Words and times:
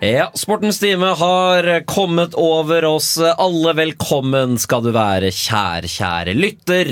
Ja, 0.00 0.28
Sportens 0.34 0.78
time 0.78 1.06
har 1.18 1.66
kommet 1.90 2.34
over 2.38 2.84
oss. 2.86 3.16
Alle 3.18 3.72
velkommen 3.74 4.52
skal 4.62 4.84
du 4.84 4.92
være, 4.94 5.32
kjære, 5.34 5.88
kjære 5.90 6.34
lytter. 6.38 6.90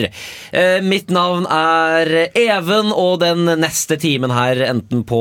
Eh, 0.50 0.80
mitt 0.82 1.12
navn 1.14 1.46
er 1.46 2.10
Even, 2.34 2.90
og 2.90 3.20
den 3.22 3.44
neste 3.62 3.94
timen 4.02 4.34
her, 4.34 4.58
enten 4.72 5.04
på 5.06 5.20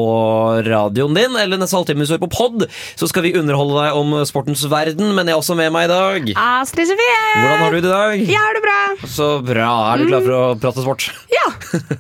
radioen 0.65 1.13
din 1.13 1.37
eller 1.37 1.61
neste 1.61 1.77
halvtime 1.77 2.01
hvis 2.01 2.09
du 2.09 2.15
er 2.17 2.23
på 2.23 2.31
pod, 2.33 2.65
så 2.97 3.05
skal 3.11 3.27
vi 3.27 3.35
underholde 3.37 3.77
deg 3.83 3.99
om 4.01 4.17
sportens 4.25 4.65
verden, 4.71 5.13
men 5.13 5.29
jeg 5.29 5.37
er 5.37 5.43
også 5.43 5.59
med 5.61 5.69
meg 5.77 5.85
i 5.85 5.93
dag. 5.93 6.33
Astrid 6.41 6.89
Sofie! 6.89 7.21
Hvordan 7.37 7.63
har 7.67 7.69
du 7.69 7.77
det 7.77 7.83
i 7.85 7.93
dag? 7.93 8.25
Jeg 8.33 8.41
har 8.47 8.57
det 8.57 8.65
bra. 8.65 8.79
Så 9.19 9.29
bra. 9.45 9.69
Er 9.93 10.01
du 10.01 10.09
klar 10.09 10.25
for 10.25 10.39
å 10.39 10.41
prate 10.65 10.87
sport? 10.87 11.07
Ja, 11.35 11.45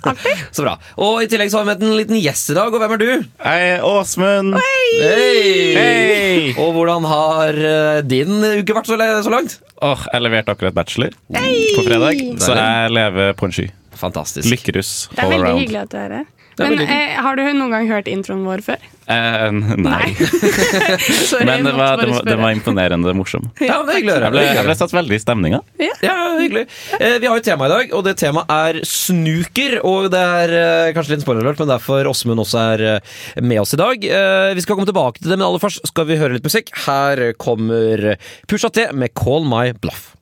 artig. 0.09 0.33
Så 0.55 0.65
bra. 0.65 0.79
Og 0.97 1.21
i 1.21 1.29
tillegg 1.29 1.53
så 1.53 1.61
har 1.61 1.67
vi 1.67 1.73
med 1.75 1.85
en 1.85 1.97
liten 1.99 2.17
gjest 2.17 2.49
i 2.55 2.57
dag, 2.57 2.73
og 2.73 2.81
hvem 2.81 2.97
er 2.97 3.01
du? 3.05 3.09
Hei, 3.45 3.77
Åsmund. 3.85 4.57
Hei! 4.57 5.74
Hei! 5.75 6.53
Og 6.61 6.71
hvordan 6.75 7.05
har 7.09 7.57
eh, 7.59 8.01
din 8.07 8.37
uke 8.61 8.75
vært 8.77 8.87
så, 8.89 8.97
langt? 9.31 9.57
Åh, 9.83 10.05
jeg 10.13 10.23
leverte 10.23 10.53
akkurat 10.55 10.75
bachelor 10.77 11.15
på 11.35 11.83
fredag, 11.85 12.21
så 12.39 12.55
jeg 12.55 12.93
lever 12.95 13.33
på 13.39 13.49
en 13.49 13.55
sky. 13.57 13.67
Fantastisk. 13.95 14.47
Lykkerus 14.51 14.89
Det 15.13 15.23
er 15.23 15.29
veldig 15.31 15.45
around. 15.45 15.61
hyggelig 15.63 15.81
at 15.85 15.91
du 15.93 15.97
er 15.99 16.15
her. 16.19 16.25
Men 16.59 16.79
eh, 16.81 17.15
har 17.19 17.35
du 17.35 17.43
noen 17.53 17.71
gang 17.73 17.89
hørt 17.89 18.07
introen 18.11 18.45
vår 18.47 18.63
før? 18.65 18.83
Eh, 19.05 19.51
nei, 19.77 20.15
Sorry, 21.29 21.45
men 21.45 21.67
det 21.67 21.73
var, 21.77 21.99
det, 21.99 22.07
var, 22.09 22.23
det 22.25 22.37
var 22.39 22.55
imponerende 22.55 23.13
morsom. 23.17 23.51
Ja, 23.61 23.81
det 23.85 23.93
er 23.93 23.99
hyggelig 23.99 24.13
å 24.13 24.15
høre. 24.15 24.29
Jeg 24.29 24.33
ble, 24.33 24.45
jeg 24.57 24.65
ble 24.65 24.75
satt 24.79 24.95
veldig 24.95 25.19
i 25.19 25.21
stemninga. 25.21 25.59
Ja, 26.01 26.15
hyggelig. 26.39 26.65
Eh, 26.97 27.17
vi 27.21 27.29
har 27.29 27.37
jo 27.37 27.43
et 27.43 27.47
tema 27.47 27.69
i 27.69 27.73
dag, 27.73 27.93
og 27.93 28.05
det 28.07 28.15
temaet 28.21 28.55
er 28.55 28.81
snooker. 28.87 29.77
Og 29.85 30.09
det 30.13 30.23
er 30.39 30.55
eh, 30.61 30.93
kanskje 30.97 31.15
litt 31.15 31.25
spoiler 31.27 31.45
alert, 31.45 31.61
men 31.61 31.73
derfor 31.75 32.09
Åsmund 32.09 32.41
også 32.45 32.63
er 32.73 32.85
eh, 32.95 33.13
med 33.45 33.61
oss 33.61 33.75
i 33.77 33.81
dag. 33.81 34.09
Eh, 34.09 34.49
vi 34.57 34.65
skal 34.65 34.79
komme 34.79 34.89
tilbake 34.89 35.21
til 35.21 35.31
det, 35.31 35.37
men 35.37 35.47
aller 35.49 35.61
først 35.63 35.85
skal 35.91 36.09
vi 36.09 36.19
høre 36.21 36.39
litt 36.39 36.47
musikk. 36.47 36.73
Her 36.87 37.27
kommer 37.41 38.15
Pusha 38.49 38.73
T 38.73 38.89
med 38.95 39.13
Call 39.17 39.45
My 39.49 39.69
Bluff. 39.77 40.14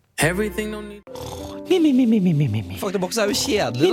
Faktaboks 2.82 3.18
er 3.18 3.32
jo 3.32 3.38
kjedelig, 3.38 3.90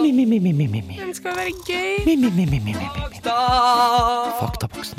Den 0.99 1.15
skal 1.17 1.37
være 1.37 1.55
gøy. 1.67 2.05
da. 3.25 3.37
Faktaboksen. 4.41 4.99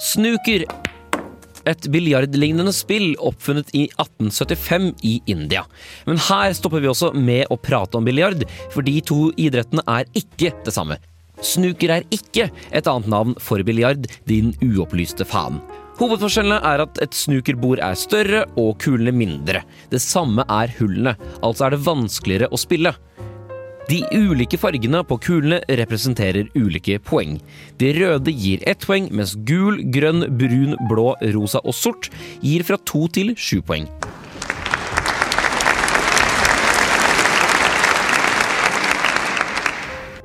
Snooker. 0.00 0.64
Et 1.62 1.86
biljardlignende 1.94 2.72
spill 2.74 3.12
oppfunnet 3.22 3.68
i 3.78 3.84
1875 4.02 4.88
i 5.06 5.20
India. 5.30 5.62
Men 6.08 6.18
her 6.18 6.56
stopper 6.58 6.82
vi 6.82 6.90
også 6.90 7.12
med 7.14 7.46
å 7.54 7.60
prate 7.60 8.00
om 8.00 8.08
biljard, 8.08 8.42
for 8.74 8.82
de 8.82 8.96
to 9.00 9.28
idrettene 9.38 9.84
er 9.86 10.08
ikke 10.18 10.50
det 10.66 10.74
samme. 10.74 10.98
Snooker 11.42 11.94
er 12.00 12.08
ikke 12.14 12.48
et 12.74 12.90
annet 12.90 13.08
navn 13.12 13.36
for 13.38 13.62
biljard, 13.66 14.08
din 14.26 14.50
uopplyste 14.62 15.26
faen. 15.28 15.62
Hovedforskjellene 16.02 16.56
er 16.66 16.80
at 16.82 16.96
et 17.04 17.14
snookerbord 17.14 17.78
er 17.78 17.94
større 17.94 18.40
og 18.58 18.72
kulene 18.82 19.12
mindre. 19.14 19.60
Det 19.92 20.00
samme 20.02 20.42
er 20.50 20.72
hullene, 20.80 21.12
altså 21.46 21.68
er 21.68 21.76
det 21.76 21.84
vanskeligere 21.84 22.48
å 22.50 22.58
spille. 22.58 22.90
De 23.86 24.00
ulike 24.10 24.58
fargene 24.58 25.04
på 25.06 25.20
kulene 25.22 25.60
representerer 25.78 26.50
ulike 26.58 26.98
poeng. 27.06 27.36
De 27.78 27.92
røde 27.94 28.34
gir 28.34 28.66
ett 28.66 28.82
poeng, 28.82 29.06
mens 29.14 29.36
gul, 29.46 29.78
grønn, 29.94 30.26
brun, 30.40 30.74
blå, 30.90 31.12
rosa 31.36 31.62
og 31.62 31.78
sort 31.78 32.10
gir 32.42 32.66
fra 32.66 32.80
to 32.82 33.06
til 33.14 33.36
sju 33.38 33.60
poeng. 33.62 33.86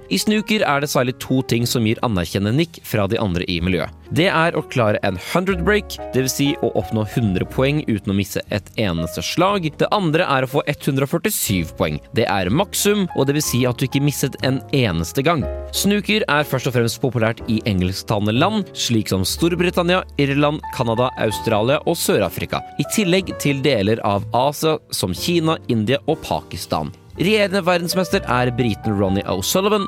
I 0.07 0.17
snooker 0.19 0.63
er 0.63 0.79
det 0.79 0.87
særlig 0.87 1.17
to 1.19 1.41
ting 1.51 1.65
som 1.67 1.83
gir 1.87 1.99
anerkjennende 2.05 2.61
nikk 2.61 2.79
fra 2.87 3.07
de 3.11 3.19
andre 3.19 3.43
i 3.51 3.57
miljøet. 3.63 3.91
Det 4.15 4.29
er 4.31 4.55
å 4.55 4.63
klare 4.71 5.01
en 5.03 5.17
100 5.19 5.65
break, 5.67 5.97
dvs. 6.13 6.35
Si 6.37 6.47
å 6.63 6.69
oppnå 6.79 7.03
100 7.03 7.43
poeng 7.51 7.81
uten 7.89 8.13
å 8.13 8.15
misse 8.15 8.39
et 8.53 8.69
eneste 8.79 9.23
slag. 9.25 9.67
Det 9.75 9.89
andre 9.91 10.23
er 10.23 10.45
å 10.45 10.49
få 10.51 10.61
147 10.69 11.73
poeng. 11.79 11.97
Det 12.15 12.23
er 12.31 12.51
maksum, 12.53 13.03
og 13.17 13.27
dvs. 13.27 13.47
Si 13.47 13.63
at 13.67 13.79
du 13.79 13.87
ikke 13.87 14.03
misset 14.03 14.37
en 14.47 14.61
eneste 14.75 15.23
gang. 15.25 15.43
Snooker 15.75 16.23
er 16.31 16.47
først 16.47 16.69
og 16.71 16.77
fremst 16.77 17.01
populært 17.03 17.43
i 17.51 17.59
engelsktalende 17.67 18.35
land, 18.37 18.71
slik 18.77 19.11
som 19.11 19.25
Storbritannia, 19.27 20.03
Irland, 20.23 20.63
Canada, 20.77 21.09
Australia 21.23 21.81
og 21.83 21.99
Sør-Afrika. 21.99 22.63
I 22.79 22.87
tillegg 22.95 23.33
til 23.43 23.59
deler 23.65 23.99
av 24.07 24.27
Asia 24.35 24.77
som 24.91 25.15
Kina, 25.15 25.57
India 25.67 25.99
og 26.07 26.21
Pakistan. 26.23 26.93
Regjerende 27.17 27.63
verdensmester 27.65 28.21
er 28.29 28.51
briten 28.53 28.93
Ronny 28.93 29.23
O'Sullivan. 29.25 29.87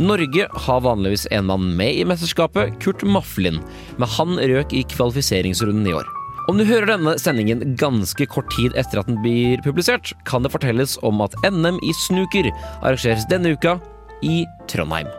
Norge 0.00 0.46
har 0.64 0.80
vanligvis 0.80 1.26
en 1.36 1.50
mann 1.50 1.66
med 1.76 1.98
i 2.00 2.06
mesterskapet, 2.08 2.78
Kurt 2.80 3.04
Maflin, 3.04 3.58
men 4.00 4.12
han 4.16 4.38
røk 4.40 4.72
i 4.72 4.80
kvalifiseringsrunden 4.94 5.84
i 5.90 5.92
år. 5.92 6.08
Om 6.48 6.56
du 6.56 6.64
hører 6.64 6.88
denne 6.88 7.14
sendingen 7.20 7.76
ganske 7.76 8.24
kort 8.32 8.48
tid 8.56 8.72
etter 8.80 9.02
at 9.02 9.10
den 9.10 9.20
blir 9.20 9.60
publisert, 9.64 10.14
kan 10.24 10.44
det 10.44 10.54
fortelles 10.56 10.96
om 11.04 11.20
at 11.24 11.36
NM 11.44 11.76
i 11.84 11.92
snooker 12.06 12.48
arrangeres 12.80 13.28
denne 13.28 13.52
uka 13.52 13.76
i 14.24 14.42
Trondheim. 14.68 15.12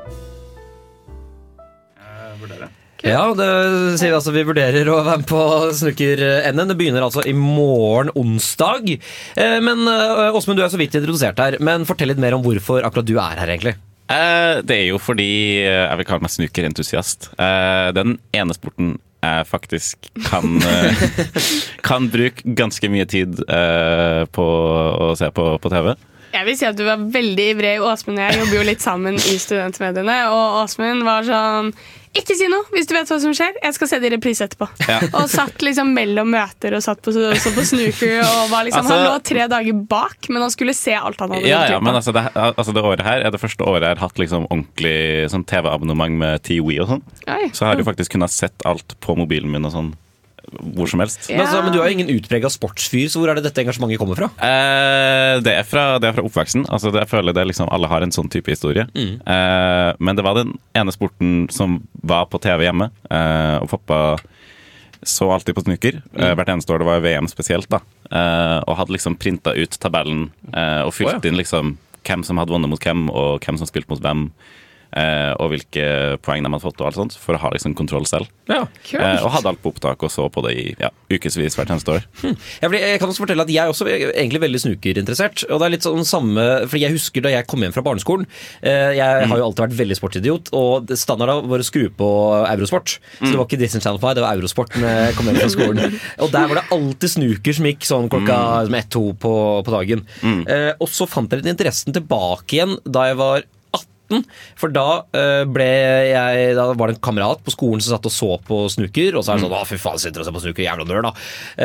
Ja, 3.06 3.22
det 3.38 3.48
sier 4.00 4.10
vi 4.10 4.16
altså 4.18 4.32
vi 4.34 4.42
vurderer 4.48 4.88
å 4.90 4.96
være 5.06 5.20
med 5.22 5.28
på 5.30 5.42
snooker-NM. 5.78 6.62
Det 6.72 6.78
begynner 6.80 7.06
altså 7.06 7.22
i 7.30 7.36
morgen 7.38 8.10
onsdag. 8.18 8.96
Eh, 9.38 9.58
Men 9.62 9.84
eh, 9.92 10.34
Åsmund, 10.34 10.58
du 10.58 10.64
er 10.66 10.72
så 10.74 10.80
vidt 10.82 10.98
introdusert 10.98 11.38
her, 11.44 11.60
men 11.62 11.86
fortell 11.86 12.10
litt 12.10 12.22
mer 12.24 12.34
om 12.38 12.42
hvorfor 12.46 12.82
akkurat 12.88 13.06
du 13.06 13.14
er 13.22 13.42
her, 13.44 13.52
egentlig. 13.54 13.76
Eh, 14.10 14.62
det 14.66 14.80
er 14.80 14.88
jo 14.90 14.98
fordi 15.02 15.28
jeg 15.66 16.00
vil 16.02 16.08
kalle 16.10 16.26
meg 16.26 16.34
snookerentusiast. 16.34 17.30
Eh, 17.38 17.92
den 17.98 18.18
ene 18.38 18.58
sporten 18.58 18.96
jeg 19.26 19.46
faktisk 19.50 20.10
kan, 20.28 20.58
kan 21.88 22.10
bruke 22.14 22.44
ganske 22.58 22.90
mye 22.94 23.06
tid 23.10 23.40
eh, 23.46 24.24
på 24.34 24.46
å 25.10 25.14
se 25.18 25.30
på 25.34 25.46
på 25.62 25.72
TV. 25.74 25.94
Jeg 26.36 26.46
vil 26.50 26.58
si 26.60 26.66
at 26.68 26.76
du 26.78 26.84
var 26.86 27.00
veldig 27.14 27.46
ivrig. 27.54 27.76
Åsmund 27.86 28.20
og 28.20 28.26
jeg 28.26 28.42
jobber 28.42 28.58
jo 28.60 28.66
litt 28.68 28.84
sammen 28.84 29.16
i 29.16 29.38
studentmediene, 29.40 30.18
og 30.34 30.64
Åsmund 30.66 31.06
var 31.08 31.24
sånn 31.30 31.70
ikke 32.20 32.36
si 32.38 32.48
noe 32.52 32.66
hvis 32.74 32.88
du 32.90 32.94
vet 32.96 33.10
hva 33.12 33.18
som 33.22 33.34
skjer. 33.36 33.58
Jeg 33.64 33.76
skal 33.78 33.90
se 33.92 34.00
det 34.02 34.10
i 34.10 34.14
reprise 34.16 34.48
etterpå. 34.48 34.68
Ja. 34.88 35.00
Og 35.20 35.30
satt 35.32 35.64
liksom 35.66 35.92
mellom 35.96 36.32
møter 36.34 36.76
og 36.78 36.84
satt 36.86 37.02
på, 37.06 37.14
så 37.16 37.34
på 37.56 37.66
snooker. 37.68 38.22
Og 38.24 38.50
var 38.54 38.66
liksom, 38.68 38.82
Altså- 38.86 38.96
han 39.00 39.06
lå 39.10 39.18
tre 39.32 39.48
dager 39.52 39.82
bak, 39.96 40.30
men 40.30 40.46
han 40.46 40.54
skulle 40.54 40.76
se 40.78 40.96
alt 40.96 41.20
han 41.24 41.36
hadde 41.36 41.48
Ja, 41.50 41.62
gjort 41.66 41.76
ja, 41.76 41.82
men 41.86 42.00
altså 42.00 42.14
det, 42.16 42.26
altså 42.36 42.74
det 42.76 42.84
året 42.84 43.06
her 43.06 43.26
er 43.26 43.32
det 43.36 43.42
første 43.42 43.68
året 43.68 43.86
jeg 43.86 43.96
har 43.98 44.04
hatt 44.08 44.20
liksom 44.22 44.48
ordentlig 44.50 44.98
sånn 45.34 45.46
TV-abonnement 45.50 46.18
med 46.24 46.44
TWE 46.48 46.80
og 46.84 46.90
sånn. 46.96 47.04
Så 47.26 47.36
Så 47.56 47.64
jeg 47.66 47.70
har 47.74 47.84
jo 47.84 47.88
faktisk 47.92 48.16
kunnet 48.16 48.32
sett 48.34 48.66
alt 48.66 48.98
på 49.04 49.16
mobilen 49.18 49.52
min 49.52 49.66
og 49.68 49.74
sånn 49.76 49.94
hvor 50.76 50.90
som 50.92 51.02
helst. 51.04 51.28
Ja. 51.30 51.38
Men, 51.38 51.46
altså, 51.46 51.64
men 51.66 51.74
du 51.74 51.80
er 51.80 51.90
jo 51.90 51.98
ingen 51.98 52.12
utprega 52.16 52.52
sportsfyr, 52.52 53.08
så 53.12 53.22
hvor 53.22 53.32
er 53.32 53.40
det 53.40 53.48
dette 53.48 53.64
engasjementet 53.64 54.02
kommer 54.02 54.20
fra? 54.20 54.30
Eh, 54.38 55.42
det, 55.46 55.58
er 55.62 55.68
fra, 55.68 55.88
det 56.02 56.10
er 56.10 56.18
fra 56.18 56.26
oppveksten. 56.28 56.68
Altså 56.70 56.94
det, 56.94 57.04
jeg 57.04 57.12
føler 57.14 57.36
det 57.36 57.44
er 57.44 57.50
liksom, 57.52 57.70
Alle 57.74 57.90
har 57.92 58.06
en 58.06 58.14
sånn 58.16 58.32
type 58.32 58.52
historie. 58.54 58.88
Eh, 58.96 59.90
men 60.00 60.18
det 60.18 60.26
var 60.26 60.40
den 60.40 60.56
ene 60.78 60.94
sporten 60.96 61.46
som 61.54 61.82
var 62.06 62.30
på 62.32 62.42
TV 62.44 62.68
hjemme. 62.68 62.90
Eh, 63.10 63.58
og 63.62 63.70
pappa 63.72 64.00
så 65.06 65.30
alltid 65.32 65.56
på 65.56 65.62
snooker. 65.62 66.02
Mm. 66.16 66.36
hvert 66.40 66.50
eneste 66.50 66.74
år 66.74 66.82
det 66.82 66.90
var 66.90 67.04
VM 67.04 67.28
spesielt. 67.30 67.70
da 67.70 67.82
eh, 68.10 68.60
Og 68.66 68.78
hadde 68.80 68.96
liksom 68.96 69.18
printa 69.22 69.54
ut 69.54 69.80
tabellen 69.80 70.30
eh, 70.52 70.82
og 70.86 70.94
fylt 70.96 71.14
oh, 71.14 71.20
ja. 71.20 71.30
inn 71.30 71.38
liksom 71.38 71.76
hvem 72.06 72.24
som 72.26 72.38
hadde 72.38 72.54
vunnet 72.54 72.70
mot 72.70 72.82
hvem, 72.82 73.08
og 73.10 73.42
hvem 73.42 73.58
som 73.58 73.70
spilte 73.70 73.90
mot 73.94 74.02
hvem. 74.02 74.28
Eh, 74.94 75.32
og 75.40 75.52
hvilke 75.54 75.86
poeng 76.26 76.44
de 76.46 76.52
hadde 76.52 76.64
fått, 76.64 76.82
og 76.82 76.88
alt 76.90 77.00
sånt, 77.00 77.16
for 77.20 77.38
å 77.38 77.42
ha 77.42 77.52
liksom 77.56 77.76
kontroll 77.78 78.06
selv. 78.10 78.30
Ja. 78.50 78.62
Eh, 78.94 79.24
og 79.26 79.32
hadde 79.34 79.50
alt 79.54 79.62
på 79.64 79.72
opptak 79.74 80.04
og 80.06 80.12
så 80.14 80.28
på 80.30 80.44
det 80.46 80.54
i 80.60 80.66
ja, 80.82 80.92
ukevis 81.10 81.56
hvert 81.58 81.72
eneste 81.74 81.96
år. 81.98 82.06
Ja, 82.26 82.68
fordi 82.68 82.82
jeg 82.84 83.00
kan 83.02 83.10
også 83.10 83.24
fortelle 83.26 83.46
at 83.46 83.52
jeg 83.54 83.64
er 83.64 83.72
også 83.74 83.88
egentlig 83.90 84.42
veldig 84.44 84.62
snukerinteressert. 84.66 85.46
Og 85.50 85.60
det 85.62 85.66
er 85.70 85.74
litt 85.78 85.88
sånn 85.88 86.06
samme, 86.08 86.46
fordi 86.70 86.84
Jeg 86.86 86.94
husker 86.98 87.24
da 87.26 87.32
jeg 87.34 87.48
kom 87.50 87.64
hjem 87.66 87.74
fra 87.74 87.82
barneskolen. 87.86 88.28
eh, 88.62 88.94
Jeg 89.00 89.28
har 89.32 89.38
jo 89.40 89.46
alltid 89.48 89.66
vært 89.66 89.78
veldig 89.80 89.98
sportsidiot, 89.98 90.52
og 90.54 90.92
standarden 90.94 91.48
var 91.50 91.64
å 91.64 91.66
skru 91.66 91.88
på 91.90 92.10
Eurosport. 92.52 92.98
Så 93.20 93.32
det 93.32 93.38
var 93.40 93.48
ikke 93.48 93.60
Disney 93.62 93.82
Channel 93.82 94.00
5, 94.04 94.16
det 94.20 94.26
var 94.26 94.36
Eurosport 94.38 94.76
når 94.78 94.90
jeg 95.08 95.16
kom 95.18 95.26
hjem 95.32 95.40
fra 95.42 95.50
skolen. 95.56 96.00
Og 96.26 96.32
der 96.34 96.48
var 96.52 96.60
det 96.62 96.66
alltid 96.76 97.10
snuker 97.16 97.56
som 97.58 97.66
gikk 97.70 97.86
sånn 97.88 98.10
klokka 98.12 98.38
liksom 98.66 98.78
ett-to 98.80 99.04
på, 99.22 99.34
på 99.66 99.74
dagen. 99.74 100.06
Eh, 100.46 100.72
og 100.80 100.90
så 100.92 101.08
fant 101.10 101.32
jeg 101.32 101.42
litt 101.42 101.52
interessen 101.56 101.94
tilbake 101.96 102.58
igjen 102.58 102.76
da 102.86 103.08
jeg 103.10 103.18
var 103.20 103.44
18, 104.06 104.26
For 104.60 104.74
da 104.74 104.88
eh, 105.16 105.44
ble 105.50 105.68
jeg 106.10 106.56
Da 106.58 106.68
var 106.78 106.90
det 106.90 106.98
en 106.98 107.04
kamerat 107.08 107.44
på 107.46 107.54
skolen 107.54 107.84
som 107.84 107.96
satt 107.96 108.08
og 108.10 108.14
så 108.14 108.32
på 108.46 108.62
snooker. 108.72 109.18
Og 109.18 109.26
så 109.26 109.34
er 109.34 109.40
det 109.40 109.46
sånn 109.46 109.58
Å, 109.58 109.66
fy 109.68 109.80
faen, 109.82 110.02
sitter 110.02 110.24
og 110.24 110.28
ser 110.28 110.36
på 110.36 110.44
snooker, 110.46 110.66
jævla 110.66 110.88
nerd, 110.88 111.10
da. 111.10 111.14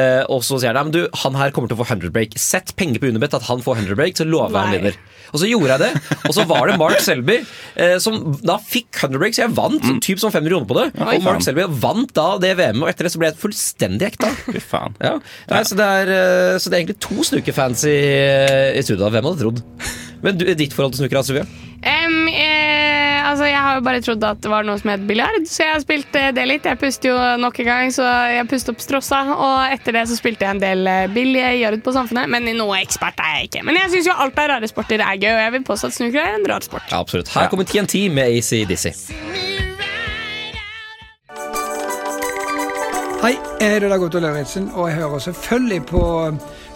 Eh, 0.00 0.22
og 0.32 0.44
så 0.46 0.60
sier 0.60 0.76
han 0.76 0.90
men 0.90 0.94
du, 0.94 1.02
han 1.22 1.36
her 1.38 1.52
kommer 1.54 1.70
til 1.70 1.78
å 1.78 1.82
få 1.82 1.88
100 1.88 2.12
break. 2.14 2.36
Sett 2.40 2.74
penger 2.78 3.02
på 3.02 3.10
Unibet 3.10 3.36
at 3.36 3.46
han 3.48 3.62
får 3.64 3.82
100 3.84 3.98
break, 3.98 4.16
så 4.18 4.26
lover 4.26 4.56
jeg 4.56 4.66
han 4.66 4.76
vinner. 4.78 4.98
Og 5.30 5.42
så 5.42 5.46
gjorde 5.50 5.76
jeg 5.76 5.82
det. 5.84 6.16
Og 6.26 6.34
så 6.34 6.46
var 6.50 6.66
det 6.66 6.78
Mark 6.80 7.02
Selby 7.04 7.36
eh, 7.40 7.96
som 8.02 8.18
da 8.42 8.56
fikk 8.62 8.88
100 8.96 9.20
break, 9.20 9.36
så 9.36 9.44
jeg 9.44 9.54
vant 9.58 9.84
mm. 9.84 10.00
typ 10.02 10.22
som 10.22 10.32
500 10.32 10.50
kroner 10.50 10.70
på 10.70 10.78
det. 10.80 10.86
Ja, 10.96 11.10
Og 11.14 11.26
Mark 11.26 11.44
Selby 11.46 11.66
vant 11.84 12.14
da 12.16 12.28
det 12.42 12.54
VM-et, 12.58 12.82
og 12.82 12.90
etter 12.90 13.06
det 13.06 13.14
så 13.14 13.22
ble 13.22 13.30
jeg 13.30 13.40
fullstendig 13.44 14.10
ekta. 14.10 14.32
Fy 14.48 14.62
faen. 14.72 14.96
Ja. 14.98 15.16
Nei, 15.52 15.64
så, 15.68 15.78
det 15.78 15.90
er, 16.00 16.14
så 16.58 16.70
det 16.70 16.78
er 16.78 16.82
egentlig 16.82 17.00
to 17.04 17.26
snookerfans 17.30 17.86
i, 17.90 17.98
i 18.74 18.86
studio. 18.86 19.10
Hvem 19.12 19.30
hadde 19.30 19.44
trodd? 19.44 19.64
Men 20.24 20.40
du, 20.40 20.48
ditt 20.56 20.74
forhold 20.76 20.96
til 20.96 21.04
snooker, 21.04 21.22
Sofie? 21.24 21.46
Eh, 21.80 22.19
altså 23.30 23.46
jeg 23.48 23.60
har 23.62 23.78
jo 23.78 23.84
bare 23.86 24.00
trodd 24.04 24.24
at 24.26 24.40
det 24.42 24.50
var 24.50 24.66
noe 24.66 24.80
som 24.80 24.92
het 24.92 25.04
biljard, 25.08 25.46
så 25.48 25.64
jeg 25.64 25.74
har 25.74 25.82
spilt 25.84 26.18
det 26.36 26.46
litt. 26.48 26.66
Jeg 26.66 26.78
puster 26.80 27.12
jo 27.12 27.16
nok 27.40 27.60
en 27.62 27.68
gang, 27.68 27.92
så 27.94 28.06
jeg 28.32 28.48
pustet 28.50 28.74
opp 28.74 28.84
strossa. 28.84 29.20
Og 29.36 29.74
etter 29.76 29.96
det 29.96 30.06
så 30.10 30.18
spilte 30.18 30.46
jeg 30.46 30.56
en 30.56 30.62
del 30.62 30.90
eh, 30.90 31.06
biljard 31.12 31.80
på 31.84 31.94
Samfunnet, 31.96 32.30
men 32.32 32.50
noe 32.58 32.80
ekspert 32.80 33.20
er 33.22 33.38
jeg 33.38 33.50
ikke. 33.50 33.64
Men 33.68 33.80
jeg 33.80 33.94
syns 33.94 34.10
jo 34.10 34.18
alt 34.26 34.42
av 34.42 34.50
rare 34.54 34.70
sporter 34.70 35.04
er 35.04 35.20
gøy, 35.20 35.32
og 35.32 35.42
jeg 35.44 35.56
vil 35.56 35.66
påstå 35.70 35.90
at 35.90 35.98
snooker 35.98 36.22
er 36.24 36.38
en 36.38 36.46
rar 36.50 36.66
sport. 36.66 36.86
Ja, 36.90 37.00
absolutt. 37.00 37.32
Her 37.34 37.50
kommer 37.52 37.68
TNT 37.68 38.06
med 38.12 38.30
AC 38.30 38.52
Dizzie. 38.70 38.94
Hei, 43.20 43.34
jeg 43.60 43.74
heter 43.74 43.90
Dag 43.92 44.06
Otto 44.06 44.22
Lauritzen, 44.24 44.70
og 44.72 44.88
jeg 44.88 45.02
hører 45.02 45.26
selvfølgelig 45.28 45.82
på 45.92 46.04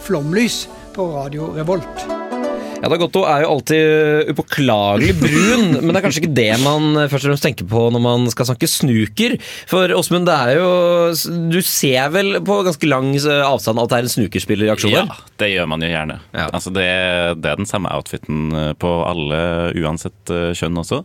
Flomlys 0.04 0.66
på 0.94 1.08
Radio 1.16 1.54
Revolt. 1.56 2.13
Ja, 2.84 2.90
Dagotto 2.92 3.22
er 3.24 3.44
jo 3.46 3.52
alltid 3.54 4.30
upåklagelig 4.34 5.14
brun, 5.22 5.66
men 5.80 5.90
det 5.94 6.00
er 6.00 6.04
kanskje 6.04 6.22
ikke 6.24 6.34
det 6.36 6.50
man 6.62 6.90
først 7.08 7.24
og 7.24 7.30
fremst 7.32 7.46
tenker 7.46 7.68
på 7.70 7.86
når 7.94 8.02
man 8.04 8.26
skal 8.32 8.48
snakke 8.50 8.68
snuker. 8.68 9.38
For 9.70 9.92
Åsmund, 9.96 10.28
det 10.28 10.34
er 10.36 10.58
jo 10.60 10.68
Du 11.54 11.58
ser 11.64 12.10
vel 12.12 12.38
på 12.44 12.58
ganske 12.66 12.88
lang 12.90 13.14
avstand 13.16 13.80
at 13.80 13.90
det 13.92 13.96
er 14.02 14.06
en 14.08 14.12
snukerspiller 14.14 14.68
i 14.68 14.72
aksjon? 14.74 14.92
Ja, 14.94 15.06
det 15.40 15.48
gjør 15.54 15.68
man 15.72 15.82
jo 15.84 15.88
gjerne. 15.88 16.18
Ja. 16.36 16.46
Altså 16.54 16.72
det, 16.74 16.84
det 17.40 17.50
er 17.54 17.60
den 17.62 17.68
samme 17.70 17.88
outfiten 17.96 18.52
eh, 18.52 18.70
på 18.80 18.90
alle, 19.08 19.40
uansett 19.80 20.32
eh, 20.34 20.50
kjønn 20.56 20.80
også. 20.82 21.00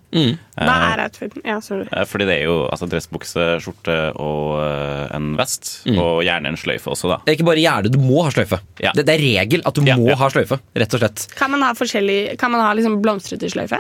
Hva 0.60 0.76
er 0.92 1.04
outfiten? 1.06 1.44
Ja, 1.48 1.60
sorry. 1.64 1.86
Eh, 1.96 2.06
Fordi 2.10 2.28
det 2.28 2.40
er 2.42 2.48
jo 2.50 2.58
altså, 2.68 2.90
dressbukse, 2.92 3.46
skjorte 3.64 3.98
og 4.20 4.58
eh, 4.66 5.06
en 5.16 5.31
vest. 5.40 5.72
Og 5.94 6.22
gjerne 6.28 6.52
en 6.52 6.60
sløyfe 6.60 6.92
også, 6.92 7.14
da. 7.14 7.20
Det 7.26 7.34
er 7.34 7.40
ikke 7.40 7.50
bare 7.52 7.64
gjerne, 7.64 7.94
du 7.94 8.00
må 8.04 8.26
ha 8.28 8.34
sløyfe. 8.36 8.60
Ja. 8.84 8.92
Det, 8.98 9.06
det 9.08 9.16
er 9.16 9.24
regel 9.24 9.64
at 9.70 9.78
du 9.80 9.86
Ja, 9.88 9.96
må 10.00 10.12
ja. 10.12 10.18
ha 10.20 10.30
sløyfe, 10.34 10.60
rett 10.78 10.98
og 10.98 11.04
slett. 11.04 11.26
Kan 11.40 11.54
man 11.56 11.64
ha 11.66 11.69
forskjellig 11.77 12.38
Kan 12.42 12.51
man 12.56 12.62
ha 12.66 12.74
liksom 12.77 13.00
blomstrete 13.04 13.50
sløyfe? 13.51 13.80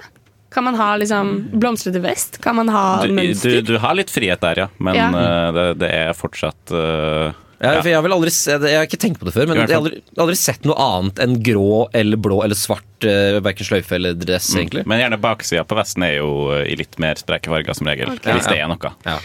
Kan 0.53 0.65
man 0.65 0.75
ha 0.79 0.95
liksom 0.97 1.33
blomstrete 1.61 1.99
vest? 2.01 2.39
Kan 2.41 2.55
man 2.57 2.69
ha 2.73 3.01
Du, 3.03 3.09
du, 3.11 3.13
mønster? 3.19 3.59
du 3.67 3.75
har 3.83 3.93
litt 3.97 4.09
frihet 4.09 4.41
der, 4.41 4.63
ja. 4.65 4.67
Men 4.79 4.95
Ja. 4.97 5.09
Uh, 5.13 5.51
det, 5.53 5.65
det 5.83 5.91
er 5.93 6.13
fortsatt 6.17 6.73
uh, 6.73 7.29
Ja, 7.59 7.73
ja. 7.75 7.81
for 7.83 7.89
jeg 7.91 7.97
har 7.99 8.05
vel 8.07 8.15
aldri 8.15 8.31
se- 8.33 8.55
Jeg 8.57 8.77
har 8.79 8.87
ikke 8.87 8.97
tenkt 9.03 9.19
på 9.21 9.27
det 9.27 9.33
før, 9.35 9.45
men 9.51 9.59
jeg 9.59 9.67
har 9.67 9.81
aldri, 9.81 9.99
aldri 10.17 10.35
sett 10.39 10.63
noe 10.65 10.77
annet 10.79 11.19
enn 11.25 11.35
grå 11.43 11.89
eller 11.93 12.17
blå 12.17 12.39
eller 12.45 12.55
svart, 12.57 12.87
uh, 13.03 13.37
verken 13.45 13.67
sløyfe 13.67 13.97
eller 13.99 14.15
dress, 14.17 14.47
egentlig. 14.55 14.85
Men 14.89 15.03
gjerne 15.03 15.19
baksida 15.21 15.65
på 15.67 15.77
vesten 15.77 16.05
er 16.07 16.15
jo 16.21 16.29
eh, 16.55 16.65
i 16.71 16.77
litt 16.79 16.95
mer 17.03 17.19
spreke 17.19 17.51
farger, 17.51 17.75
som 17.77 17.89
regel. 17.91 18.15
Hvis 18.23 18.47
det 18.49 18.57
er 18.63 18.71
noe. 18.71 18.93
Ja. 19.05 19.17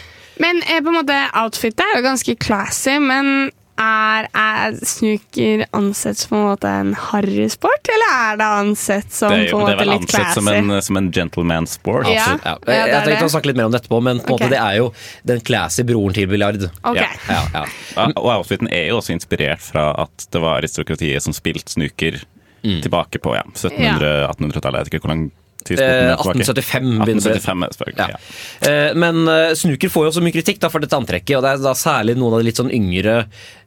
Men 0.43 0.59
eh, 0.67 0.81
på 0.83 0.91
en 0.91 0.97
måte 0.99 1.15
outfitet 1.41 1.79
er 1.87 2.01
jo 2.01 2.05
ganske 2.09 2.35
classy, 2.43 2.97
men 2.99 3.49
er, 3.81 4.27
er 4.31 4.75
snooker 4.87 5.65
ansett 5.75 6.17
som 6.21 6.29
på 6.31 6.37
en 6.37 6.45
måte 6.47 6.69
en 6.71 6.93
harrysport, 6.95 7.89
eller 7.91 8.13
er 8.15 8.37
det 8.39 8.47
ansett 8.61 9.11
som 9.13 9.33
Det 9.33 9.39
er, 9.47 9.51
på 9.51 9.59
en 9.59 9.65
det 9.65 9.73
er 9.73 9.75
måte 9.75 9.81
vel 9.81 9.91
litt 9.91 10.05
ansett 10.05 10.37
som 10.37 10.47
en, 10.51 10.75
som 10.87 10.99
en 11.01 11.09
gentleman 11.11 11.67
sport. 11.67 12.07
Ja. 12.07 12.23
Absolutt, 12.23 12.45
ja. 12.45 12.55
ja, 12.55 12.59
det 12.65 12.75
jeg 12.77 12.85
er 12.95 13.05
tenkte 13.09 13.17
det. 13.19 13.29
å 13.29 13.33
snakke 13.35 13.51
litt 13.51 13.59
mer 13.59 13.69
om 13.69 13.75
det 13.75 13.81
etterpå, 13.83 14.01
men 14.07 14.21
på 14.23 14.29
en 14.29 14.35
Ok. 14.35 14.45
måte 14.45 14.51
det 14.55 14.61
er 14.61 14.77
jo 14.79 14.87
den 15.31 15.43
classy 15.51 15.83
broren 15.87 16.15
til 16.15 16.29
biljard. 16.31 16.67
Okay. 16.83 17.09
Ja. 17.27 17.33
Ja, 17.35 17.41
ja. 17.59 17.65
Ja, 17.95 18.09
og 18.19 18.29
outfiten 18.39 18.67
er 18.71 18.89
jo 18.89 18.97
også 18.99 19.13
inspirert 19.15 19.61
fra 19.63 19.89
at 20.03 20.27
det 20.31 20.41
var 20.43 20.57
aristokratiet 20.59 21.23
som 21.23 21.35
spilte 21.35 21.71
snooker 21.71 22.21
tilbake 22.65 23.19
på 23.21 23.35
ja, 23.37 23.43
1700-1800-tallet. 23.53 24.79
Jeg 24.79 24.85
vet 24.87 24.93
ikke 24.95 25.05
hvor 25.05 25.13
lang 25.13 25.27
Eh, 25.71 25.81
er 25.81 26.13
1875 26.13 27.05
begynner 27.05 27.25
det. 27.25 27.41
1875 27.41 27.63
er 27.81 27.95
det. 27.95 28.07
Ja. 28.13 28.69
Eh, 28.69 28.93
Men 28.95 29.27
eh, 29.27 29.53
snooker 29.57 29.89
får 29.89 30.05
jo 30.05 30.11
også 30.13 30.23
mye 30.25 30.35
kritikk 30.35 30.59
da, 30.61 30.69
for 30.69 30.79
dette 30.83 30.97
antrekket, 30.97 31.37
og 31.39 31.43
det 31.45 31.51
er 31.55 31.63
da 31.65 31.73
særlig 31.73 32.15
noen 32.19 32.33
av 32.37 32.39
de 32.43 32.45
litt 32.49 32.59
sånn 32.61 32.71
yngre 32.73 33.15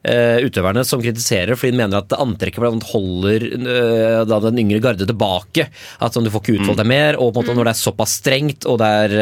eh, 0.03 0.39
utøverne 0.47 0.85
som 0.87 1.01
kritiserer, 1.03 1.55
fordi 1.59 1.75
de 1.75 1.81
mener 1.81 1.97
at 1.99 2.15
antrekket 2.15 2.63
blant 2.63 2.87
holder 2.93 3.45
eh, 3.59 4.21
da 4.29 4.39
den 4.47 4.61
yngre 4.63 4.79
garde 4.83 5.07
tilbake. 5.09 5.67
At 5.99 6.15
sånn, 6.15 6.23
du 6.23 6.31
får 6.31 6.41
ikke 6.45 6.49
Mm. 6.49 6.61
utfolde 6.63 6.81
deg 6.83 6.87
mer, 6.89 7.17
og 7.19 7.33
på 7.33 7.41
en 7.41 7.45
måte 7.45 7.55
når 7.59 7.67
det 7.69 7.73
er 7.75 7.81
såpass 7.83 8.13
strengt, 8.21 8.65
og 8.65 8.79
det 8.79 8.87
er, 9.03 9.13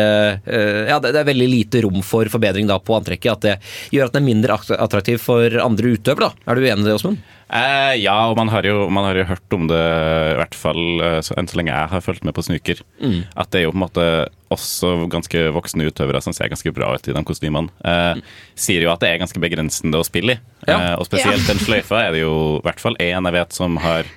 eh, 0.46 0.88
ja, 0.92 1.00
det 1.00 1.12
det 1.18 1.22
er 1.24 1.32
veldig 1.34 1.50
lite 1.50 1.82
rom 1.84 2.02
for 2.06 2.26
forbedring 2.30 2.68
da 2.70 2.78
på 2.80 2.94
antrekket, 2.96 3.32
at 3.32 3.42
det 3.42 3.56
gjør 3.92 4.06
at 4.06 4.14
den 4.14 4.24
er 4.24 4.30
mindre 4.30 4.60
attraktiv 4.78 5.18
for 5.20 5.50
andre 5.60 5.96
utøvere. 5.98 6.32
Er 6.48 6.56
du 6.56 6.62
enig 6.62 6.86
i 6.86 6.90
det, 6.92 6.96
Åsmund? 7.00 7.18
Eh, 7.48 7.94
ja, 8.02 8.16
og 8.28 8.36
man 8.36 8.50
har, 8.52 8.66
jo, 8.68 8.90
man 8.92 9.06
har 9.08 9.16
jo 9.22 9.28
hørt 9.30 9.56
om 9.56 9.70
det, 9.70 9.80
i 9.80 10.36
hvert 10.36 10.58
fall 10.58 10.82
eh, 11.00 11.20
så, 11.24 11.36
enn 11.40 11.48
så 11.48 11.60
lenge 11.60 11.72
jeg 11.72 11.92
har 11.94 12.04
fulgt 12.04 12.26
med 12.28 12.36
på 12.36 12.44
Snuker. 12.44 12.82
Mm. 13.00 13.22
At 13.40 13.54
det 13.54 13.62
er 13.62 13.68
jo 13.68 13.72
på 13.72 13.80
en 13.80 13.86
måte 13.86 14.08
også 14.52 14.92
ganske 15.12 15.46
voksne 15.56 15.88
utøvere 15.88 16.22
som 16.24 16.36
ser 16.36 16.52
ganske 16.52 16.74
bra 16.76 16.92
ut 16.96 17.08
i 17.08 17.16
de 17.16 17.24
kostymene. 17.28 17.72
Eh, 17.88 18.20
sier 18.60 18.84
jo 18.84 18.92
at 18.92 19.04
det 19.04 19.14
er 19.14 19.24
ganske 19.24 19.42
begrensende 19.44 20.00
å 20.00 20.08
spille 20.08 20.36
i. 20.36 20.42
Ja. 20.68 20.78
Eh, 20.78 20.94
og 21.00 21.08
spesielt 21.08 21.48
den 21.48 21.64
sløyfa 21.64 22.04
er 22.04 22.16
det 22.16 22.26
jo 22.26 22.36
i 22.58 22.64
hvert 22.68 22.84
fall 22.84 23.00
én 23.00 23.32
jeg 23.32 23.38
vet 23.40 23.56
som 23.56 23.80
har 23.84 24.08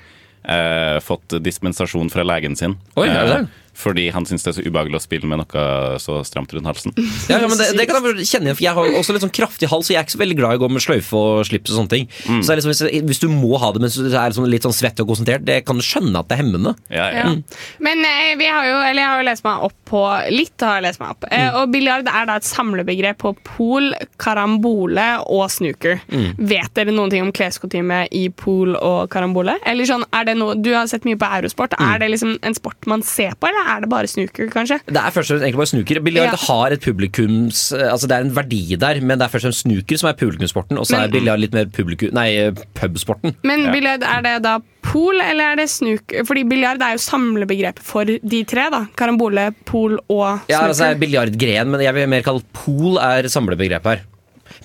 eh, 0.42 0.98
fått 1.04 1.38
dispensasjon 1.42 2.10
fra 2.10 2.26
legen 2.26 2.58
sin. 2.58 2.78
Oi, 2.96 3.08
er 3.08 3.22
det 3.22 3.30
det? 3.30 3.42
Eh, 3.44 3.56
fordi 3.80 4.08
han 4.14 4.26
syns 4.28 4.44
det 4.46 4.52
er 4.52 4.58
så 4.60 4.64
ubehagelig 4.66 5.00
å 5.00 5.02
spille 5.04 5.28
med 5.30 5.40
noe 5.42 5.64
så 6.02 6.20
stramt 6.28 6.52
rundt 6.56 6.68
halsen. 6.70 6.94
Ja, 7.30 7.38
ja, 7.40 7.48
men 7.48 7.58
det, 7.60 7.68
det 7.78 7.84
kan 7.88 8.00
jeg 8.04 8.26
kjenne 8.26 8.50
igjen, 8.50 8.56
for 8.58 8.64
jeg 8.64 8.74
har 8.76 8.94
også 9.00 9.14
litt 9.14 9.22
sånn 9.24 9.32
kraftig 9.34 9.68
hals, 9.70 9.88
og 9.88 9.94
jeg 9.94 10.00
er 10.00 10.06
ikke 10.06 10.14
så 10.16 10.20
veldig 10.22 10.36
glad 10.38 10.54
i 10.54 10.58
å 10.58 10.62
gå 10.64 10.68
med 10.74 10.82
sløyfe 10.82 11.16
og 11.18 11.42
slips 11.46 11.70
og 11.72 11.76
sånne 11.80 11.92
ting. 11.92 12.08
Mm. 12.26 12.40
Så 12.44 12.52
er 12.54 12.60
liksom, 12.60 12.72
hvis, 12.72 13.04
hvis 13.10 13.22
du 13.22 13.28
må 13.32 13.58
ha 13.62 13.70
det 13.76 13.82
mens 13.84 13.98
du 13.98 14.06
er 14.08 14.32
liksom 14.32 14.48
litt 14.50 14.66
sånn 14.66 14.74
svett 14.76 15.00
og 15.04 15.10
konsentrert, 15.12 15.44
det 15.46 15.60
kan 15.68 15.78
du 15.78 15.84
skjønne 15.86 16.22
at 16.22 16.28
det 16.30 16.36
er 16.38 16.42
hemmende. 16.42 16.72
Ja, 16.92 17.06
ja. 17.14 17.26
Mm. 17.30 17.42
Men 17.86 18.02
eh, 18.08 18.32
vi 18.40 18.48
har 18.50 18.66
jo, 18.68 18.76
eller 18.80 19.02
jeg 19.02 19.10
har 19.12 19.22
jo 19.22 19.28
lest 19.30 19.46
meg 19.46 19.66
opp 19.68 19.76
på 19.90 20.00
Litt 20.30 20.62
har 20.62 20.78
jeg 20.78 20.84
lest 20.88 21.00
meg 21.02 21.14
opp. 21.16 21.24
Eh, 21.30 21.46
Mm. 21.50 21.56
og 21.60 21.70
biljard 21.72 22.06
er 22.10 22.26
da 22.28 22.34
et 22.38 22.46
samlebegrep 22.46 23.16
på 23.22 23.30
pool, 23.46 23.88
karambole 24.34 25.06
og 25.26 25.46
snooker. 25.50 25.98
Mm. 26.12 26.28
Vet 26.50 26.74
dere 26.76 26.92
noen 26.94 27.10
ting 27.12 27.24
om 27.24 27.32
kleskostyme 27.34 28.02
i 28.16 28.26
pool 28.30 28.76
og 28.78 29.08
karambole? 29.12 29.56
Eller 29.68 29.88
sånn, 29.88 30.04
er 30.14 30.28
det 30.28 30.36
noe, 30.38 30.54
Du 30.60 30.70
har 30.74 30.86
sett 30.90 31.06
mye 31.08 31.18
på 31.18 31.28
eurosport. 31.40 31.74
Mm. 31.78 31.86
Er 31.94 31.98
det 32.02 32.10
liksom 32.14 32.36
en 32.46 32.54
sport 32.56 32.86
man 32.90 33.02
ser 33.06 33.34
på, 33.40 33.48
eller 33.50 33.69
er 33.76 33.80
det 33.84 33.88
bare 33.92 34.06
snooker, 34.10 34.48
kanskje? 34.52 34.80
Det 34.86 34.96
er 34.96 35.10
først 35.14 35.30
og 35.30 35.36
fremst 35.36 35.44
egentlig 35.46 35.60
bare 35.62 35.70
snooker. 35.72 36.00
Biljard 36.04 36.32
Ja. 36.32 36.36
har 36.48 36.72
et 36.76 36.80
publikums 36.80 37.72
Altså 37.72 38.06
det 38.08 38.16
er 38.16 38.24
en 38.26 38.34
verdi 38.34 38.76
der, 38.76 39.00
men 39.00 39.18
det 39.18 39.26
er 39.26 39.32
først 39.32 39.44
og 39.44 39.50
fremst 39.52 39.64
snooker 39.66 39.98
som 39.98 40.08
er 40.10 40.18
publikumssporten, 40.20 40.78
og 40.78 40.86
så 40.86 40.98
er 41.04 41.08
biljard 41.12 41.40
litt 41.40 41.52
mer 41.56 41.66
publikum, 41.66 42.12
nei, 42.12 42.50
pubsporten. 42.74 43.34
Men 43.44 43.64
Ja. 43.66 43.72
biljard, 43.72 44.02
er 44.02 44.22
det 44.22 44.42
da 44.42 44.58
pool, 44.82 45.20
eller 45.20 45.52
er 45.52 45.56
det 45.56 45.68
snooker? 45.68 46.24
Fordi 46.26 46.42
biljard 46.48 46.80
er 46.82 46.92
jo 46.96 47.02
samlebegrepet 47.04 47.82
for 47.84 48.04
de 48.04 48.44
tre, 48.44 48.68
da. 48.70 48.86
Karambole, 48.96 49.54
pool 49.64 49.98
og 50.08 50.40
Ja, 50.48 50.60
altså 50.68 50.84
snooker. 50.94 51.00
biljardgren, 51.00 51.66
men 51.70 51.80
jeg 51.80 51.94
vil 51.94 52.08
mer 52.08 52.22
kalle 52.22 52.42
pool 52.52 52.98
er 52.98 53.22
samlebegrep 53.28 53.84
her. 53.84 54.00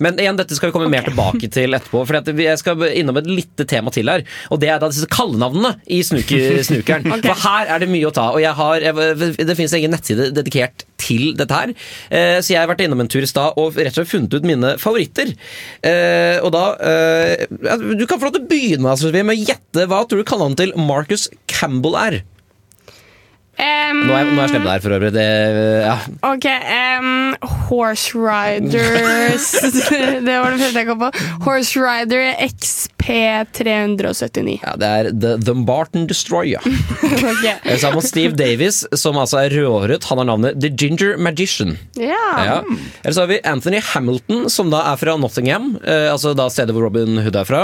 Men 0.02 0.18
igjen, 0.20 0.38
dette 0.38 0.56
skal 0.56 0.70
vi 0.70 0.76
komme 0.76 0.90
mer 0.92 1.06
tilbake 1.06 1.50
til 1.52 1.76
etterpå. 1.76 2.02
For 2.08 2.32
jeg 2.42 2.60
skal 2.60 2.86
innom 2.90 3.20
et 3.20 3.30
lite 3.30 3.66
tema 3.68 3.92
til 3.94 4.10
her. 4.10 4.24
Og 4.54 4.60
det 4.62 4.70
er 4.72 4.82
da 4.82 4.90
disse 4.92 5.08
kallenavnene 5.12 5.76
i 5.92 6.02
snuker, 6.06 6.60
snukeren. 6.68 7.08
okay. 7.12 7.30
For 7.30 7.46
her 7.46 7.72
er 7.74 7.82
det 7.82 7.90
mye 7.92 8.10
å 8.10 8.14
ta. 8.14 8.28
Og 8.34 8.42
jeg 8.42 8.54
har, 8.58 8.86
jeg, 8.88 9.32
det 9.38 9.58
finnes 9.58 9.76
egen 9.78 9.94
nettside 9.94 10.30
dedikert 10.36 10.86
til 11.00 11.32
dette 11.38 11.56
her. 11.56 11.74
Eh, 12.10 12.38
så 12.42 12.54
jeg 12.54 12.60
har 12.62 12.70
vært 12.70 12.84
innom 12.86 13.02
en 13.04 13.10
tur 13.12 13.24
i 13.24 13.30
stad 13.30 13.58
og 13.60 13.76
rett 13.78 13.92
og 13.94 14.02
slett 14.02 14.12
funnet 14.12 14.36
ut 14.36 14.48
mine 14.48 14.76
favoritter. 14.82 15.32
Eh, 15.86 16.38
og 16.44 16.52
da 16.54 16.64
eh, 16.80 17.46
Du 17.96 18.06
kan 18.08 18.18
få 18.18 18.28
lov 18.28 18.36
til 18.36 18.44
å 18.44 18.50
begynne 18.50 18.96
Sofie, 18.96 19.24
med 19.26 19.36
å 19.36 19.50
gjette 19.52 19.86
hva 19.90 20.04
tror 20.06 20.22
du 20.22 20.28
kallenavnet 20.28 20.64
til 20.64 20.74
Marcus 20.80 21.28
Campbell 21.50 21.98
er. 22.00 22.22
Em, 23.56 24.02
Nå 24.04 24.12
er, 24.12 24.26
nå 24.28 24.36
er 24.36 24.42
jeg 24.44 24.50
slem 24.52 24.66
der, 24.68 24.80
for 24.84 24.92
øvrig. 24.96 25.12
Det, 25.16 25.28
ja. 25.86 25.96
Ok, 26.28 26.44
Um, 26.96 27.34
Horse 27.68 28.12
Riders 28.16 29.46
Det 30.26 30.34
var 30.42 30.50
det 30.52 30.60
første 30.60 30.78
jeg 30.82 30.88
kom 30.88 31.00
på. 31.00 31.08
Horse 31.46 31.80
Rider 31.80 32.22
XP379. 32.44 34.56
ja, 34.62 34.72
det 34.80 34.88
er 34.90 35.04
The, 35.12 35.32
Dumbarton 35.40 35.64
Barton 35.66 36.06
Destroyer. 36.10 36.62
Ok. 37.26 37.44
Sammen 37.80 37.98
med 38.00 38.04
Steve 38.06 38.34
Davis, 38.38 38.82
som 38.96 39.16
altså 39.20 39.36
er 39.44 39.50
rødhåret. 39.56 40.04
Han 40.10 40.18
har 40.20 40.26
navnet 40.28 40.58
The 40.62 40.70
Ginger 40.72 41.16
Magician. 41.20 41.72
Ja. 41.98 42.26
Ja. 42.46 42.58
Eller 43.02 43.14
så 43.16 43.20
har 43.24 43.30
vi 43.30 43.38
Anthony 43.44 43.80
Hamilton, 43.92 44.46
som 44.52 44.70
da 44.72 44.78
er 44.92 44.96
fra 45.00 45.16
Nottingham. 45.20 45.64
Eh, 45.84 46.08
altså 46.12 46.32
da 46.38 46.44
stedet 46.52 46.74
hvor 46.76 46.84
Robin 46.88 47.18
Hood 47.24 47.36
er 47.40 47.46
fra. 47.48 47.62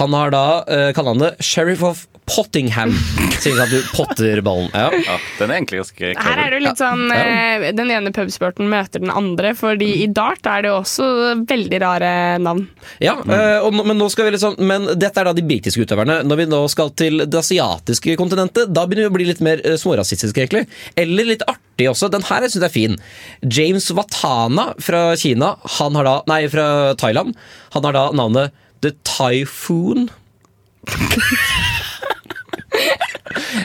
Han 0.00 0.10
har 0.16 0.28
da 0.34 0.44
eh, 0.66 0.90
kallenavnet 0.96 1.32
Sheriff 1.44 1.82
of 1.86 1.96
Pottingham. 2.28 2.92
Sier 3.38 3.58
at 3.62 3.72
du 3.72 3.78
potter 3.94 4.40
ballen. 4.44 4.68
Ja. 4.74 4.88
Ja, 4.92 5.16
den 5.38 5.50
er 5.50 5.60
egentlig 5.60 5.80
ganske 5.82 6.12
Her 6.18 6.40
er 6.42 6.50
det 6.50 6.58
jo 6.58 6.64
litt 6.64 6.80
sånn 6.80 7.12
eh, 7.14 7.68
Den 7.76 7.92
ene 7.94 8.12
pubsporten 8.14 8.68
møter 8.70 9.02
den 9.02 9.12
andre, 9.14 9.52
fordi 9.58 9.90
i 10.04 10.08
dart 10.10 10.46
er 10.48 10.64
det 10.64 10.72
jo 10.72 10.78
også 10.80 11.08
veldig 11.48 11.80
rare 11.82 12.10
navn. 12.42 12.64
Ja, 13.04 13.16
eh, 13.22 13.58
og, 13.62 13.72
men, 13.78 13.96
nå 13.98 14.08
skal 14.12 14.28
vi 14.28 14.34
liksom, 14.36 14.58
men 14.68 14.90
dette 14.98 15.22
er 15.22 15.30
da 15.30 15.34
de 15.36 15.46
britiske 15.46 15.86
utøverne. 15.86 16.20
Når 16.28 16.42
vi 16.42 16.48
nå 16.50 16.60
skal 16.72 16.92
til 16.98 17.24
det 17.24 17.40
asiatiske 17.40 18.18
kontinentet, 18.20 18.72
da 18.74 18.86
begynner 18.86 19.08
vi 19.08 19.12
å 19.12 19.16
bli 19.18 19.28
litt 19.30 19.42
mer 19.44 19.62
eh, 19.64 19.78
smårasistiske, 19.80 20.44
egentlig. 20.44 20.66
Eller 20.98 21.32
litt 21.32 21.46
artig 21.48 21.90
også. 21.90 22.10
Den 22.12 22.26
her 22.28 22.46
syns 22.46 22.60
jeg 22.60 22.68
er 22.68 22.74
fin. 22.74 22.98
James 23.42 23.90
Watana 23.94 24.70
fra 24.82 25.10
Kina, 25.20 25.54
han 25.78 25.98
har 25.98 26.08
da, 26.08 26.16
nei, 26.30 26.42
fra 26.52 26.68
Thailand, 26.98 27.36
han 27.76 27.88
har 27.88 27.96
da 27.96 28.08
navnet 28.16 28.64
The 28.82 28.94
Typhoon. 29.06 30.08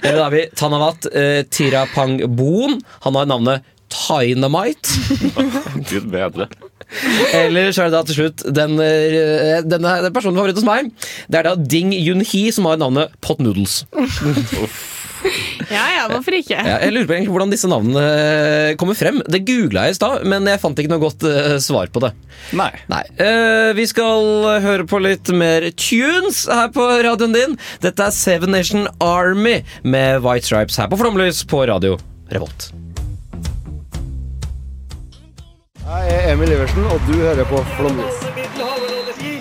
Da 0.01 0.15
har 0.23 0.33
vi 0.33 0.47
Tanawat 0.57 1.07
eh, 1.13 1.43
Tirapangboon. 1.49 2.79
Han 3.05 3.19
har 3.19 3.29
navnet 3.29 3.69
Tynamite. 3.93 4.89
Gud 5.89 6.09
bedre. 6.11 6.47
Eller 7.33 7.71
så 7.73 7.85
er 7.85 7.89
det 7.89 7.95
da 7.95 8.03
til 8.07 8.17
slutt 8.17 8.43
den, 8.53 8.77
eh, 8.81 9.61
denne 9.65 9.95
personen 10.13 10.37
favoritt 10.37 10.59
hos 10.59 10.67
meg. 10.67 10.91
Det 11.29 11.41
er 11.41 11.49
da 11.49 11.55
Ding 11.57 11.93
Yun-hee 11.95 12.53
som 12.53 12.69
har 12.69 12.81
navnet 12.81 13.13
Pot 13.21 13.41
Noodles. 13.41 13.83
Ja 15.73 15.83
ja, 15.93 16.03
hvorfor 16.11 16.35
ikke? 16.37 16.57
Ja, 16.57 16.77
jeg 16.83 16.93
lurer 16.93 17.07
på 17.07 17.15
egentlig 17.15 17.33
hvordan 17.33 17.53
disse 17.53 17.69
navnene 17.71 18.03
eh, 18.03 18.75
kommer 18.79 18.97
frem. 18.97 19.21
Det 19.31 19.43
googla 19.47 19.87
jeg 19.87 19.95
i 19.95 19.97
stad, 19.97 20.25
men 20.29 20.47
jeg 20.49 20.61
fant 20.61 20.79
ikke 20.79 20.91
noe 20.91 21.01
godt 21.01 21.25
eh, 21.29 21.55
svar 21.63 21.89
på 21.93 22.03
det. 22.03 22.11
Nei. 22.59 22.69
Nei. 22.91 23.01
Uh, 23.17 23.71
vi 23.77 23.85
skal 23.89 24.45
høre 24.63 24.85
på 24.89 24.99
litt 25.01 25.31
mer 25.33 25.65
tunes 25.79 26.43
her 26.51 26.69
på 26.75 26.85
radioen 27.05 27.35
din. 27.35 27.57
Dette 27.83 28.09
er 28.09 28.15
Seven 28.15 28.53
Nation 28.53 28.87
Army 29.03 29.61
med 29.81 30.23
White 30.25 30.49
Stripes 30.49 30.77
her 30.81 30.91
på 30.91 30.99
Flomlys 30.99 31.43
på 31.47 31.63
radio 31.69 31.97
Revolt. 32.33 32.71
Jeg 35.83 36.13
er 36.15 36.31
Emil 36.31 36.51
Iversen, 36.55 36.85
og 36.87 36.99
du 37.09 37.17
hører 37.19 37.47
på 37.49 37.59
Flomlys. 37.77 39.32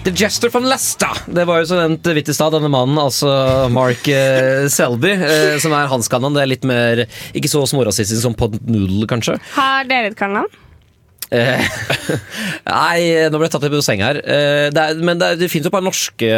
The 0.00 0.12
Jester 0.16 0.48
from 0.48 0.64
Leicester. 0.64 1.12
Det 1.28 1.42
var 1.44 1.60
jo 1.60 1.66
så 1.68 1.76
nevnt 1.76 2.06
vidt 2.16 2.30
i 2.32 2.34
stad. 2.34 2.54
Denne 2.54 2.70
mannen, 2.72 2.96
altså 2.96 3.28
Mark 3.72 4.06
eh, 4.08 4.64
Selby, 4.72 5.10
eh, 5.12 5.58
som 5.60 5.74
er 5.76 5.90
hans 5.92 6.08
kanon. 6.08 6.32
Det 6.32 6.40
er 6.40 6.48
litt 6.48 6.64
mer 6.68 7.02
Ikke 7.36 7.50
så 7.52 7.60
smårasistisk 7.68 8.22
som 8.22 8.36
Pod 8.36 8.56
Noodle, 8.64 9.04
kanskje. 9.10 9.36
Har 9.58 9.84
dere 9.90 10.08
et 10.08 10.16
kallenavn? 10.16 10.48
Eh, 11.30 11.60
nei, 12.70 13.28
nå 13.28 13.36
ble 13.36 13.46
jeg 13.46 13.52
tatt 13.52 13.66
litt 13.68 13.76
på 13.76 13.82
seng 13.84 14.00
her. 14.06 14.22
Det 14.24 14.86
er, 14.86 15.04
men 15.04 15.20
det, 15.20 15.34
er, 15.34 15.42
det 15.42 15.50
finnes 15.52 15.68
jo 15.68 15.74
et 15.74 15.76
par 15.76 15.84
norske 15.84 16.32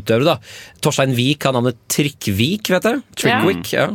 utøvere, 0.00 0.34
da. 0.34 0.36
Torstein 0.82 1.14
Wiik 1.14 1.46
har 1.46 1.54
navnet 1.54 1.78
Trikkvik, 1.94 2.74
vet 2.74 2.90
jeg. 2.90 3.04
Trickwick, 3.22 3.70
ja. 3.76 3.86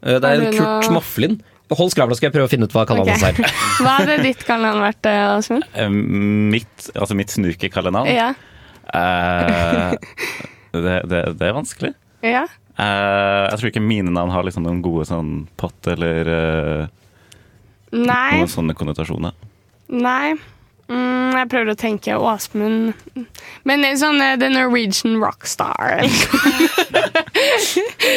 ja. 0.00 0.16
det 0.16 0.24
er 0.24 0.48
en 0.48 0.56
Kurt 0.56 0.88
Moflin. 0.96 1.42
Hold 1.70 1.92
skravla, 1.94 2.16
skal 2.18 2.28
jeg 2.30 2.34
prøve 2.34 2.48
å 2.48 2.50
finne 2.50 2.66
ut 2.66 2.74
hva 2.74 2.82
kallenavnet 2.88 3.22
okay. 3.22 3.34
Ok. 3.36 3.40
er. 3.46 3.66
Hva 3.84 3.96
hadde 4.00 4.16
ditt 4.24 4.40
kallenavn 4.46 4.82
vært, 4.82 5.06
Asmund? 5.06 5.66
Eh, 5.78 5.90
Mitt, 6.50 6.88
altså 6.96 7.14
mitt 7.18 7.30
snukekallenavn? 7.34 8.10
Ja. 8.10 8.32
Uh, 8.90 9.94
det, 10.74 10.96
det, 11.06 11.20
det 11.38 11.46
er 11.50 11.54
vanskelig. 11.56 11.94
ja. 12.26 12.46
Uh, 12.80 13.44
jeg 13.50 13.58
tror 13.60 13.68
ikke 13.74 13.82
mine 13.84 14.08
navn 14.14 14.30
har 14.32 14.44
liksom 14.46 14.64
noen 14.64 14.78
gode 14.80 15.04
sånn 15.04 15.42
pott 15.60 15.84
eller 15.90 16.28
uh, 16.32 16.84
Nei. 17.92 18.38
noen 18.40 18.48
sånne 18.48 18.72
konnotasjoner. 18.78 19.34
Nei. 19.92 20.38
Mm, 20.90 21.36
jeg 21.38 21.46
prøver 21.52 21.70
å 21.70 21.78
tenke 21.78 22.16
Åsmund 22.18 22.94
Men 23.68 23.84
sånn 24.00 24.18
eh, 24.24 24.34
The 24.40 24.48
Norwegian 24.50 25.20
Rockstar. 25.22 26.02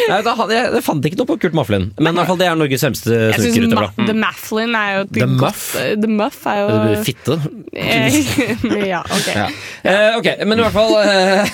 Nei, 0.10 0.20
da, 0.26 0.34
jeg, 0.50 0.72
jeg 0.74 0.84
fant 0.86 1.06
ikke 1.06 1.20
noe 1.20 1.30
på 1.30 1.38
Kurt 1.44 1.56
Maflin, 1.58 1.92
men 2.00 2.10
i 2.16 2.18
hvert 2.18 2.32
fall 2.32 2.40
det 2.40 2.48
er 2.50 2.58
Norges 2.58 2.84
fremste 2.84 3.20
synes. 3.38 3.74
Ma. 3.74 3.86
The 4.08 4.16
Mafflin 4.18 4.74
er 4.78 4.90
jo 4.96 5.04
The 5.14 5.28
Muff? 5.30 5.62
The 5.78 6.10
Muff 6.10 6.40
er 6.50 6.62
jo 6.64 7.04
Fitte. 7.06 7.38
Eh, 7.74 8.18
Ja, 8.94 9.02
ok. 9.06 9.30
Ja. 9.34 9.46
Eh, 9.84 10.18
ok, 10.18 10.28
men 10.48 10.60
i 10.60 10.66
hvert 10.66 10.76
fall 10.76 10.94
eh, 11.02 11.54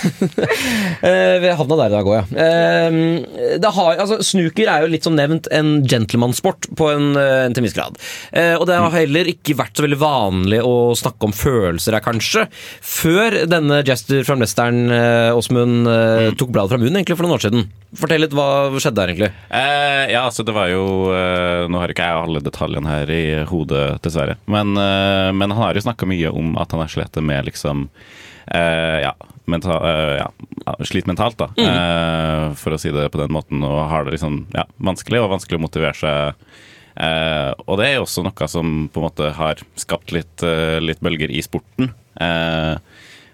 eh, 1.10 1.36
Vi 1.44 1.54
havna 1.60 1.80
der 1.80 1.92
i 1.92 1.96
dag 1.98 2.10
òg, 2.10 2.16
ja. 2.16 2.26
Eh, 2.46 3.58
det 3.60 3.74
har, 3.76 4.00
altså, 4.06 4.20
snooker 4.26 4.72
er 4.72 4.86
jo 4.86 4.92
litt 4.94 5.06
som 5.08 5.18
nevnt 5.18 5.50
en 5.56 5.80
gentlemansport 5.90 6.72
på 6.80 6.90
en, 6.94 7.12
en 7.20 7.56
til 7.56 7.66
viss 7.66 7.76
grad. 7.76 7.98
Og 8.60 8.66
det 8.70 8.78
har 8.78 8.94
heller 8.94 9.30
ikke 9.32 9.58
vært 9.60 9.78
så 9.78 9.86
veldig 9.86 10.00
vanlig 10.02 10.60
å 10.66 10.74
snakke 10.98 11.09
om 11.26 11.34
følelser 11.36 11.98
her, 11.98 12.04
kanskje. 12.06 12.46
Før 12.86 13.40
denne 13.50 13.82
Jester 13.88 14.22
fra 14.28 14.38
Western, 14.40 14.86
eh, 14.94 15.32
Åsmund, 15.36 15.88
mm. 15.88 16.38
tok 16.40 16.54
bladet 16.54 16.76
fra 16.76 16.82
munnen 16.82 17.02
egentlig 17.02 17.18
for 17.18 17.28
noen 17.28 17.38
år 17.38 17.46
siden. 17.48 17.68
Fortell 17.98 18.22
litt 18.22 18.36
hva 18.38 18.70
skjedde 18.78 19.00
der, 19.02 19.14
egentlig. 19.16 19.32
Eh, 19.50 20.06
ja, 20.14 20.24
altså 20.28 20.46
det 20.46 20.54
var 20.54 20.70
jo 20.70 21.10
eh, 21.16 21.66
Nå 21.70 21.82
har 21.82 21.90
ikke 21.90 22.06
jeg 22.06 22.24
alle 22.28 22.44
detaljene 22.46 22.92
her 22.92 23.14
i 23.14 23.24
hodet, 23.50 23.86
dessverre. 24.06 24.38
Men, 24.46 24.76
eh, 24.78 25.32
men 25.34 25.50
han 25.56 25.64
har 25.64 25.78
jo 25.78 25.86
snakka 25.88 26.10
mye 26.10 26.30
om 26.30 26.54
at 26.62 26.76
han 26.76 26.84
har 26.84 26.94
slitt 26.94 27.18
med 27.26 27.50
liksom 27.50 27.88
eh, 28.54 29.02
ja, 29.08 29.16
mental, 29.50 29.86
eh, 29.90 30.22
ja, 30.22 30.76
slit 30.86 31.10
mentalt, 31.10 31.38
da. 31.38 31.50
Eh, 31.58 32.54
for 32.60 32.76
å 32.76 32.82
si 32.82 32.94
det 32.94 33.10
på 33.12 33.22
den 33.22 33.34
måten. 33.34 33.64
Og 33.66 33.82
har 33.92 34.06
det 34.06 34.18
liksom 34.18 34.44
ja, 34.56 34.66
vanskelig, 34.78 35.24
og 35.24 35.34
vanskelig 35.36 35.60
å 35.60 35.66
motivere 35.66 35.98
seg. 35.98 36.50
Eh, 37.00 37.52
og 37.66 37.80
det 37.80 37.88
er 37.88 37.94
jo 37.98 38.06
også 38.06 38.24
noe 38.26 38.50
som 38.52 38.90
på 38.92 39.02
en 39.02 39.08
måte 39.08 39.32
har 39.38 39.62
skapt 39.80 40.12
litt, 40.16 40.44
eh, 40.44 40.80
litt 40.84 41.00
bølger 41.04 41.32
i 41.32 41.42
sporten. 41.46 41.94
Eh, 42.20 42.76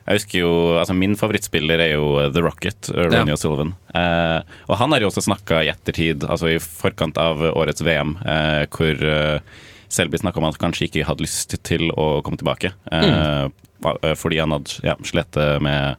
jeg 0.05 0.19
husker 0.19 0.43
jo, 0.43 0.49
altså 0.77 0.93
Min 0.93 1.15
favorittspiller 1.17 1.81
er 1.81 1.95
jo 1.95 2.09
The 2.29 2.43
Rocket, 2.45 2.91
uh, 2.93 3.07
Ronny 3.07 3.31
Ja. 3.33 3.37
O'Sullivan. 3.39 3.73
Eh, 3.89 4.57
og 4.69 4.77
han 4.77 4.93
har 4.93 5.01
jo 5.01 5.09
også 5.09 5.23
snakka 5.25 5.63
i 5.65 5.71
ettertid, 5.73 6.27
altså 6.29 6.51
i 6.53 6.59
forkant 6.61 7.17
av 7.17 7.41
årets 7.41 7.81
VM, 7.81 8.13
eh, 8.21 8.67
hvor 8.69 9.01
Selby 9.89 10.17
snakka 10.21 10.37
om 10.37 10.45
at 10.45 10.57
han 10.59 10.67
kanskje 10.69 10.89
ikke 10.89 11.07
hadde 11.07 11.25
lyst 11.25 11.57
til 11.65 11.89
å 11.97 12.21
komme 12.25 12.37
tilbake. 12.37 12.73
Eh, 12.91 13.47
eh, 13.49 14.13
Fordi 14.17 14.39
han 14.41 14.53
hadde 14.53 14.77
ja, 14.85 14.95
slitt 15.05 15.37
med 15.61 15.97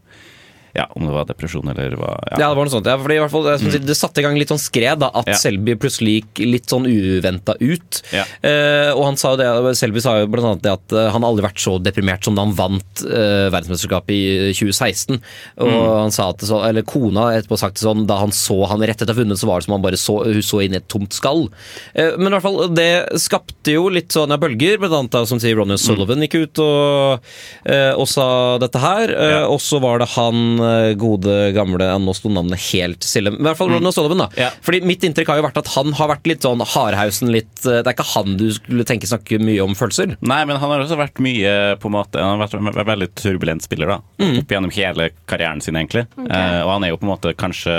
ja, 0.76 0.84
om 0.94 1.06
det 1.08 1.14
var 1.14 1.24
depresjon 1.28 1.68
eller 1.72 1.94
hva. 1.96 2.12
Ja, 2.36 2.50
det 2.50 2.56
var 2.58 2.66
noe 2.68 2.72
sånt. 2.74 2.86
Ja, 2.90 2.98
fordi 3.00 3.16
i 3.16 3.22
hvert 3.22 3.32
fall, 3.32 3.46
skal 3.58 3.80
Det 3.86 3.96
satte 3.96 4.20
i 4.20 4.26
gang 4.26 4.36
litt 4.38 4.50
sånn 4.52 4.60
skred, 4.60 5.00
da, 5.00 5.08
at 5.16 5.30
Ja. 5.32 5.38
Selby 5.40 5.74
plutselig 5.80 6.18
gikk 6.20 6.42
litt 6.46 6.68
sånn 6.72 6.84
uventa 6.86 7.54
ut. 7.60 8.02
Ja. 8.12 8.24
Eh, 8.44 8.90
og 8.92 9.04
han 9.08 9.16
sa 9.20 9.32
jo 9.34 9.40
det, 9.40 9.74
Selby 9.80 10.02
sa 10.04 10.18
jo 10.20 10.28
blant 10.32 10.46
annet 10.50 10.62
det 10.66 10.72
at 10.74 10.92
eh, 10.96 11.08
han 11.14 11.24
aldri 11.26 11.46
vært 11.46 11.62
så 11.64 11.76
deprimert 11.82 12.24
som 12.28 12.36
da 12.36 12.44
han 12.44 12.54
vant 12.58 13.02
eh, 13.06 13.48
verdensmesterskapet 13.54 14.12
i 14.14 14.52
2016. 14.56 15.20
Og 15.64 15.76
han 16.02 16.12
sa 16.14 16.28
at 16.32 16.42
det 16.42 16.50
så, 16.50 16.60
eller 16.68 16.84
kona 16.86 17.30
etterpå 17.38 17.58
sagt 17.60 17.78
det 17.80 17.86
sånn, 17.86 18.04
da 18.08 18.18
han 18.20 18.34
så 18.36 18.58
han 18.70 18.84
rett 18.84 19.00
etter 19.00 19.12
å 19.12 19.16
ha 19.16 19.20
vunnet, 19.22 19.40
så 19.40 19.48
var 19.48 19.60
det 19.62 19.68
som 19.68 19.76
han 19.78 19.84
bare 19.86 20.00
så, 20.00 20.18
hun 20.26 20.42
så 20.44 20.60
inn 20.64 20.76
i 20.76 20.80
et 20.80 20.88
tomt 20.92 21.16
skall. 21.16 21.46
Eh, 21.94 22.12
men 22.18 22.28
i 22.28 22.34
hvert 22.36 22.44
fall, 22.46 22.60
det 22.76 22.90
skapte 23.22 23.74
jo 23.76 23.88
litt 23.92 24.12
sånne 24.14 24.38
bølger, 24.42 24.76
blant 24.82 24.98
annet 25.00 25.16
da, 25.16 25.24
som 25.28 25.40
sier 25.42 25.56
Ronny 25.58 25.78
Sullivan 25.80 26.22
gikk 26.26 26.36
ut 26.44 26.60
og, 26.64 27.24
eh, 27.64 27.92
og 27.96 28.08
sa 28.10 28.26
dette 28.62 28.82
her. 28.82 29.12
Eh, 29.14 29.44
Og 29.46 29.60
så 29.62 29.78
var 29.82 30.00
det 30.02 30.08
han 30.16 30.38
eh, 30.58 30.65
gode 31.00 31.34
gamle 31.56 31.86
Nå 32.02 32.12
sto 32.16 32.30
navnet 32.32 32.60
helt 32.72 33.04
stille. 33.06 33.30
Men 33.34 33.40
i 33.44 33.48
hvert 33.48 33.58
fall 33.60 33.70
Ronny 33.74 33.92
Sullivan, 33.94 34.22
da. 34.24 34.28
Ja. 34.40 34.48
Fordi 34.66 34.80
mitt 34.86 35.04
inntrykk 35.06 35.30
har 35.32 35.40
jo 35.40 35.44
vært 35.46 35.60
at 35.62 35.70
han 35.74 35.92
har 35.98 36.10
vært 36.12 36.26
litt 36.30 36.46
sånn 36.46 36.60
hardhausen 36.60 37.30
litt 37.34 37.62
eh, 37.66 37.80
Det 37.82 37.90
er 37.90 37.94
ikke 37.96 38.08
han 38.14 38.36
du 38.40 38.46
skulle 38.56 38.86
tenke 38.88 39.08
snakke 39.10 39.38
mye 39.42 39.62
om 39.64 39.74
følelser. 39.78 40.16
Nei, 40.20 40.40
men 40.48 40.58
han 40.62 40.72
har 40.74 40.84
også 40.84 40.98
vært 41.00 41.20
mye 41.24 41.54
på 41.82 41.90
en 41.90 41.96
måte 41.98 42.20
Han 42.22 42.36
har 42.40 42.44
vært 42.46 42.58
en 42.58 42.90
veldig 42.92 43.10
turbulent 43.18 43.64
spiller 43.66 43.94
da 43.94 44.00
Opp 44.26 44.52
gjennom 44.56 44.72
hele 44.74 45.10
karrieren 45.30 45.60
sin 45.64 45.76
egentlig 45.78 46.06
eh, 46.26 46.60
Og 46.64 46.72
han 46.76 46.84
er 46.86 46.92
jo 46.94 47.00
på 47.00 47.08
en 47.08 47.12
måte 47.14 47.34
kanskje 47.38 47.76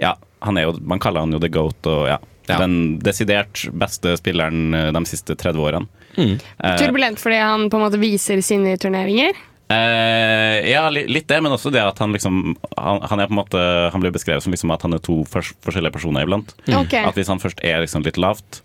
Ja, 0.00 0.16
han 0.46 0.58
er 0.60 0.68
jo 0.68 0.76
Man 0.80 1.00
kaller 1.02 1.24
han 1.26 1.32
jo 1.36 1.40
The 1.42 1.52
Goat 1.52 1.86
Og 1.90 2.06
ja, 2.10 2.18
Ja. 2.50 2.56
den 2.58 2.98
desidert 2.98 3.60
beste 3.78 4.16
spilleren 4.18 4.74
eh, 4.74 4.88
De 4.96 5.02
siste 5.06 5.36
30 5.38 5.60
årene 5.68 5.86
Mm. 6.18 6.40
Turbulent 6.74 7.20
fordi 7.22 7.36
han 7.38 7.68
på 7.70 7.78
en 7.78 7.84
måte 7.84 7.98
viser 8.02 8.40
sine 8.42 8.72
turneringer. 8.82 9.30
Eh, 9.70 10.70
ja, 10.72 10.88
litt 10.90 11.28
det, 11.30 11.36
men 11.44 11.54
også 11.54 11.70
det 11.70 11.82
at 11.84 12.00
han 12.02 12.10
liksom 12.10 12.56
Han, 12.74 13.04
han 13.06 13.20
er 13.22 13.28
på 13.28 13.36
en 13.36 13.38
måte 13.38 13.60
Han 13.94 14.02
blir 14.02 14.10
beskrevet 14.10 14.42
som 14.42 14.50
liksom 14.50 14.72
at 14.74 14.82
han 14.82 14.96
er 14.96 15.02
to 15.04 15.20
forskjellige 15.30 15.94
personer 15.94 16.26
iblant 16.26 16.56
Ok. 16.66 16.96
At 16.98 17.14
hvis 17.14 17.30
han 17.30 17.38
først 17.42 17.62
er 17.62 17.84
liksom 17.84 18.02
litt 18.02 18.18
lavt 18.18 18.64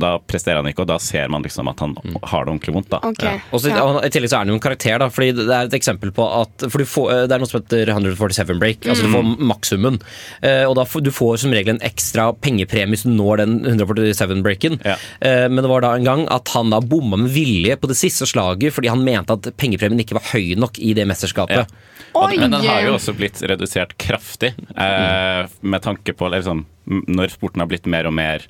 Da 0.00 0.14
presterer 0.18 0.56
han 0.62 0.68
ikke, 0.70 0.84
og 0.86 0.88
da 0.90 0.96
ser 1.02 1.28
man 1.32 1.42
liksom 1.44 1.68
at 1.70 1.80
han 1.84 1.94
har 2.24 2.44
det 2.46 2.52
ordentlig 2.54 2.74
vondt. 2.74 2.88
da. 2.90 3.00
Ok. 3.04 3.24
Og 3.52 3.60
så, 3.60 3.68
Ja. 3.70 3.84
I 4.00 4.08
tillegg 4.10 4.30
så 4.32 4.38
er 4.40 4.44
han 4.44 4.48
jo 4.48 4.54
en 4.58 4.62
karakter, 4.64 4.98
da, 4.98 5.08
fordi 5.12 5.32
det 5.36 5.46
er 5.48 5.68
et 5.68 5.76
eksempel 5.76 6.12
på 6.16 6.24
at 6.40 6.64
for 6.70 6.78
du 6.78 6.84
får, 6.88 7.10
eh, 7.12 7.26
Det 7.26 7.32
er 7.36 7.38
noe 7.42 7.46
som 7.50 7.60
heter 7.60 7.92
147 7.92 8.58
break, 8.58 8.86
altså 8.88 9.04
du 9.06 9.12
får 9.12 9.28
makssummen. 9.38 10.00
Eh, 10.42 10.64
og 10.64 10.74
da 10.76 10.84
får, 10.84 11.02
Du 11.02 11.10
får 11.10 11.38
som 11.44 11.50
regel 11.52 11.74
en 11.76 11.80
ekstra 11.86 12.30
pengepremie 12.40 12.94
hvis 12.96 13.04
du 13.04 13.10
når 13.10 13.36
den 13.44 13.54
147 13.64 14.42
breaken. 14.42 14.80
Ja. 14.84 14.96
Eh, 15.20 15.48
men 15.48 15.62
det 15.62 15.68
var 15.70 15.80
da 15.82 15.94
en 15.94 16.04
gang 16.04 16.26
at 16.30 16.48
han 16.54 16.70
da 16.70 16.80
bomma 16.80 17.16
med 17.16 17.30
vilje 17.30 17.76
på 17.76 17.88
det 17.88 17.96
siste 17.96 18.26
slaget 18.26 18.72
fordi 18.72 18.88
han 18.88 19.04
mente 19.04 19.30
at 19.36 19.50
pengepremien 19.56 20.00
ikke 20.00 20.16
var 20.18 20.26
høy 20.32 20.54
nok 20.56 20.78
i 20.78 20.92
det 20.94 21.06
mesterskapet. 21.06 21.66
Ja. 21.66 21.66
Og, 22.14 22.24
Oi! 22.30 22.38
men 22.38 22.50
den 22.50 22.64
har 22.66 22.82
jo 22.82 22.94
også 22.96 23.14
blitt 23.14 23.38
redusert 23.46 23.96
kraftig, 23.98 24.54
eh, 24.76 25.46
med 25.62 25.82
tanke 25.84 26.12
på 26.16 26.28
liksom, 26.32 26.64
når 27.06 27.30
sporten 27.30 27.60
har 27.62 27.68
blitt 27.70 27.86
mer 27.86 28.06
og 28.06 28.14
mer 28.16 28.40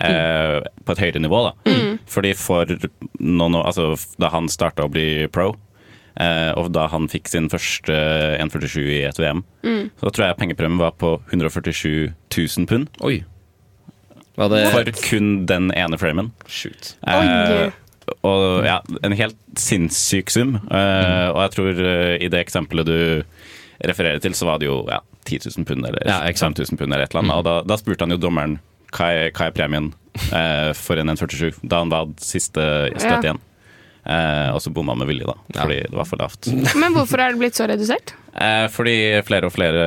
eh, 0.00 0.58
på 0.84 0.94
et 0.94 1.00
høyere 1.04 1.22
nivå. 1.22 1.40
Da. 1.48 1.72
Fordi 2.08 2.34
for 2.38 2.68
noen 3.18 3.56
år, 3.58 3.66
altså, 3.70 3.88
Da 4.20 4.30
han 4.34 4.48
starta 4.48 4.86
å 4.86 4.92
bli 4.92 5.26
pro, 5.32 5.54
eh, 6.20 6.52
og 6.56 6.72
da 6.72 6.86
han 6.92 7.08
fikk 7.08 7.28
sin 7.28 7.48
første 7.52 7.94
1,47 8.42 8.78
i 8.86 9.02
et 9.08 9.18
VM, 9.18 9.42
så 10.00 10.10
tror 10.12 10.28
jeg 10.28 10.38
pengepremien 10.40 10.80
var 10.80 10.94
på 10.98 11.16
147 11.32 12.14
000 12.34 12.66
pund 12.70 12.88
Oi. 13.02 13.20
Var 14.38 14.48
det 14.52 14.64
for 14.70 14.86
kun 15.02 15.46
den 15.50 15.72
ene 15.74 15.98
framen. 15.98 16.30
Shoot. 16.46 16.92
Eh, 17.06 17.70
og 18.24 18.64
ja, 18.64 18.78
en 19.04 19.12
helt 19.18 19.36
sinnssyk 19.58 20.30
sum. 20.30 20.54
Eh, 20.70 21.26
og 21.32 21.40
jeg 21.42 21.54
tror 21.56 21.80
eh, 21.82 22.14
i 22.22 22.30
det 22.30 22.44
eksempelet 22.44 22.86
du 22.86 22.98
refererer 23.88 24.22
til, 24.22 24.34
så 24.38 24.46
var 24.48 24.62
det 24.62 24.68
jo 24.70 24.80
ja, 24.88 25.00
10 25.26 25.42
000 25.58 25.66
pund 25.68 25.86
eller 25.86 26.06
Ja, 26.06 26.20
ikke 26.30 26.40
sant. 26.40 26.58
5000 26.62 26.78
pund 26.80 26.92
eller 26.94 27.04
et 27.04 27.12
eller 27.14 27.26
annet. 27.26 27.36
Og 27.40 27.44
da, 27.48 27.56
da 27.66 27.78
spurte 27.80 28.06
han 28.06 28.14
jo 28.14 28.20
dommeren 28.22 28.58
hva 28.94 29.10
er, 29.14 29.30
hva 29.36 29.48
er 29.48 29.56
premien 29.56 29.90
eh, 30.32 30.70
for 30.76 31.00
en 31.00 31.12
1,47, 31.14 31.60
da 31.62 31.82
han 31.82 31.92
var 31.92 32.10
siste 32.22 32.64
støtt 32.96 33.26
igjen. 33.26 33.40
Eh, 34.08 34.48
og 34.54 34.62
så 34.64 34.72
bomma 34.72 34.94
med 34.96 35.10
vilje, 35.10 35.28
da, 35.28 35.36
fordi 35.60 35.82
det 35.84 35.98
var 35.98 36.08
for 36.08 36.22
lavt. 36.22 36.48
Men 36.80 36.94
hvorfor 36.96 37.20
er 37.20 37.34
det 37.34 37.42
blitt 37.42 37.58
så 37.58 37.68
redusert? 37.68 38.14
Eh, 38.32 38.66
fordi 38.72 38.96
flere 39.28 39.50
og 39.50 39.54
flere 39.54 39.82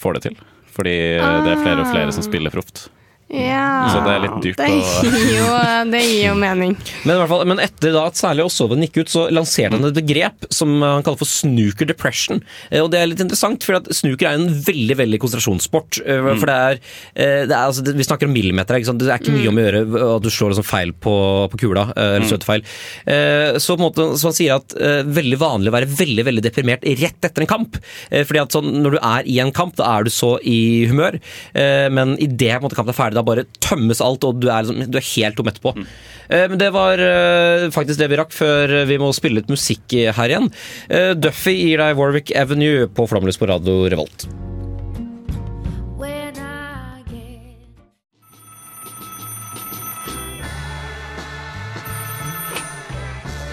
får 0.00 0.18
det 0.18 0.26
til. 0.28 0.42
Fordi 0.74 0.94
det 1.14 1.52
er 1.52 1.60
flere 1.62 1.84
og 1.84 1.90
flere 1.92 2.12
som 2.12 2.24
spiller 2.26 2.50
proft. 2.50 2.88
Ja 3.32 3.88
Så 3.88 4.02
det 4.04 4.12
er 4.12 4.20
litt 4.26 4.34
dyrt 4.44 4.58
Det 4.60 4.66
gir 4.68 5.30
jo, 5.38 5.46
det 5.90 6.00
gir 6.04 6.26
jo 6.28 6.34
mening. 6.38 6.74
Men, 7.06 7.14
i 7.14 7.18
hvert 7.22 7.30
fall, 7.30 7.44
men 7.48 7.60
etter 7.64 7.94
da 7.94 8.02
at 8.10 8.18
særlig 8.18 8.44
Ossoven 8.44 8.82
gikk 8.84 8.98
ut, 9.00 9.10
så 9.12 9.24
lanserte 9.32 9.78
han 9.78 9.86
et 9.88 9.96
begrep 9.96 10.44
som 10.54 10.74
han 10.84 11.02
kaller 11.04 11.20
for 11.20 11.28
snooker 11.30 11.88
depression. 11.88 12.42
Eh, 12.70 12.82
Og 12.84 12.90
det 12.92 13.00
er 13.00 13.08
litt 13.10 13.22
interessant, 13.24 13.64
for 13.64 13.78
at 13.78 13.88
snooker 13.96 14.28
er 14.28 14.38
en 14.38 14.46
veldig 14.66 14.96
veldig 15.00 15.20
konsentrasjonssport. 15.22 16.00
eh, 16.04 16.28
For 16.40 16.50
det 16.50 16.56
er, 16.68 16.80
eh, 17.16 17.42
det 17.48 17.54
er 17.56 17.64
altså, 17.70 17.84
Vi 17.96 18.06
snakker 18.06 18.28
om 18.28 18.34
millimeter, 18.36 18.76
ikke 18.78 18.90
sant? 18.92 19.00
det 19.02 19.10
er 19.12 19.20
ikke 19.22 19.34
mye 19.36 19.50
om 19.52 19.60
å 19.60 19.64
gjøre 19.64 19.82
at 20.16 20.24
du 20.26 20.30
slår 20.32 20.54
liksom 20.54 20.68
feil 20.68 20.92
på, 21.06 21.14
på 21.52 21.60
kula. 21.64 21.86
Eller 21.96 22.28
støter 22.28 22.50
feil. 22.52 22.64
Eh, 23.06 23.58
Så 23.58 23.74
på 23.76 23.80
en 23.80 23.86
måte, 23.88 24.08
så 24.20 24.30
han 24.30 24.36
sier 24.36 24.56
at 24.60 24.76
veldig 25.18 25.40
vanlig 25.40 25.72
å 25.72 25.76
være 25.78 25.90
veldig 25.90 26.24
veldig 26.28 26.44
deprimert 26.44 26.84
rett 27.00 27.28
etter 27.28 27.44
en 27.44 27.50
kamp. 27.50 27.80
Fordi 28.12 28.40
at 28.44 28.52
sånn, 28.54 28.70
Når 28.84 28.96
du 28.96 29.00
er 29.00 29.28
i 29.30 29.38
en 29.42 29.52
kamp, 29.54 29.76
da 29.80 29.88
er 29.98 30.04
du 30.06 30.10
så 30.12 30.34
i 30.44 30.86
humør. 30.90 31.18
Eh, 31.54 31.88
Men 31.94 32.16
idet 32.20 32.60
kampen 32.60 32.88
er 32.92 32.96
ferdig, 32.96 33.13
da 33.16 33.24
bare 33.26 33.46
tømmes 33.64 34.02
alt, 34.04 34.26
og 34.26 34.40
du 34.42 34.48
er, 34.50 34.66
liksom, 34.66 34.90
du 34.90 34.98
er 35.00 35.08
helt 35.14 35.38
tom 35.38 35.50
etterpå. 35.50 35.74
Mm. 35.76 35.86
Men 36.24 36.56
det 36.56 36.70
var 36.72 37.00
eh, 37.04 37.66
faktisk 37.74 38.00
det 38.00 38.08
vi 38.08 38.16
rakk 38.16 38.32
før 38.32 38.72
vi 38.88 38.96
må 39.00 39.10
spille 39.12 39.42
litt 39.42 39.52
musikk 39.52 39.92
her 40.16 40.32
igjen. 40.32 40.48
Eh, 40.88 41.12
Duffy 41.18 41.52
gir 41.58 41.82
deg 41.82 41.98
Warwick 42.00 42.32
Avenue 42.36 42.88
på 42.88 43.06
Flomlys 43.10 43.40
på 43.40 43.50
Radio 43.50 43.84
Revolt. 43.92 44.24
I 44.24 44.34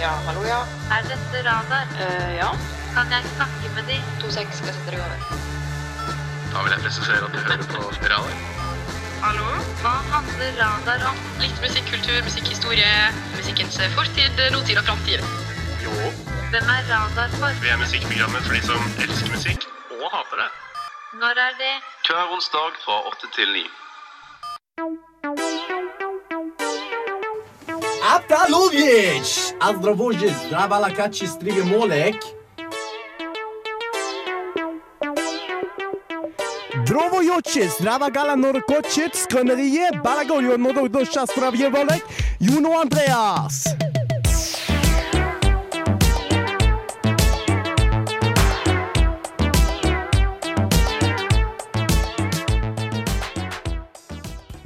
Ja, 0.01 0.10
hallo, 0.25 0.41
ja. 0.48 0.62
Er 0.89 1.03
dette 1.06 1.44
radar? 1.46 1.86
Uh, 1.94 2.32
ja. 2.38 2.50
Kan 2.96 3.12
jeg 3.12 3.24
snakke 3.36 3.70
med 3.75 3.84
de? 3.88 4.00
To 4.22 4.32
seks 4.34 4.58
skal 4.58 4.72
jeg 4.72 4.80
sette 4.80 4.96
deg 4.96 5.03
over. 5.03 5.22
Da 6.53 6.63
vil 6.63 6.74
jeg 6.74 6.82
presisere 6.88 7.22
at 7.30 7.38
du 7.38 7.39
hører 7.46 7.70
på 7.70 7.94
Spiraler. 8.00 8.61
Hallo? 9.21 9.45
Hva 9.81 9.93
handler 10.11 10.51
radar 10.59 11.03
om? 11.09 11.17
Litt 11.41 11.57
musikkultur, 11.63 12.19
musikkhistorie, 12.25 12.89
musikkens 13.37 13.77
fortid, 13.95 14.39
nåtid 14.55 14.77
og 14.81 14.85
framtid. 14.89 15.21
Jo, 15.83 15.91
Hvem 16.51 16.71
er 16.75 16.81
radar 16.89 17.29
for? 17.37 17.53
vi 17.63 17.69
er 17.73 17.77
musikkprogrammet 17.83 18.41
for 18.47 18.53
de 18.57 18.61
som 18.65 18.81
elsker 19.05 19.31
musikk 19.35 19.67
og 19.99 20.07
hater 20.15 20.43
det. 20.43 20.49
Når 21.21 21.43
er 21.47 21.53
det? 21.63 21.75
Hver 22.07 22.33
onsdag 22.35 22.81
fra 22.85 22.97
8 23.13 23.31
til 23.37 23.53
9. 23.57 23.63
Aptalovic! 28.15 29.29
Azdrovojic, 29.61 30.37
Drabalakachi 30.51 31.27
Provojoches, 36.91 37.79
Navagala 37.79 38.36
Norcochets, 38.36 39.25
Connerie, 39.25 39.91
Baragolio, 40.03 40.57
Nodo, 40.57 40.89
Dos 40.89 41.07
Chastravievolek, 41.07 42.03
Juno 42.38 42.77
Andreas. 42.77 43.63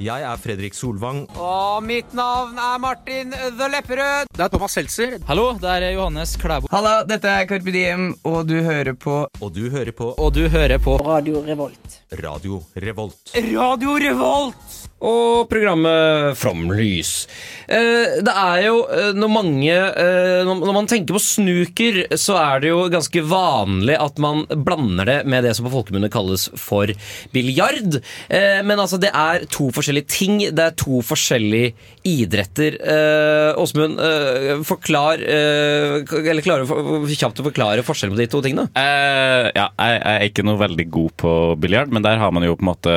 Jeg 0.06 0.22
er 0.22 0.38
Fredrik 0.38 0.76
Solvang. 0.76 1.24
Og 1.34 1.82
mitt 1.82 2.12
navn 2.14 2.54
er 2.62 2.78
Martin 2.78 3.32
The 3.34 3.68
Lepperød. 3.72 4.28
Det 4.36 4.44
er 4.44 4.52
Thomas 4.52 4.76
Seltzer. 4.78 5.16
Hallo, 5.26 5.48
det 5.58 5.72
er 5.72 5.88
Johannes 5.96 6.36
Klæbo. 6.38 6.70
Hallo, 6.70 6.92
dette 7.10 7.32
er 7.32 7.48
Carpe 7.50 7.74
Diem, 7.74 8.12
og 8.28 8.46
du 8.46 8.54
hører 8.62 8.94
på 8.94 9.16
Og 9.42 9.54
du 9.56 9.64
hører 9.72 9.90
på 9.96 10.12
Og 10.14 10.34
du 10.36 10.44
hører 10.52 10.78
på 10.78 10.96
Radio 11.02 11.42
Revolt. 11.48 11.98
Radio 12.22 12.62
Revolt. 12.76 13.34
Radio 13.34 13.96
Revolt! 14.06 14.85
Og 15.04 15.44
programmet 15.50 16.38
Flomlys. 16.40 17.26
Eh, 17.68 18.16
det 18.24 18.32
er 18.32 18.62
jo 18.64 18.78
eh, 18.88 19.10
når 19.12 19.28
mange 19.28 19.74
eh, 19.74 20.40
når, 20.48 20.72
man 20.72 20.88
tenker 20.88 21.12
på 21.12 21.20
snooker, 21.20 21.98
så 22.16 22.38
er 22.40 22.62
det 22.64 22.70
jo 22.70 22.86
ganske 22.88 23.24
vanlig 23.28 23.98
at 24.00 24.16
man 24.22 24.46
blander 24.48 25.04
det 25.04 25.18
med 25.28 25.44
det 25.44 25.52
som 25.58 25.68
på 25.68 25.74
folkemunne 25.74 26.08
kalles 26.12 26.48
for 26.56 26.88
biljard. 27.34 28.00
Men 28.30 28.80
altså, 28.80 28.96
det 29.00 29.10
er 29.12 29.44
to 29.52 29.68
forskjellige 29.74 30.08
ting. 30.08 30.38
Det 30.56 30.64
er 30.64 30.76
to 30.80 31.02
forskjellige 31.04 31.74
idretter. 32.06 32.76
Eh, 32.80 33.58
Åsmund, 33.60 33.98
eh, 34.00 34.60
forklar 34.66 35.20
eh, 35.22 36.02
Eller 36.22 36.44
klarer 36.44 36.66
du 36.66 37.10
kjapt 37.12 37.40
å 37.42 37.46
forklare 37.46 37.84
forskjellen 37.86 38.14
på 38.14 38.20
de 38.20 38.28
to 38.32 38.42
tingene? 38.44 38.68
Eh, 38.78 39.50
ja, 39.56 39.68
jeg, 39.74 39.96
jeg 40.00 40.20
er 40.20 40.26
ikke 40.30 40.46
noe 40.46 40.60
veldig 40.60 40.86
god 40.94 41.16
på 41.22 41.32
biljard, 41.62 41.92
men 41.94 42.06
der 42.06 42.20
har 42.22 42.34
man 42.34 42.46
jo 42.46 42.56
på 42.58 42.64
en 42.66 42.70
måte 42.70 42.96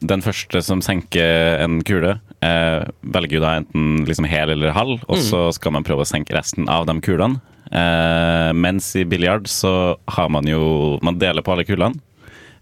den 0.00 0.24
første 0.24 0.62
som 0.64 0.82
senker 0.84 1.62
en 1.64 1.80
kule. 1.86 2.18
Eh, 2.44 2.82
velger 3.14 3.38
jo 3.38 3.44
da 3.44 3.54
enten 3.60 4.02
liksom 4.08 4.28
hel 4.30 4.54
eller 4.54 4.74
halv, 4.76 5.02
og 5.08 5.22
så 5.22 5.48
skal 5.54 5.74
man 5.74 5.86
prøve 5.86 6.04
å 6.04 6.08
senke 6.08 6.36
resten 6.36 6.68
av 6.70 6.86
de 6.88 6.98
kulene. 7.04 7.40
Eh, 7.68 8.50
mens 8.56 8.94
i 8.96 9.04
biljard 9.04 9.48
så 9.50 9.98
har 10.08 10.30
man 10.32 10.46
jo 10.48 10.96
Man 11.04 11.18
deler 11.20 11.44
på 11.44 11.52
alle 11.52 11.66
kulene. 11.68 12.00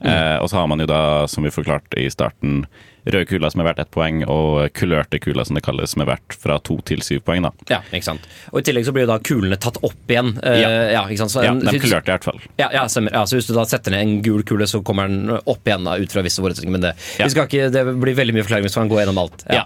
Eh, 0.00 0.36
og 0.42 0.50
så 0.50 0.58
har 0.58 0.66
man 0.68 0.82
jo 0.82 0.88
da, 0.90 1.26
som 1.30 1.46
vi 1.46 1.52
forklarte 1.54 2.00
i 2.02 2.10
starten, 2.12 2.64
røde 3.06 3.26
kuler 3.30 3.52
som 3.52 3.62
er 3.62 3.68
verdt 3.70 3.80
ett 3.84 3.90
poeng, 3.94 4.22
og 4.30 4.72
kulørte 4.76 5.20
kuler 5.22 5.46
som 5.46 5.56
det 5.58 5.62
kalles, 5.66 5.92
som 5.94 6.02
er 6.04 6.08
verdt 6.10 6.36
fra 6.42 6.58
to 6.66 6.78
til 6.86 7.02
syv 7.06 7.22
poeng. 7.26 7.42
da. 7.46 7.52
Ja, 7.70 7.80
ikke 7.92 8.08
sant. 8.08 8.26
Og 8.52 8.60
I 8.60 8.66
tillegg 8.66 8.86
så 8.88 8.94
blir 8.96 9.06
jo 9.06 9.10
da 9.12 9.18
kulene 9.22 9.58
tatt 9.62 9.78
opp 9.86 10.10
igjen. 10.12 10.34
Uh, 10.42 10.56
Ja. 10.56 10.70
ja, 10.96 11.02
ikke 11.06 11.22
sant? 11.24 11.34
Så 11.34 11.44
Ja, 11.44 11.52
de 11.54 11.78
kulørte 11.82 12.10
i 12.10 12.14
hvert 12.16 12.24
fall. 12.24 12.40
Ja, 12.58 12.70
ja, 12.72 12.86
stemmer. 12.88 13.12
Ja, 13.12 13.24
så 13.26 13.36
Hvis 13.38 13.46
du 13.50 13.54
da 13.54 13.64
setter 13.64 13.90
ned 13.94 14.00
en 14.02 14.22
gul 14.22 14.42
kule, 14.42 14.66
så 14.66 14.82
kommer 14.82 15.08
den 15.08 15.30
opp 15.36 15.64
igjen 15.64 15.84
da, 15.84 15.96
ut 16.00 16.12
fra 16.12 16.22
visse 16.26 16.42
forutsetninger. 16.42 16.72
Men 16.78 16.80
det, 16.88 16.94
Ja. 17.18 17.26
ikke, 17.26 17.70
det 17.70 17.84
blir 18.00 18.14
veldig 18.16 18.34
mye 18.34 18.44
forklaring 18.46 18.66
hvis 18.66 18.76
man 18.76 18.88
går 18.88 19.04
gjennom 19.04 19.18
alt. 19.22 19.44
Ja. 19.50 19.64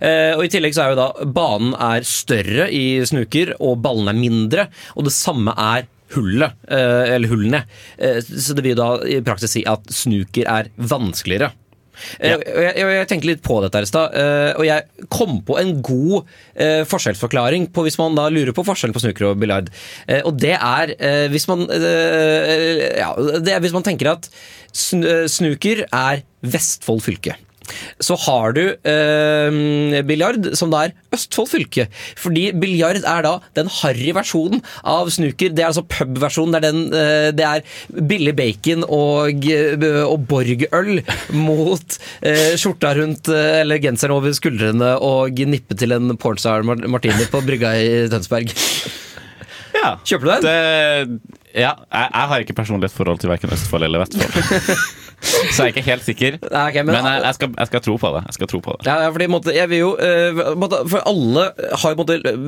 Uh, 0.00 0.38
og 0.38 0.44
I 0.44 0.48
tillegg 0.48 0.72
så 0.74 0.86
er 0.86 0.94
jo 0.94 1.00
da 1.00 1.24
banen 1.24 1.74
er 1.76 2.00
større 2.08 2.70
i 2.72 3.04
snuker, 3.04 3.54
og 3.60 3.82
ballene 3.82 4.14
er 4.14 4.20
mindre. 4.20 4.68
Og 4.96 5.04
det 5.04 5.12
samme 5.12 5.52
er 5.56 5.86
hullet, 6.14 6.52
eh, 6.66 7.14
eller 7.14 7.28
hullene. 7.30 7.64
Eh, 7.98 8.18
så 8.20 8.54
det 8.56 8.64
vil 8.64 8.74
da 8.74 8.96
i 9.06 9.20
praksis 9.22 9.52
si 9.54 9.64
at 9.64 9.84
snuker 9.94 10.48
er 10.50 10.70
vanskeligere. 10.76 11.52
Eh, 12.18 12.36
og 12.36 12.62
jeg, 12.64 12.74
jeg, 12.80 12.94
jeg 12.98 13.10
tenkte 13.10 13.30
litt 13.30 13.42
på 13.46 13.58
dette 13.64 13.80
her 13.80 13.86
i 13.86 13.90
stad, 13.90 14.16
eh, 14.20 14.52
og 14.56 14.66
jeg 14.68 15.08
kom 15.12 15.40
på 15.46 15.58
en 15.60 15.74
god 15.84 16.30
eh, 16.54 16.82
forskjellsforklaring 16.88 17.70
på 17.74 17.84
hvis 17.86 17.98
man 18.00 18.18
da 18.18 18.28
lurer 18.32 18.54
på 18.56 18.64
forskjellen 18.66 18.96
på 18.96 19.04
snooker 19.04 19.30
og 19.30 19.40
biljard. 19.42 19.70
Eh, 20.06 20.22
og 20.24 20.38
det 20.40 20.56
er 20.56 20.94
eh, 20.98 21.26
hvis 21.32 21.48
man 21.50 21.66
ja, 21.70 23.12
det 23.42 23.52
er 23.52 23.62
hvis 23.62 23.74
man 23.74 23.84
tenker 23.86 24.14
at 24.14 24.28
sn 24.70 25.04
snooker 25.30 25.84
er 25.86 26.24
Vestfold 26.40 27.02
fylke. 27.04 27.36
Så 28.02 28.16
har 28.26 28.56
du 28.56 28.62
eh, 28.70 30.00
biljard, 30.06 30.52
som 30.58 30.72
da 30.72 30.86
er 30.86 30.96
Østfold 31.14 31.50
fylke. 31.50 31.88
Fordi 32.20 32.50
biljard 32.54 33.00
er 33.02 33.24
da 33.26 33.34
den 33.58 33.70
harry 33.80 34.12
versjonen 34.14 34.62
av 34.86 35.10
snooker. 35.12 35.50
Det 35.54 35.64
er 35.64 35.70
altså 35.72 35.86
pub-versjonen. 35.90 36.60
Det, 36.62 36.70
eh, 37.00 37.30
det 37.36 37.46
er 37.46 38.04
billig 38.10 38.36
bacon 38.38 38.86
og, 38.86 39.46
eh, 39.50 40.02
og 40.04 40.26
Borg-øl 40.30 41.02
mot 41.36 41.98
eh, 42.22 42.54
skjorta 42.60 42.94
rundt 42.98 43.30
eh, 43.32 43.60
eller 43.64 43.82
genseren 43.82 44.16
over 44.16 44.34
skuldrene 44.36 44.94
og 45.04 45.42
nippe 45.50 45.76
til 45.78 45.96
en 45.96 46.14
pornstar 46.20 46.64
martini 46.66 47.26
på 47.30 47.42
brygga 47.46 47.74
i 47.80 47.90
Tønsberg. 48.12 48.54
Ja. 49.74 49.94
Kjøper 50.04 50.26
du 50.26 50.32
den? 50.32 50.46
Det, 50.46 51.39
ja, 51.54 51.74
jeg, 51.90 52.08
jeg 52.14 52.28
har 52.32 52.44
ikke 52.46 52.54
personlig 52.58 52.90
et 52.90 52.94
forhold 52.96 53.20
til 53.22 53.30
verken 53.32 53.52
Østfold 53.56 53.86
eller 53.88 54.04
Vestfold. 54.04 54.74
Så 55.20 55.66
jeg 55.66 55.66
er 55.66 55.72
ikke 55.74 55.82
helt 55.84 56.04
sikker. 56.06 56.36
Nei, 56.48 56.60
okay, 56.70 56.80
men- 56.80 56.94
men 56.96 57.04
jeg, 57.04 57.20
jeg, 57.26 57.34
skal, 57.36 57.50
jeg 57.58 57.68
skal 57.68 57.80
tro 57.84 57.94
på 58.00 58.10
det. 58.14 58.20
Jeg 58.30 58.36
skal 58.38 58.48
tro 58.48 58.60
på 58.64 58.72
det. 58.78 58.86
Ja, 58.88 59.10
fordi 59.12 59.26
måtte, 59.28 59.52
jeg 59.52 59.68
vil 59.68 59.82
jo 59.82 59.90
eh, 60.00 60.38
For 60.88 61.02
alle 61.10 61.42
har 61.82 61.92
jo 61.92 62.06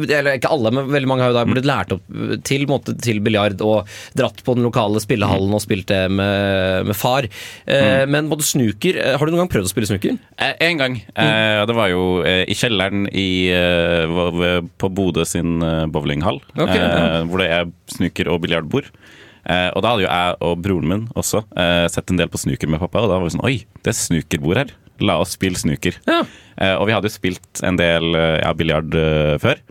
Eller 0.09 0.39
ikke 0.39 0.49
alle, 0.55 0.73
men 0.73 0.89
veldig 0.89 1.11
mange 1.11 1.27
har 1.27 1.35
jo 1.35 1.37
da 1.37 1.43
blitt 1.51 1.69
lært 1.69 1.93
opp 1.93 2.07
til, 2.49 2.65
på 2.71 2.79
til 3.05 3.21
biljard 3.21 3.61
og 3.61 3.91
dratt 4.17 4.41
på 4.47 4.55
den 4.57 4.65
lokale 4.65 5.03
spillehallen 5.05 5.53
og 5.53 5.61
spilt 5.61 5.91
det 5.93 6.01
med, 6.17 6.89
med 6.89 6.97
far. 6.97 7.29
Mm. 7.69 8.09
Men 8.15 8.33
både 8.33 8.49
snooker 8.49 8.97
eh, 9.05 9.19
Har 9.21 9.27
du 9.29 9.35
noen 9.35 9.43
gang 9.45 9.53
prøvd 9.53 9.69
å 9.69 9.75
spille 9.75 9.91
snooker? 9.93 10.17
Eh, 10.41 10.57
En 10.71 10.81
gang. 10.81 10.97
Eh, 11.13 11.61
det 11.69 11.77
var 11.77 11.93
jo 11.93 12.07
eh, 12.25 12.47
i 12.49 12.57
kjelleren 12.57 13.05
i, 13.13 13.29
eh, 13.53 14.65
på 14.81 14.89
Bodø 14.97 15.29
sin 15.29 15.59
eh, 15.61 15.85
bowlinghall. 15.93 16.41
Ok, 16.57 16.73
ja. 16.73 16.89
eh, 16.89 17.21
hvor 17.29 17.45
det 17.45 17.53
er 17.53 17.69
snooker 17.99 18.33
og 18.33 18.41
biljardbord. 18.47 18.89
Eh, 19.43 19.69
og 19.75 19.83
da 19.83 19.93
hadde 19.93 20.05
jo 20.05 20.11
jeg 20.11 20.39
og 20.47 20.63
broren 20.63 20.89
min 20.91 21.05
også 21.19 21.43
eh, 21.59 21.89
sett 21.91 22.13
en 22.13 22.21
del 22.21 22.31
på 22.31 22.39
snooker 22.39 22.71
med 22.71 22.83
pappa, 22.83 23.03
og 23.03 23.11
da 23.11 23.19
var 23.19 23.27
vi 23.27 23.35
sånn 23.35 23.47
Oi, 23.49 23.57
det 23.83 23.93
er 23.93 23.99
snookerbord 23.99 24.63
her. 24.63 24.73
La 25.03 25.19
oss 25.19 25.35
spille 25.35 25.59
snooker. 25.59 25.97
Eh, 26.07 26.75
og 26.77 26.87
vi 26.87 26.95
hadde 26.95 27.11
jo 27.11 27.17
spilt 27.17 27.63
en 27.67 27.81
del 27.81 28.15
ja, 28.15 28.53
biljard 28.55 28.95
før. 29.43 29.63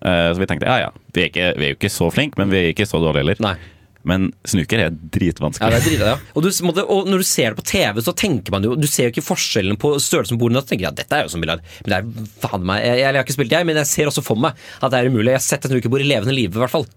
Eh, 0.00 0.30
så 0.32 0.40
vi 0.40 0.48
tenkte 0.48 0.68
ja 0.68 0.86
ja, 0.86 0.94
vi 1.12 1.26
er, 1.26 1.28
ikke, 1.28 1.50
vi 1.60 1.66
er 1.66 1.74
jo 1.74 1.78
ikke 1.78 1.92
så 1.92 2.08
flinke, 2.12 2.40
men 2.40 2.52
vi 2.52 2.62
er 2.62 2.72
ikke 2.72 2.88
så 2.88 3.00
dårlige 3.02 3.24
heller. 3.24 3.60
Men 4.08 4.30
snooker 4.48 4.80
er 4.80 4.94
dritvanskelig. 5.12 5.66
Ja, 5.66 5.76
det 5.76 5.80
er 5.80 5.90
drit, 5.90 6.04
ja. 6.08 6.14
Og, 6.32 6.44
du, 6.46 6.48
måtte, 6.64 6.86
og 6.88 7.08
når 7.10 7.20
du 7.20 7.26
ser 7.28 7.52
det 7.52 7.58
på 7.58 7.66
TV, 7.68 8.00
så 8.06 8.14
tenker 8.16 8.54
man 8.54 8.64
jo 8.64 8.72
Du 8.80 8.86
ser 8.88 9.08
jo 9.08 9.12
ikke 9.12 9.26
forskjellen 9.26 9.76
på 9.80 9.92
størrelsen 10.00 10.38
på 10.38 10.46
bordene. 10.46 10.62
Så 10.64 10.72
tenker 10.72 10.86
jeg, 10.86 10.94
ja, 10.94 10.96
dette 11.02 11.18
er 11.18 11.26
jo 11.26 11.32
som 11.34 11.44
biljard. 11.44 11.60
Men 11.84 11.92
det 11.92 11.98
er 11.98 12.30
faen 12.40 12.64
meg 12.64 12.86
jeg, 12.86 13.02
jeg 13.02 13.10
har 13.10 13.20
ikke 13.20 13.36
spilt, 13.36 13.52
jeg, 13.58 13.68
men 13.68 13.80
jeg 13.82 13.90
ser 13.90 14.08
også 14.08 14.24
for 14.24 14.40
meg 14.40 14.56
at 14.80 14.88
det 14.88 15.02
er 15.02 15.12
umulig. 15.12 15.34
Jeg 15.34 15.40
har 15.42 15.44
sett 15.44 15.68
et 15.68 15.74
snookerbord 15.74 16.06
i 16.06 16.08
levende 16.08 16.36
live, 16.36 16.56
i 16.56 16.64
hvert 16.64 16.72
fall. 16.72 16.88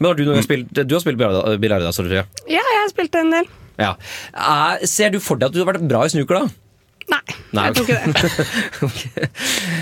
Men 0.00 0.10
har 0.10 0.16
du 0.18 0.24
noen 0.24 0.44
spilt 0.44 0.72
Du 0.72 0.94
har 0.96 1.02
spilt 1.04 1.20
biljard, 1.20 1.60
biljard 1.60 1.84
da, 1.84 1.92
Sofie? 1.94 2.24
Ja, 2.48 2.62
jeg 2.64 2.80
har 2.80 2.90
spilt 2.92 3.18
en 3.20 3.34
del. 3.34 3.50
Ja. 3.80 3.94
Eh, 4.32 4.86
ser 4.88 5.12
du 5.12 5.20
for 5.22 5.40
deg 5.40 5.50
at 5.50 5.56
du 5.56 5.60
har 5.62 5.68
vært 5.72 5.84
bra 5.88 6.02
i 6.06 6.12
snooker, 6.12 6.40
da? 6.40 7.14
Nei, 7.14 7.36
jeg 7.52 7.74
tror 7.74 7.84
ikke 7.88 7.98
det. 8.06 9.30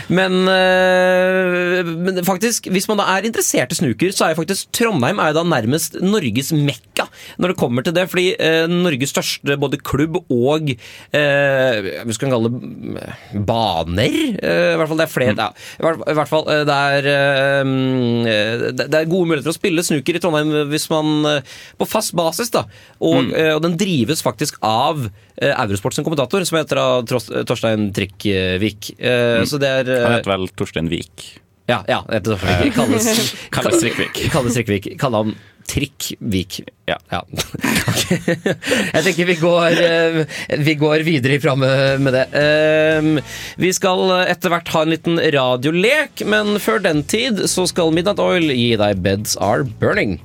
Men, 0.19 0.33
øh, 0.49 1.87
men 2.01 2.21
faktisk, 2.25 2.69
hvis 2.73 2.89
man 2.89 3.01
da 3.01 3.05
er 3.13 3.27
interessert 3.29 3.73
i 3.75 3.77
snooker, 3.77 4.13
så 4.15 4.25
er 4.25 4.33
jo 4.33 4.39
faktisk 4.41 4.71
Trondheim 4.73 5.21
er 5.21 5.33
jo 5.33 5.37
da 5.37 5.45
nærmest 5.45 5.99
Norges 6.01 6.53
mekka 6.57 7.05
når 7.37 7.53
det 7.53 7.59
kommer 7.61 7.85
til 7.85 7.95
det. 7.97 8.07
Fordi 8.09 8.33
øh, 8.41 8.71
Norges 8.73 9.13
største 9.13 9.59
både 9.61 9.81
klubb 9.85 10.17
og 10.17 10.65
øh, 10.65 11.91
vi 12.09 12.17
skal 12.17 12.33
kalle 12.33 12.49
det 12.49 13.45
baner 13.49 14.17
øh, 14.43 14.73
I 14.73 14.79
hvert 14.81 14.89
fall 14.89 15.03
det 15.03 15.07
er 15.07 15.13
flere 15.13 15.37
ja, 15.37 15.51
i, 15.77 16.17
hvert, 16.17 16.29
fall 16.31 16.49
øh, 16.49 16.65
det 16.69 16.75
er 16.75 17.11
øh, 17.13 18.73
det, 18.79 18.89
er 18.95 19.11
gode 19.13 19.29
muligheter 19.29 19.53
å 19.53 19.59
spille 19.59 19.85
snooker 19.85 20.17
i 20.17 20.23
Trondheim 20.25 20.73
hvis 20.73 20.89
man 20.93 21.15
øh, 21.29 21.57
på 21.79 21.89
fast 21.89 22.17
basis. 22.17 22.51
da 22.55 22.65
Og, 23.01 23.29
øh, 23.29 23.55
og 23.57 23.63
den 23.63 23.77
drives 23.79 24.23
faktisk 24.25 24.59
av 24.63 25.09
Eurosport 25.39 25.95
sin 25.95 26.05
kommentator, 26.05 26.43
som 26.45 26.59
heter 26.59 26.81
Tros- 27.07 27.31
Torstein 27.59 27.90
Trikkvik. 27.92 28.92
Mm. 28.99 29.44
Så 29.47 29.59
det 29.59 29.68
er 29.83 29.90
eh, 29.90 30.05
Han 30.07 30.16
heter 30.18 30.31
vel 30.37 30.49
Torstein 30.55 30.88
Vik. 30.92 31.29
Ja, 31.68 31.83
ja 31.90 32.03
heter 32.07 32.37
Torstein 32.37 32.62
Vik. 32.62 32.75
Kalles, 32.79 33.09
Kalles 33.55 33.81
Trikkvik. 33.83 34.21
Kalles 34.35 34.55
Trikkvik. 34.59 34.87
Kaller 35.01 35.25
han 35.25 35.35
Trikkvik. 35.68 36.61
Ja. 36.88 36.99
Ok. 37.88 38.12
Jeg 38.12 39.03
tenker 39.05 39.27
vi 39.29 39.35
går, 39.40 39.79
eh, 39.83 40.18
vi 40.62 40.75
går 40.79 41.03
videre 41.07 41.38
fram 41.42 41.61
med 41.64 42.12
det. 42.14 42.25
Eh, 42.37 43.09
Vi 43.59 43.71
skal 43.77 44.12
etter 44.29 44.53
hvert 44.53 44.71
ha 44.75 44.85
en 44.85 44.92
liten 44.94 45.18
radiolek, 45.18 46.23
men 46.29 46.57
før 46.62 46.81
den 46.85 47.03
tid 47.09 47.42
så 47.51 47.66
skal 47.68 47.92
Midnight 47.97 48.21
Oil 48.23 48.53
gi 48.53 48.71
deg 48.81 49.03
Beds 49.05 49.37
Are 49.40 49.64
Burning. 49.64 50.18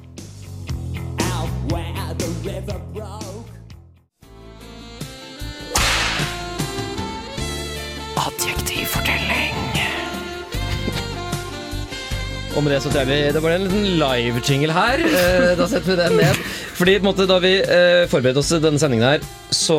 Og 12.56 12.62
med 12.64 12.74
det 12.76 12.82
så 12.84 12.92
tror 12.92 13.02
jeg 13.02 13.10
vi 13.10 13.34
Det 13.34 13.42
var 13.44 13.56
en 13.56 13.64
liten 13.66 13.86
live-jingle 14.02 14.74
her. 14.76 15.02
Eh, 15.08 15.54
Da 15.58 15.66
setter 15.68 15.90
vi 15.96 15.98
den 16.02 16.18
ned. 16.20 16.42
Fordi 16.78 16.98
på 17.00 17.04
en 17.06 17.10
måte, 17.10 17.26
da 17.30 17.40
vi 17.42 17.54
eh, 17.62 18.04
forberedte 18.12 18.44
oss 18.44 18.52
til 18.54 18.62
denne 18.64 18.80
sendingen 18.82 19.08
her, 19.08 19.26
så 19.54 19.78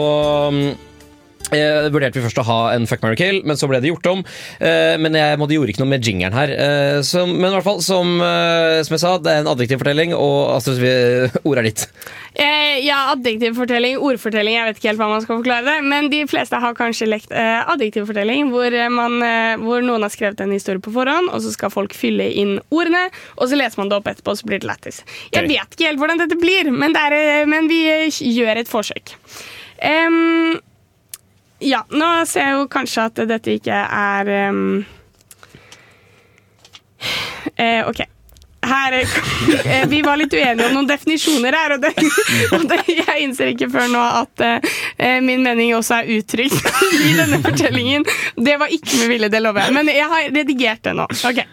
mm, 0.51 0.73
eh, 1.53 1.91
vurderte 1.93 2.19
vi 2.19 2.25
først 2.25 2.41
å 2.41 2.47
ha 2.49 2.59
en 2.75 2.89
Fuck, 2.89 3.03
marry, 3.05 3.19
kill, 3.19 3.41
men 3.49 3.59
så 3.61 3.69
ble 3.71 3.81
det 3.83 3.91
gjort 3.91 4.07
om. 4.11 4.25
Eh, 4.61 4.95
men 5.01 5.17
jeg 5.19 5.39
måtte, 5.41 5.57
gjorde 5.57 5.75
ikke 5.75 5.85
noe 5.85 5.93
med 5.95 6.05
jingeren 6.07 6.37
her. 6.37 6.53
Eh, 6.53 6.99
så, 7.07 7.25
men 7.29 7.49
i 7.51 7.55
hvert 7.57 7.67
fall, 7.67 7.81
som, 7.85 8.17
eh, 8.23 8.81
som 8.87 8.97
jeg 8.97 9.03
sa, 9.03 9.15
det 9.23 9.33
er 9.33 9.43
en 9.43 9.51
adjektiv 9.55 9.83
fortelling, 9.83 10.15
og 10.17 10.55
Astrid 10.57 10.85
ordet 11.49 11.65
er 11.65 11.69
ditt. 11.71 11.87
Eh, 12.35 12.81
ja, 12.83 13.13
adjektivfortelling, 13.13 14.01
ordfortelling, 14.03 14.57
jeg 14.57 14.69
vet 14.69 14.81
ikke 14.81 14.91
helt 14.91 15.03
hva 15.03 15.11
man 15.13 15.25
skal 15.25 15.39
forklare 15.39 15.67
det. 15.69 15.77
Men 15.87 16.11
de 16.13 16.25
fleste 16.31 16.61
har 16.61 16.77
kanskje 16.79 17.09
lekt 17.11 17.35
eh, 17.35 17.61
adjektivfortelling, 17.75 18.51
hvor, 18.55 18.69
eh, 18.75 18.91
man, 18.93 19.19
hvor 19.63 19.85
noen 19.85 20.07
har 20.07 20.13
skrevet 20.13 20.43
en 20.45 20.55
historie 20.55 20.83
på 20.83 20.95
forhånd, 20.95 21.31
og 21.31 21.43
så 21.45 21.55
skal 21.55 21.73
folk 21.75 21.97
fylle 21.97 22.27
inn 22.43 22.57
ordene, 22.75 23.07
og 23.39 23.51
så 23.51 23.59
leser 23.59 23.81
man 23.81 23.93
det 23.93 23.99
opp 24.01 24.11
etterpå, 24.11 24.35
og 24.35 24.41
så 24.41 24.51
blir 24.51 24.63
det 24.63 24.71
lættis. 24.71 25.03
Jeg 25.35 25.49
vet 25.49 25.77
ikke 25.77 25.91
helt 25.91 26.03
hvordan 26.03 26.23
dette 26.25 26.39
blir, 26.41 26.71
men, 26.75 26.95
det 26.95 27.05
er, 27.09 27.49
men 27.51 27.71
vi 27.71 27.83
gjør 28.35 28.63
et 28.63 28.71
forsøk. 28.71 29.15
Em, 29.85 30.57
ja, 31.63 31.85
nå 31.91 32.09
ser 32.27 32.49
jeg 32.49 32.59
jo 32.59 32.67
kanskje 32.73 33.07
at 33.11 33.23
dette 33.31 33.55
ikke 33.59 33.85
er 33.85 34.33
um... 34.51 34.85
eh, 37.57 37.87
OK. 37.89 38.05
Her, 38.65 38.93
eh, 38.97 39.89
vi 39.93 40.01
var 40.03 40.17
litt 40.17 40.33
uenige 40.33 40.67
om 40.67 40.77
noen 40.79 40.89
definisjoner 40.89 41.57
her, 41.57 41.77
og, 41.77 41.85
det, 41.85 41.93
og 42.57 42.67
det, 42.71 42.81
jeg 42.89 43.27
innser 43.27 43.53
ikke 43.53 43.69
før 43.73 43.91
nå 43.93 44.05
at 44.23 44.45
eh, 44.47 45.19
min 45.25 45.45
mening 45.45 45.75
også 45.77 46.01
er 46.01 46.13
uttrykt 46.17 46.71
i 47.11 47.15
denne 47.19 47.41
fortellingen. 47.45 48.07
Det 48.37 48.57
var 48.61 48.73
ikke 48.73 49.03
med 49.03 49.13
vilje, 49.13 49.33
det 49.37 49.43
lover 49.45 49.67
jeg, 49.67 49.77
men 49.77 49.93
jeg 49.93 50.09
har 50.15 50.31
redigert 50.33 50.85
det 50.89 50.97
nå. 50.97 51.09
Ok. 51.29 51.45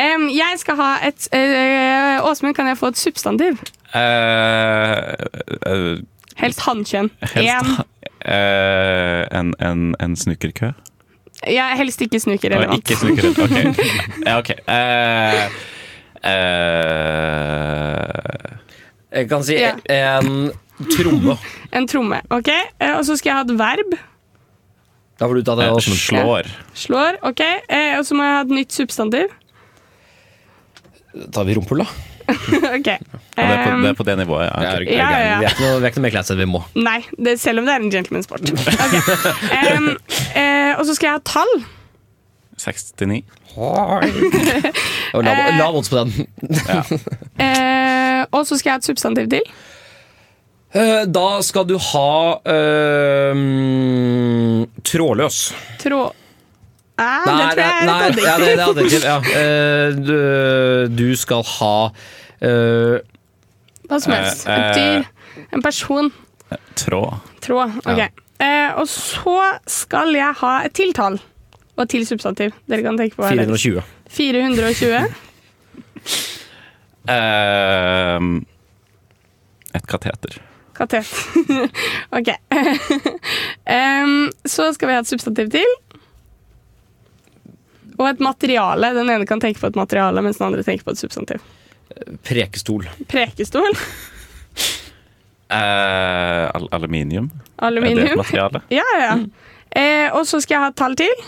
Um, 0.00 0.28
jeg 0.30 0.58
skal 0.60 0.76
ha 0.78 0.90
et 1.02 1.26
uh, 1.34 2.28
Åsmund, 2.30 2.54
kan 2.54 2.68
jeg 2.70 2.78
få 2.78 2.92
et 2.92 2.98
substantiv? 3.00 3.58
Uh, 3.90 5.10
uh, 5.66 5.96
Helst 6.40 6.62
hannkjønn. 6.64 7.10
helst, 7.34 7.50
En. 7.50 7.82
Eh, 8.30 9.26
en, 9.40 9.52
en, 9.60 9.82
en 10.00 10.16
snookerkø? 10.16 10.70
Jeg 11.46 11.64
er 11.72 11.76
helst 11.80 12.00
ikke 12.04 12.20
snukerrelevant. 12.20 12.78
Ikke 12.82 12.96
snukerrelevant, 13.00 13.68
ok. 13.72 13.80
Ja, 14.26 14.34
ok. 14.38 14.50
Uh, 14.68 15.44
uh, 17.10 18.58
Jeg 19.16 19.28
kan 19.30 19.42
si 19.46 19.54
Ja. 19.56 19.72
en 20.20 20.50
tromme. 20.92 21.36
En 21.72 21.86
tromme. 21.88 22.20
ok? 22.30 22.48
Og 22.98 23.04
så 23.08 23.16
skal 23.16 23.30
jeg 23.30 23.36
ha 23.40 23.44
et 23.48 23.54
verb. 23.58 23.96
Da 25.20 25.26
får 25.28 25.34
du 25.40 25.42
ta 25.44 25.54
det. 25.58 25.66
også. 25.72 25.96
Slår. 26.00 26.46
Slår. 26.74 27.18
ok? 27.28 27.40
Eh, 27.68 27.98
og 27.98 28.04
så 28.08 28.14
må 28.16 28.24
jeg 28.24 28.36
ha 28.36 28.40
et 28.46 28.54
nytt 28.60 28.72
substantiv. 28.72 29.26
Da 31.12 31.26
tar 31.34 31.44
vi 31.48 31.54
rumpull, 31.58 31.82
da. 31.82 31.88
ok. 32.78 32.88
Ja, 32.90 32.96
det, 33.36 33.44
er 33.44 33.62
på, 33.64 33.70
det 33.80 33.88
er 33.90 33.96
på 33.98 34.04
det 34.08 34.16
nivået, 34.20 34.44
ja. 34.46 34.62
Ja, 34.62 34.72
ok. 34.76 34.86
er 34.86 34.92
Ja, 34.92 35.08
ja, 35.10 35.18
ja. 35.30 35.38
Vi 35.40 35.44
er 35.48 35.50
ikke 35.54 35.64
noe, 35.66 35.78
vi 35.80 35.84
er 35.86 35.90
ikke 35.92 36.00
noe 36.00 36.06
mer 36.08 36.14
classy 36.14 36.32
enn 36.34 36.40
vi 36.42 36.48
må. 36.50 36.60
Nei, 36.76 36.98
det, 37.16 37.36
selv 37.40 37.62
om 37.62 37.68
det 37.68 37.74
er 37.76 37.80
en 37.84 37.92
gentlemansport. 37.94 38.42
Okay. 38.50 39.76
Um, 39.76 39.88
uh, 40.36 40.72
og 40.80 40.84
så 40.88 40.92
skal 40.96 41.06
jeg 41.10 41.14
ha 41.16 41.22
tall. 41.26 41.52
69. 42.60 43.22
Og 45.16 45.24
Lav, 45.24 45.36
Eh. 45.40 45.74
odds 45.74 45.88
på 45.90 45.96
den. 45.98 46.10
Eh, 47.40 48.20
og 48.30 48.44
så 48.46 48.58
skal 48.58 48.68
jeg 48.70 48.74
ha 48.76 48.78
et 48.82 48.86
substantiv 48.86 49.26
til. 49.32 49.42
Eh, 50.74 51.02
Da 51.10 51.26
skal 51.42 51.64
du 51.66 51.74
ha 51.78 52.38
øhm, 53.40 54.66
trådløs. 54.86 55.40
Tråd... 55.82 56.12
Ah, 57.00 57.24
Nei, 57.24 57.34
det 57.34 57.54
tror 57.54 57.62
jeg 57.64 57.72
er 57.72 57.86
et 57.86 57.92
adjektiv. 57.96 58.24
ja, 58.26 58.34
det, 58.36 58.46
det 58.46 58.52
er 58.52 58.64
adjektiv. 58.68 59.04
Ja. 59.08 59.16
Uh, 59.24 59.88
du, 60.04 60.16
du 60.98 61.06
skal 61.16 61.44
ha 61.56 61.74
uh, 61.88 62.96
Hva 63.88 64.00
som 64.04 64.12
helst. 64.18 64.44
Uh, 64.44 64.52
Et 64.52 64.76
dyr. 64.76 65.08
En 65.56 65.64
person. 65.64 66.12
Tråd. 66.76 67.16
Tråd. 67.40 67.80
Ok. 67.86 68.02
Ja. 68.04 68.10
Og 68.80 68.86
så 68.88 69.38
skal 69.68 70.14
jeg 70.16 70.36
ha 70.42 70.52
et 70.66 70.76
tiltall. 70.76 71.18
Og 71.80 71.88
til 71.88 72.04
substantiv. 72.08 72.52
Dere 72.68 72.84
kan 72.84 72.98
tenke 73.00 73.16
på 73.16 73.24
hva 73.24 73.32
det 73.32 73.46
er. 73.46 73.56
420. 73.56 73.82
420. 74.10 75.00
Eh, 77.10 78.20
et 79.74 79.86
kateter. 79.88 80.36
Katet. 80.76 81.08
ok. 82.18 82.28
um, 84.04 84.30
så 84.46 84.68
skal 84.76 84.88
vi 84.90 84.94
ha 84.94 85.00
et 85.02 85.08
substantiv 85.10 85.50
til. 85.50 85.72
Og 88.00 88.06
et 88.08 88.20
materiale. 88.24 88.94
Den 88.96 89.10
ene 89.12 89.26
kan 89.28 89.40
tenke 89.42 89.60
på 89.60 89.68
et 89.68 89.76
materiale, 89.76 90.22
mens 90.24 90.38
den 90.40 90.46
andre 90.48 90.62
tenker 90.64 90.86
på 90.86 90.94
et 90.96 91.00
substantiv. 91.02 91.42
Prekestol. 92.24 92.86
Prekestol. 93.10 93.76
Eh, 95.50 96.44
al 96.54 96.68
aluminium? 96.70 97.24
Er 97.58 97.70
det 97.74 98.04
et 98.04 98.16
materiale? 98.16 98.60
Ja, 98.78 98.84
ja. 99.00 99.14
Eh, 99.74 100.06
og 100.14 100.22
så 100.26 100.38
skal 100.42 100.54
jeg 100.56 100.62
ha 100.62 100.68
et 100.70 100.76
tall 100.78 100.94
til. 100.98 101.24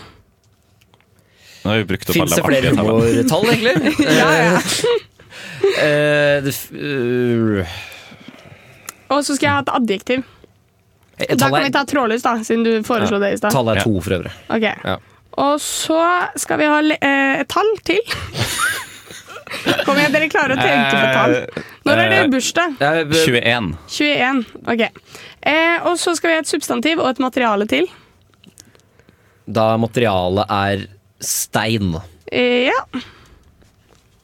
Nå 1.63 1.71
har 1.73 1.81
vi 1.81 1.87
brukt 1.89 2.07
opp 2.07 2.15
Fins 2.15 2.31
det 2.31 2.39
alle 2.39 2.47
flere 2.47 2.71
artige 2.71 2.77
tallene. 2.79 3.09
humortall, 3.09 3.45
egentlig? 3.51 3.75
Ja, 4.21 4.29
ja. 4.39 4.61
Eh, 5.83 6.37
det, 6.43 6.53
f- 6.55 6.71
øh, 6.75 7.75
Og 9.11 9.23
så 9.27 9.35
skal 9.35 9.47
jeg 9.49 9.53
ha 9.57 9.61
et 9.65 9.73
adjektiv. 9.81 10.23
eh, 11.19 11.35
Da 11.35 11.49
kan 11.51 11.63
vi 11.67 11.71
ta 11.75 11.83
trådløs, 11.87 12.23
da, 12.23 12.37
siden 12.47 12.63
du 12.67 12.71
foreslo 12.87 13.19
det 13.23 13.33
i 13.35 13.39
stad. 13.43 13.51
Tallet 13.55 13.79
er 13.79 13.87
to, 13.87 13.93
for 14.07 14.17
øvrig. 14.21 14.31
Ok. 14.55 14.69
Ja. 14.87 14.95
Og 15.41 15.55
så 15.61 15.99
skal 16.37 16.59
vi 16.61 16.67
ha 16.69 16.79
eh, 16.97 17.41
et 17.41 17.49
tall 17.49 17.69
til. 17.87 18.01
Kom 19.85 19.97
igjen, 19.97 20.13
dere 20.13 20.27
klarer 20.31 20.55
å 20.57 20.61
tenke 20.61 20.93
på 20.97 21.09
tall. 21.13 21.35
Når 21.87 21.99
er 22.03 22.09
det 22.11 22.19
Eh, 22.23 22.29
bursdag? 22.31 22.77
21. 22.79 23.73
21. 23.87 24.43
Ok. 24.73 24.83
Eh, 25.41 25.77
og 25.89 25.97
så 26.01 26.13
skal 26.17 26.29
vi 26.29 26.37
ha 26.37 26.43
et 26.43 26.49
substantiv 26.49 27.01
og 27.03 27.09
et 27.11 27.21
materiale 27.23 27.67
til. 27.69 27.89
Da 29.45 29.73
materialet 29.77 30.49
er 30.53 30.85
stein. 31.23 31.97
Eh, 32.31 32.69
ja. 32.69 32.79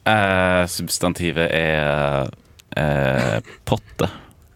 Eh, 0.09 0.63
substantivet 0.71 1.49
er 1.51 2.29
eh, 2.79 3.39
potte. 3.67 4.09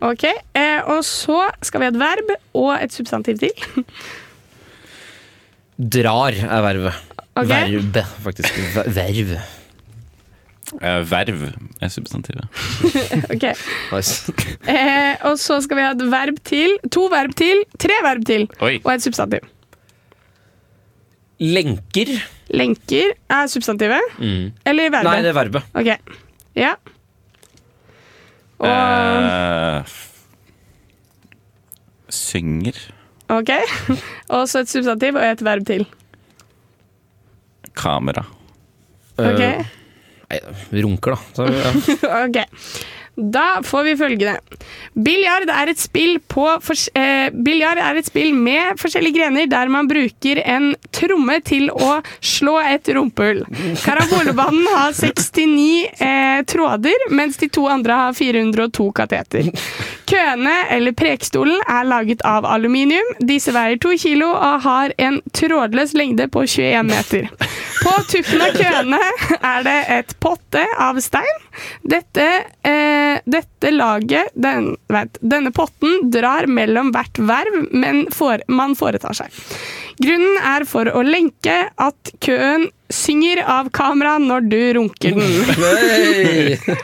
Ok. 0.03 0.25
Eh, 0.27 0.81
og 0.91 1.03
så 1.07 1.45
skal 1.63 1.83
vi 1.83 1.89
ha 1.89 1.93
et 1.93 2.01
verb 2.01 2.33
og 2.59 2.73
et 2.79 2.95
substantiv 2.95 3.39
til. 3.43 3.53
Drar 5.77 6.35
er 6.37 6.61
vervet. 6.63 6.93
Okay. 7.35 7.77
Verb, 7.81 7.97
faktisk. 8.23 8.57
Verv. 8.93 9.31
Eh, 10.73 10.99
verv 11.09 11.41
er 11.83 11.89
substantivet. 11.91 12.45
ok. 13.33 13.43
Eh, 14.69 15.15
og 15.27 15.35
så 15.41 15.57
skal 15.65 15.77
vi 15.79 15.83
ha 15.85 15.91
et 15.95 16.05
verb 16.13 16.37
til. 16.45 16.77
To 16.93 17.07
verb 17.13 17.33
til. 17.37 17.65
Tre 17.81 17.97
verb 18.05 18.23
til. 18.29 18.45
Oi. 18.63 18.77
Og 18.83 18.93
et 18.95 19.03
substantiv. 19.05 19.43
Lenker. 21.43 22.13
Lenker 22.53 23.13
er 23.33 23.49
substantivet. 23.51 24.13
Mm. 24.21 24.51
Eller 24.69 24.93
verbet? 24.93 25.09
Nei, 25.09 25.21
det 25.25 25.33
er 25.33 25.37
verbet. 25.41 25.69
Ok. 25.73 25.89
Ja. 26.55 26.75
Og 28.63 28.69
Eh, 28.69 29.83
synger. 32.13 32.77
Ok. 33.31 33.51
Og 34.35 34.47
så 34.49 34.63
et 34.63 34.71
substantiv 34.71 35.15
og 35.15 35.25
et 35.25 35.43
verb 35.45 35.65
til. 35.67 35.85
Kamera. 37.77 38.25
Ok. 39.17 39.39
Uh, 39.39 39.71
nei, 40.29 40.39
runker, 40.83 41.15
da. 41.15 41.19
Så, 41.37 41.47
ja. 41.53 41.71
ok. 42.25 42.39
Da 43.15 43.61
får 43.63 43.83
vi 43.83 43.93
følgende. 43.97 44.39
Biljard 44.93 45.45
er 45.45 45.53
eh, 45.53 45.61
er 47.83 47.99
et 47.99 48.07
spill 48.07 48.33
med 48.33 48.79
forskjellige 48.81 49.19
grener 49.19 49.49
der 49.49 49.69
man 49.69 49.87
bruker 49.87 50.41
en 50.41 50.71
tromme 50.91 51.37
til 51.45 51.69
å 51.69 51.99
slå 52.21 52.57
et 52.65 52.89
rumpehull. 52.89 53.43
Karambolebanen 53.83 54.65
har 54.73 54.95
69 54.97 56.01
eh, 56.01 56.41
tråder, 56.49 57.09
mens 57.13 57.37
de 57.37 57.49
to 57.53 57.67
andre 57.69 57.99
har 58.05 58.17
402 58.17 58.89
kateter. 58.97 59.51
Køene, 60.09 60.55
eller 60.73 60.95
prekestolen, 60.97 61.61
er 61.69 61.85
laget 61.87 62.25
av 62.25 62.45
aluminium. 62.49 63.13
Disse 63.21 63.53
veier 63.53 63.77
to 63.81 63.93
kilo 63.99 64.31
og 64.33 64.65
har 64.65 64.93
en 64.97 65.21
trådløs 65.37 65.93
lengde 65.97 66.27
på 66.33 66.47
21 66.49 66.89
meter. 66.89 67.29
På 67.83 67.93
tuppen 68.09 68.41
av 68.41 68.57
køene 68.57 68.99
er 69.39 69.65
det 69.65 69.79
et 69.99 70.13
potte 70.23 70.65
av 70.81 70.99
stein. 71.03 71.41
Dette, 71.83 72.27
eh, 72.63 73.02
dette 73.29 73.71
laget, 73.73 74.33
den, 74.33 74.73
vent, 74.91 75.19
denne 75.21 75.51
potten, 75.55 76.09
drar 76.13 76.47
mellom 76.49 76.91
hvert 76.95 77.21
verv 77.21 77.59
men 77.71 78.05
for, 78.13 78.43
man 78.47 78.75
foretar 78.79 79.15
seg. 79.17 79.43
Grunnen 80.01 80.39
er 80.55 80.65
for 80.69 80.89
å 80.89 81.03
lenke 81.05 81.57
at 81.69 82.13
køen 82.23 82.69
synger 82.93 83.43
av 83.49 83.69
kamera 83.73 84.17
når 84.21 84.49
du 84.49 84.59
runker 84.79 85.17
den. 85.17 85.23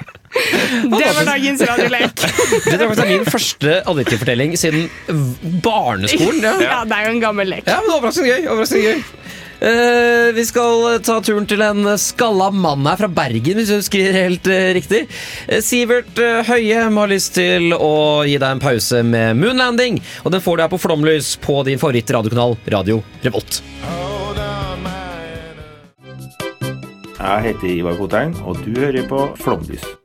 Det 1.00 1.14
var 1.16 1.26
dagens 1.26 1.62
radiolek. 1.62 2.22
Det 2.66 2.78
var 2.86 3.08
min 3.10 3.26
første 3.26 3.80
adjektivfortelling 3.90 4.58
siden 4.58 4.90
barneskolen. 5.64 6.44
Ja. 6.50 6.54
Ja, 6.62 6.80
det 6.88 6.98
er 6.98 7.08
jo 7.08 7.16
en 7.16 7.22
gammel 7.24 7.50
lek. 7.50 7.66
Ja, 7.68 7.80
men 7.84 7.94
overraskende 7.96 8.32
gøy. 8.32 8.48
Overraskende 8.52 8.94
gøy. 8.94 9.02
Eh, 9.60 10.32
vi 10.36 10.46
skal 10.48 11.02
ta 11.04 11.18
turen 11.24 11.48
til 11.50 11.62
en 11.64 11.92
skalla 12.00 12.48
mann 12.56 12.88
her 12.88 13.00
fra 13.02 13.10
Bergen, 13.12 13.60
hvis 13.60 13.72
du 13.74 13.84
skriver 13.84 14.16
helt 14.16 14.48
uh, 14.48 14.72
riktig. 14.78 15.02
Uh, 15.50 15.60
Sivert 15.66 16.22
Høie 16.48 16.86
må 16.94 17.04
har 17.04 17.12
lyst 17.12 17.36
til 17.36 17.74
å 17.76 18.24
gi 18.28 18.38
deg 18.40 18.50
en 18.56 18.64
pause 18.64 19.04
med 19.04 19.36
Moonlanding, 19.42 20.00
og 20.24 20.36
den 20.36 20.44
får 20.44 20.58
du 20.58 20.66
her 20.66 20.72
på 20.72 20.80
Flomlys 20.80 21.36
på 21.44 21.60
din 21.68 21.82
favorittradiokanal 21.82 22.56
Radio 22.72 23.02
Revolt. 23.26 23.62
Jeg 27.20 27.50
heter 27.50 27.74
Ivar 27.74 28.00
Kotein, 28.00 28.38
og 28.48 28.64
du 28.64 28.80
hører 28.80 29.04
på 29.12 29.26
Flomlys. 29.44 29.99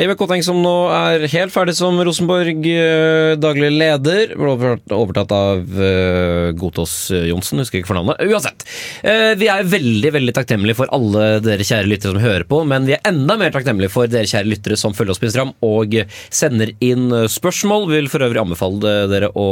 Ivar 0.00 0.16
Kotteng, 0.16 0.42
som 0.44 0.58
nå 0.62 0.72
er 0.94 1.26
helt 1.32 1.52
ferdig 1.52 1.74
som 1.76 1.98
Rosenborg 2.00 2.64
eh, 2.70 3.34
daglig 3.40 3.68
leder. 3.74 4.32
Overtatt- 4.38 5.30
av 5.30 5.60
uh, 5.78 6.50
Gotaas 6.58 6.94
Johnsen, 7.28 7.60
husker 7.62 7.80
ikke 7.80 7.90
fornavnet. 7.92 8.18
Uansett. 8.26 8.64
Eh, 9.06 9.34
vi 9.38 9.48
er 9.52 9.66
veldig 9.68 10.12
veldig 10.16 10.34
takknemlige 10.36 10.78
for 10.80 10.90
alle 10.94 11.26
dere 11.44 11.66
kjære 11.66 11.90
lyttere 11.90 12.14
som 12.14 12.22
hører 12.24 12.46
på, 12.48 12.62
men 12.68 12.88
vi 12.88 12.96
er 12.96 13.04
enda 13.10 13.36
mer 13.40 13.52
takknemlige 13.54 13.92
for 13.92 14.10
dere 14.10 14.28
kjære 14.30 14.50
lyttere 14.50 14.78
som 14.80 14.96
følger 14.96 15.14
oss 15.14 15.22
på 15.22 15.28
Instagram 15.28 15.52
og 15.66 15.94
sender 16.32 16.72
inn 16.82 17.06
eh, 17.14 17.28
spørsmål. 17.30 17.86
Vi 17.90 18.00
vil 18.00 18.10
for 18.12 18.24
øvrig 18.26 18.42
anbefale 18.42 18.94
dere 19.12 19.30
å 19.38 19.48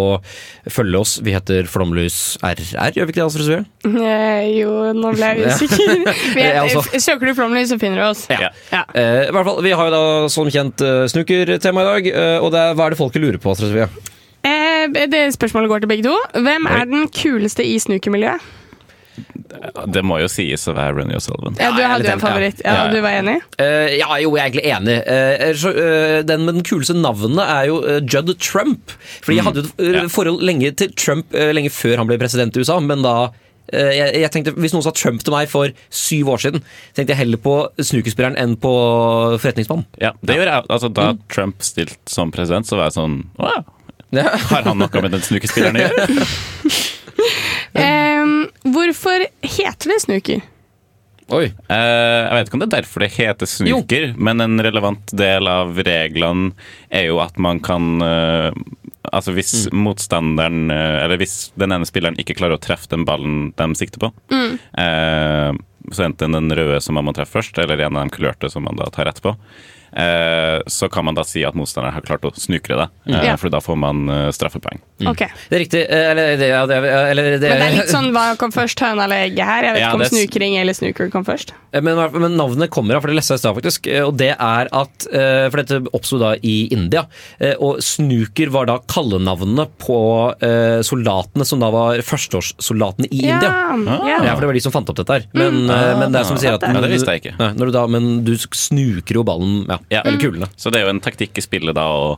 følge 0.72 1.02
oss. 1.04 1.18
Vi 1.24 1.36
heter 1.36 1.68
Flomlys 1.70 2.38
RR, 2.42 2.96
gjør 2.96 3.08
vi 3.08 3.14
ikke 3.14 3.20
det, 3.20 3.26
Altså, 3.28 3.62
Eh, 3.88 4.48
jo, 4.58 4.72
nå 4.96 5.12
ble 5.14 5.28
jeg 5.34 5.44
usikker. 5.52 6.02
Vi 6.34 6.44
er, 6.44 7.00
søker 7.00 7.30
du 7.30 7.34
Flomlys, 7.38 7.70
så 7.72 7.78
finner 7.80 8.02
du 8.02 8.06
oss. 8.08 8.24
Ja. 8.32 8.50
Eh, 8.94 9.28
i 9.28 9.32
hvert 9.34 9.46
fall, 9.48 9.60
Vi 9.64 9.74
har 9.76 9.90
jo 9.90 9.94
da 9.94 10.02
som 10.38 10.52
kjent 10.54 10.84
uh, 10.86 11.02
snookertema 11.10 11.82
i 11.82 11.88
dag, 11.92 12.12
eh, 12.12 12.36
og 12.38 12.52
det 12.54 12.62
er, 12.62 12.78
hva 12.78 12.86
er 12.88 12.94
det 12.94 13.00
folket 13.00 13.24
lurer 13.24 13.40
på? 13.42 13.52
Astrid? 13.52 13.98
Eh, 14.46 14.86
det 15.10 15.24
spørsmålet 15.34 15.72
går 15.72 15.84
til 15.84 15.90
begge 15.90 16.06
to. 16.06 16.14
Hvem 16.38 16.70
er 16.70 16.86
den 16.88 17.10
kuleste 17.12 17.66
i 17.66 17.76
snookermiljøet? 17.82 18.54
Det 19.90 20.02
må 20.06 20.18
jo 20.20 20.28
sies 20.30 20.62
å 20.70 20.74
være 20.76 21.00
Renny 21.00 21.16
O'Sullivan. 21.18 21.56
Ja, 21.58 21.72
du 21.74 21.80
hadde 21.82 22.06
jo 22.06 22.12
en 22.12 22.22
favoritt. 22.22 22.60
Ja, 22.62 22.74
Ja, 22.74 22.84
ja. 22.84 22.92
Du 22.92 23.00
var 23.02 23.16
enig? 23.18 23.36
Uh, 23.58 23.88
ja, 23.96 24.08
jo, 24.22 24.30
jeg 24.36 24.42
er 24.42 24.50
egentlig 24.50 24.66
enig. 24.76 24.96
Uh, 25.08 25.56
så, 25.58 25.72
uh, 25.74 26.18
den 26.28 26.44
med 26.46 26.58
den 26.60 26.66
kuleste 26.68 26.94
navnet 26.94 27.42
er 27.42 27.64
jo 27.70 27.80
eh, 27.82 27.98
Judd 28.04 28.30
Trump. 28.44 28.94
Fordi 29.24 29.40
jeg 29.40 29.46
hadde 29.48 29.64
jo 29.64 29.72
et 29.88 29.98
eh, 30.04 30.08
forhold 30.12 30.44
lenge 30.46 30.70
til 30.78 30.92
Trump 31.00 31.34
eh, 31.34 31.50
lenge 31.56 31.72
før 31.74 32.02
han 32.02 32.10
ble 32.10 32.20
president 32.20 32.54
i 32.54 32.62
USA, 32.62 32.78
men 32.84 33.02
da 33.06 33.16
eh, 33.24 33.38
jeg, 33.72 34.12
jeg 34.22 34.30
tenkte, 34.34 34.54
Hvis 34.56 34.74
noen 34.74 34.84
sa 34.86 34.92
Trump 34.96 35.24
til 35.24 35.34
meg 35.34 35.50
for 35.52 35.72
syv 35.92 36.32
år 36.34 36.44
siden, 36.44 36.66
tenkte 36.96 37.14
jeg 37.14 37.22
heller 37.22 37.40
på 37.42 37.56
snukerspilleren 37.76 38.38
enn 38.40 38.56
på 38.60 38.74
forretningsmannen. 39.38 39.88
Ja, 40.02 40.14
det 40.24 40.38
gjør 40.38 40.52
jeg. 40.52 40.68
Altså, 40.68 40.92
da 40.92 41.10
Trump 41.32 41.64
stilte 41.66 41.98
som 42.10 42.32
president, 42.34 42.68
så 42.68 42.80
var 42.80 42.90
jeg 42.90 42.98
sånn 43.00 43.20
Å 43.38 43.56
Ja. 43.56 43.64
Har 44.48 44.64
han 44.64 44.78
noe 44.80 45.02
med 45.04 45.12
den 45.12 45.20
snookerspilleren 45.20 45.76
å 45.76 45.82
gjøre? 45.84 46.28
um, 48.22 48.38
hvorfor 48.72 49.26
heter 49.44 49.92
det 49.92 49.98
snuker? 50.04 50.46
Oi. 51.28 51.50
Uh, 51.68 51.76
jeg 51.76 52.36
vet 52.38 52.48
ikke 52.48 52.56
om 52.56 52.62
det 52.62 52.68
er 52.68 52.76
derfor 52.78 53.04
det 53.04 53.10
heter 53.18 53.50
snooker, 53.50 54.06
men 54.16 54.40
en 54.40 54.62
relevant 54.64 55.12
del 55.12 55.50
av 55.50 55.76
reglene 55.84 56.54
er 56.88 57.10
jo 57.10 57.18
at 57.20 57.36
man 57.36 57.60
kan 57.60 58.00
eh, 58.04 58.48
Altså 59.12 59.32
hvis 59.36 59.68
motstanderen 59.72 60.70
eh, 60.70 61.04
Eller 61.04 61.16
hvis 61.20 61.50
den 61.58 61.72
ene 61.74 61.86
spilleren 61.88 62.18
ikke 62.20 62.36
klarer 62.38 62.58
å 62.58 62.62
treffe 62.62 62.88
den 62.92 63.04
ballen 63.08 63.52
de 63.56 63.68
sikter 63.78 63.98
på, 64.02 64.12
Mm. 64.30 64.58
eh, 64.78 65.52
så 65.92 66.04
enten 66.04 66.32
den 66.36 66.50
røde 66.52 66.80
som 66.84 66.94
man 66.98 67.04
må 67.08 67.14
treffe 67.16 67.38
først, 67.38 67.58
eller 67.62 67.80
en 67.80 67.96
av 67.96 68.08
de 68.08 68.16
kulørte 68.18 68.50
som 68.52 68.64
man 68.64 68.76
da 68.76 68.90
tar 68.92 69.06
rett 69.08 69.22
på, 69.24 69.34
så 70.68 70.88
kan 70.92 71.04
man 71.04 71.14
da 71.16 71.24
si 71.24 71.42
at 71.44 71.54
motstanderen 71.58 71.94
har 71.94 72.02
klart 72.06 72.24
å 72.28 72.32
snukre 72.36 72.76
det, 72.76 72.88
eh, 73.14 73.24
Ja. 73.28 73.36
for 73.36 73.48
da 73.50 73.58
får 73.60 73.76
man 73.78 74.08
eh, 74.08 74.28
straffepoeng. 74.34 74.80
Okay. 75.06 75.28
Det 75.48 75.56
er 75.56 75.62
riktig. 75.64 75.82
eh, 75.88 76.10
Eller, 76.10 76.36
det, 76.36 76.48
ja, 76.48 76.66
det, 76.66 76.76
eller 76.76 77.22
det, 77.38 77.48
Men 77.48 77.60
det 77.60 77.66
er 77.68 77.76
litt 77.78 77.92
sånn 77.92 78.10
hva 78.12 78.36
kom 78.38 78.50
først, 78.52 78.80
høna 78.80 79.04
eller 79.04 79.28
egget 79.28 79.44
her? 79.46 79.62
Jeg 79.68 79.72
vet 79.74 79.80
Ja, 79.80 79.88
ikke 79.88 79.94
om 79.94 80.00
det 80.00 80.10
snukring 80.12 80.56
eller 80.60 80.72
snooker 80.74 81.10
kom 81.12 81.24
først. 81.24 81.52
Eh, 81.72 81.80
Men, 81.80 81.96
men 82.12 82.36
navnet 82.36 82.70
kommer 82.70 82.96
av, 82.96 83.02
for 83.02 83.08
det 83.12 83.16
leste 83.16 83.34
jeg 83.36 83.38
i 83.40 83.44
stad 83.44 83.56
faktisk, 83.58 83.86
eh, 83.92 84.02
og 84.06 84.16
det 84.18 84.32
er 84.34 84.68
at 84.72 85.06
eh, 85.12 85.48
For 85.50 85.62
dette 85.62 85.80
oppsto 85.94 86.18
da 86.20 86.34
i 86.42 86.68
India, 86.74 87.06
eh, 87.40 87.54
og 87.60 87.78
snooker 87.84 88.50
var 88.50 88.66
da 88.66 88.78
kallenavnet 88.90 89.70
på 89.78 89.98
eh, 90.42 90.80
soldatene 90.82 91.46
som 91.46 91.60
da 91.62 91.70
var 91.70 92.02
førsteårssoldatene 92.04 93.08
i 93.12 93.22
Ja, 93.28 93.38
India. 93.38 93.50
ja. 94.08 94.24
Ja, 94.28 94.34
for 94.34 94.40
det 94.44 94.50
var 94.52 94.58
de 94.58 94.60
som 94.66 94.72
fant 94.74 94.90
opp 94.90 94.96
dette 95.00 95.12
her. 95.20 95.24
Men, 95.32 95.54
Mm. 95.64 95.70
eh, 95.70 95.98
men 95.98 96.12
det 96.12 96.20
er 96.20 96.24
som 96.24 96.36
du 96.36 96.42
sier 96.42 96.54
at 96.54 96.62
Ja, 96.62 96.80
det 96.80 96.90
visste 96.90 97.14
jeg 97.14 97.22
ikke. 97.22 97.38
Nei, 97.38 97.52
når 97.54 97.66
du 97.66 97.72
da, 97.72 97.86
men 97.86 98.24
du 98.24 98.34
snuker 98.36 99.14
jo 99.14 99.24
ballen, 99.24 99.66
ja, 99.68 99.77
Ja. 99.90 100.02
eller 100.04 100.20
kulene. 100.22 100.48
Så 100.56 100.70
det 100.72 100.80
er 100.80 100.88
jo 100.88 100.94
en 100.94 101.00
taktikk 101.04 101.38
i 101.38 101.44
spillet 101.44 101.76
da 101.78 101.84
å 101.90 102.08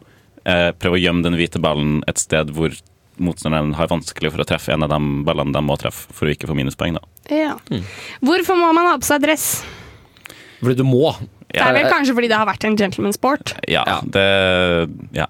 eh, 0.45 0.71
prøve 0.79 0.99
å 0.99 1.03
gjemme 1.03 1.25
den 1.27 1.37
hvite 1.39 1.61
ballen 1.63 2.01
et 2.11 2.19
sted 2.23 2.53
hvor 2.57 2.75
motstanderen 3.21 3.75
har 3.77 3.91
vanskelig 3.91 4.31
for 4.33 4.41
å 4.41 4.49
treffe 4.49 4.73
en 4.73 4.87
av 4.87 4.93
de 4.95 5.01
ballene 5.27 5.53
de 5.53 5.61
må 5.65 5.77
treffe 5.81 6.09
for 6.17 6.29
å 6.29 6.33
ikke 6.33 6.49
få 6.49 6.57
minuspoeng. 6.57 6.97
da. 6.97 7.03
Ja. 7.29 7.59
Hvorfor 8.25 8.57
må 8.57 8.71
man 8.77 8.89
ha 8.89 8.97
på 9.01 9.09
seg 9.09 9.21
dress? 9.27 9.51
Fordi 10.61 10.79
du 10.81 10.85
må. 10.89 11.13
Det 11.51 11.61
er 11.61 11.75
vel 11.77 11.89
kanskje 11.91 12.15
fordi 12.17 12.31
det 12.31 12.39
har 12.39 12.49
vært 12.49 12.65
en 12.69 12.77
gentleman 12.79 13.15
sport. 13.17 13.55
Ja, 13.69 13.85
det 14.05 14.25
Ja. 15.17 15.29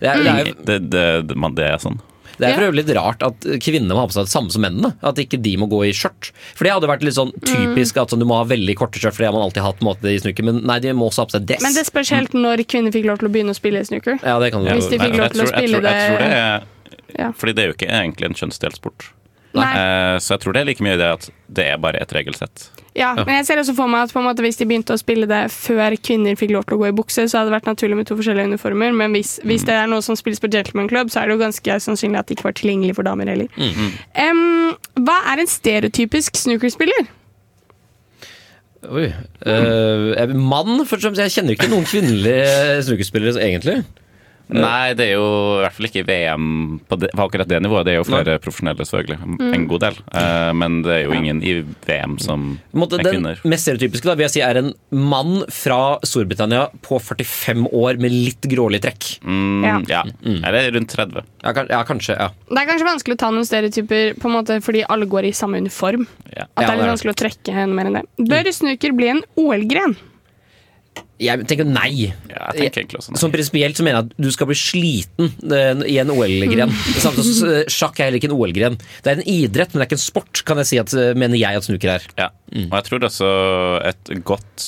Det 0.00 0.08
er, 0.08 0.22
det 0.22 0.30
er, 0.32 0.44
Det, 0.64 0.76
det, 0.90 1.04
det, 1.28 1.36
man, 1.36 1.54
det 1.54 1.66
er 1.68 1.78
sånn. 1.82 1.98
Det 2.42 2.50
er 2.50 2.58
for 2.58 2.66
øvrig 2.68 2.82
litt 2.82 2.92
rart 2.98 3.22
at 3.26 3.46
kvinnene 3.62 3.94
må 3.96 4.02
ha 4.02 4.08
på 4.10 4.16
seg 4.16 4.26
det 4.28 4.32
samme 4.34 4.52
som 4.54 4.64
mennene. 4.66 4.92
At 5.02 5.20
ikke 5.22 5.40
de 5.42 5.54
må 5.62 5.68
gå 5.70 5.80
i 5.88 5.92
skjørt. 5.96 6.32
For 6.58 6.66
det 6.66 6.72
hadde 6.74 6.90
vært 6.90 7.06
litt 7.06 7.16
sånn 7.16 7.32
typisk 7.46 8.00
at 8.02 8.10
sånn, 8.12 8.22
du 8.22 8.26
må 8.28 8.36
ha 8.40 8.44
veldig 8.50 8.74
korte 8.80 8.98
skjørt, 9.00 9.14
for 9.16 9.24
det 9.24 9.30
har 9.30 9.36
man 9.38 9.46
alltid 9.46 9.62
hatt 9.64 9.78
på 9.80 9.86
en 9.86 9.90
måte 9.92 10.10
i 10.12 10.18
snooker. 10.18 10.44
Men 10.50 10.60
nei, 10.68 10.78
de 10.82 10.92
må 10.98 11.08
også 11.08 11.22
ha 11.24 11.30
på 11.30 11.36
seg 11.38 11.46
dress. 11.48 11.62
Men 11.64 11.74
det 11.78 11.86
spørs 11.88 12.12
helt 12.16 12.34
når 12.36 12.64
kvinner 12.68 12.92
fikk 12.94 13.06
lov 13.08 13.22
til 13.22 13.30
å 13.30 13.32
begynne 13.32 13.54
å 13.54 13.58
spille 13.58 13.80
i 13.80 13.88
snooker. 13.88 14.18
Ja, 14.20 14.38
det 14.42 14.52
kan 14.52 14.64
du 14.66 14.70
Hvis 14.74 14.90
de 14.90 14.98
fikk 14.98 15.16
lov 15.16 15.32
til 15.32 15.46
å 15.46 15.50
spille 15.54 15.80
tror- 15.80 15.88
jeg 15.88 16.10
tror 16.10 16.18
det- 16.18 16.28
det 16.28 16.38
er, 16.42 16.62
Ja. 17.18 17.32
Fordi 17.32 17.52
det 17.54 17.62
er 17.62 17.66
jo 17.68 17.74
ikke 17.74 17.90
egentlig 17.92 18.24
en 18.24 18.34
kjønnsdelt 18.34 18.76
sport. 18.76 19.10
Nei. 19.56 19.72
Eh, 19.76 20.18
så 20.22 20.34
jeg 20.34 20.44
tror 20.44 20.56
det 20.56 20.62
er 20.62 20.70
like 20.70 20.84
mye 20.84 20.96
det 21.00 21.10
at 21.18 21.26
det 21.52 21.66
er 21.68 21.80
bare 21.82 22.00
et 22.00 22.14
regelsett. 22.16 22.70
Ja, 22.96 23.14
men 23.16 23.38
jeg 23.38 23.46
ser 23.48 23.60
også 23.60 23.72
for 23.76 23.88
meg 23.88 24.04
at 24.04 24.12
på 24.12 24.20
en 24.20 24.26
måte, 24.26 24.44
hvis 24.44 24.58
de 24.60 24.66
begynte 24.68 24.92
å 24.92 25.00
spille 25.00 25.24
det 25.28 25.46
før 25.54 25.94
kvinner 26.04 26.36
fikk 26.36 26.52
lov 26.52 26.66
til 26.68 26.76
å 26.76 26.80
gå 26.82 26.90
i 26.90 26.96
bukse, 26.96 27.24
så 27.24 27.40
hadde 27.40 27.48
det 27.48 27.56
vært 27.56 27.70
naturlig 27.70 27.96
med 28.02 28.08
to 28.08 28.18
forskjellige 28.18 28.52
uniformer. 28.52 28.92
Men 28.96 29.16
hvis, 29.16 29.38
hvis 29.48 29.64
det 29.68 29.76
er 29.76 29.88
noe 29.88 30.04
som 30.04 30.16
spilles 30.18 30.42
på 30.42 30.50
Gentleman 30.52 30.90
Club, 30.92 31.12
så 31.12 31.22
er 31.22 31.30
det 31.30 31.38
jo 31.38 31.42
ganske 31.44 31.78
sannsynlig 31.86 32.20
at 32.20 32.28
det 32.28 32.36
ikke 32.36 32.50
var 32.50 32.56
tilgjengelig 32.60 32.98
for 32.98 33.08
damer 33.08 33.32
heller. 33.32 33.48
Em, 34.12 34.44
hva 35.00 35.16
er 35.32 35.40
en 35.40 35.52
stereotypisk 35.52 36.36
snookerspiller? 36.42 37.08
Oi. 38.92 39.08
Eh, 39.08 40.06
er 40.18 40.32
mann, 40.34 40.82
først 40.84 41.06
og 41.06 41.12
fremst. 41.12 41.22
Jeg 41.22 41.36
kjenner 41.36 41.56
ikke 41.56 41.70
noen 41.72 41.88
kvinnelige 41.88 42.80
snookerspillere 42.88 43.44
egentlig. 43.46 43.82
Nei, 44.56 44.92
det 44.98 45.06
er 45.08 45.14
jo 45.16 45.26
i 45.58 45.62
hvert 45.62 45.76
fall 45.76 45.88
ikke 45.88 46.04
VM 46.08 46.46
på, 46.88 46.98
det, 47.00 47.10
på 47.16 47.24
akkurat 47.26 47.48
det 47.50 47.60
nivået. 47.64 47.86
Det 47.88 47.94
er 47.94 48.00
jo 48.00 48.06
flere 48.08 48.36
profesjonelle, 48.42 48.86
selvfølgelig. 48.88 49.18
Mm. 49.38 49.52
En 49.56 49.66
god 49.70 49.84
del. 49.86 49.98
Uh, 50.12 50.50
men 50.58 50.80
det 50.86 50.94
er 50.96 51.02
jo 51.06 51.16
ingen 51.16 51.42
i 51.46 51.54
VM 51.88 52.18
som 52.22 52.46
På 52.72 52.82
måte, 52.84 53.00
er 53.00 53.08
den 53.08 53.28
mest 53.48 53.66
stereotypiske 53.68 54.08
da, 54.08 54.16
vil 54.18 54.26
jeg 54.28 54.34
si 54.36 54.44
er 54.44 54.60
en 54.60 54.72
mann 54.92 55.42
fra 55.52 55.80
Storbritannia 56.06 56.68
på 56.84 57.00
45 57.02 57.66
år 57.72 58.00
med 58.02 58.14
litt 58.14 58.50
grålig 58.52 58.82
trekk. 58.84 59.16
Mm, 59.24 59.62
Ja. 59.62 59.76
ja. 59.88 60.02
Eller 60.22 60.70
rundt 60.76 60.92
30. 60.92 61.24
Ja, 61.42 61.52
kan, 61.56 61.70
ja 61.70 61.82
kanskje. 61.88 62.16
ja. 62.18 62.30
Det 62.50 62.60
er 62.62 62.68
kanskje 62.68 62.88
vanskelig 62.88 63.16
å 63.18 63.22
ta 63.24 63.32
noen 63.34 63.48
stereotyper 63.48 64.14
på 64.20 64.30
en 64.30 64.36
måte 64.36 64.60
fordi 64.64 64.84
alle 64.92 65.08
går 65.10 65.30
i 65.30 65.34
samme 65.36 65.60
uniform. 65.62 66.06
Ja. 66.32 66.46
At 66.54 66.66
det 66.66 66.70
er 66.70 66.80
litt 66.82 66.92
vanskelig 66.92 67.14
å 67.16 67.20
trekke 67.24 67.66
noe 67.66 67.76
mer 67.76 67.90
enn 67.90 68.00
det. 68.00 68.06
Bør 68.30 68.50
snooker 68.52 68.96
bli 68.96 69.12
en 69.14 69.22
OL-gren? 69.40 69.96
Jeg 71.22 71.46
tenker 71.46 71.66
nei. 71.68 72.08
Ja, 72.30 72.48
jeg 72.56 72.72
tenker 72.72 72.82
egentlig 72.82 72.98
også 72.98 73.12
nei. 73.14 73.20
Som 73.20 73.32
Prinsipielt 73.34 73.78
så 73.78 73.84
mener 73.86 74.00
jeg 74.00 74.08
at 74.08 74.24
du 74.24 74.30
skal 74.34 74.48
bli 74.50 74.56
sliten 74.58 75.28
eh, 75.54 75.84
i 75.92 75.98
en 76.02 76.10
OL-gren. 76.12 76.72
Mm. 76.72 76.96
Samtidig 77.04 77.34
eh, 77.46 77.60
Sjakk 77.70 78.00
er 78.00 78.08
heller 78.08 78.18
ikke 78.18 78.30
en 78.32 78.36
OL-gren. 78.36 78.78
Det 79.04 79.12
er 79.12 79.20
en 79.20 79.30
idrett, 79.30 79.72
men 79.72 79.80
det 79.80 79.84
er 79.84 79.90
ikke 79.92 80.00
en 80.00 80.06
sport, 80.06 80.42
kan 80.48 80.62
jeg 80.62 80.70
si 80.72 80.80
at, 80.82 80.94
eh, 80.98 81.12
mener 81.18 81.38
jeg 81.38 81.60
at 81.60 81.68
snooker 81.68 81.94
er. 81.94 82.08
Ja. 82.18 82.32
Og 82.64 82.74
jeg 82.74 82.88
tror 82.88 83.06
også 83.08 83.30
et 83.92 84.12
godt, 84.26 84.66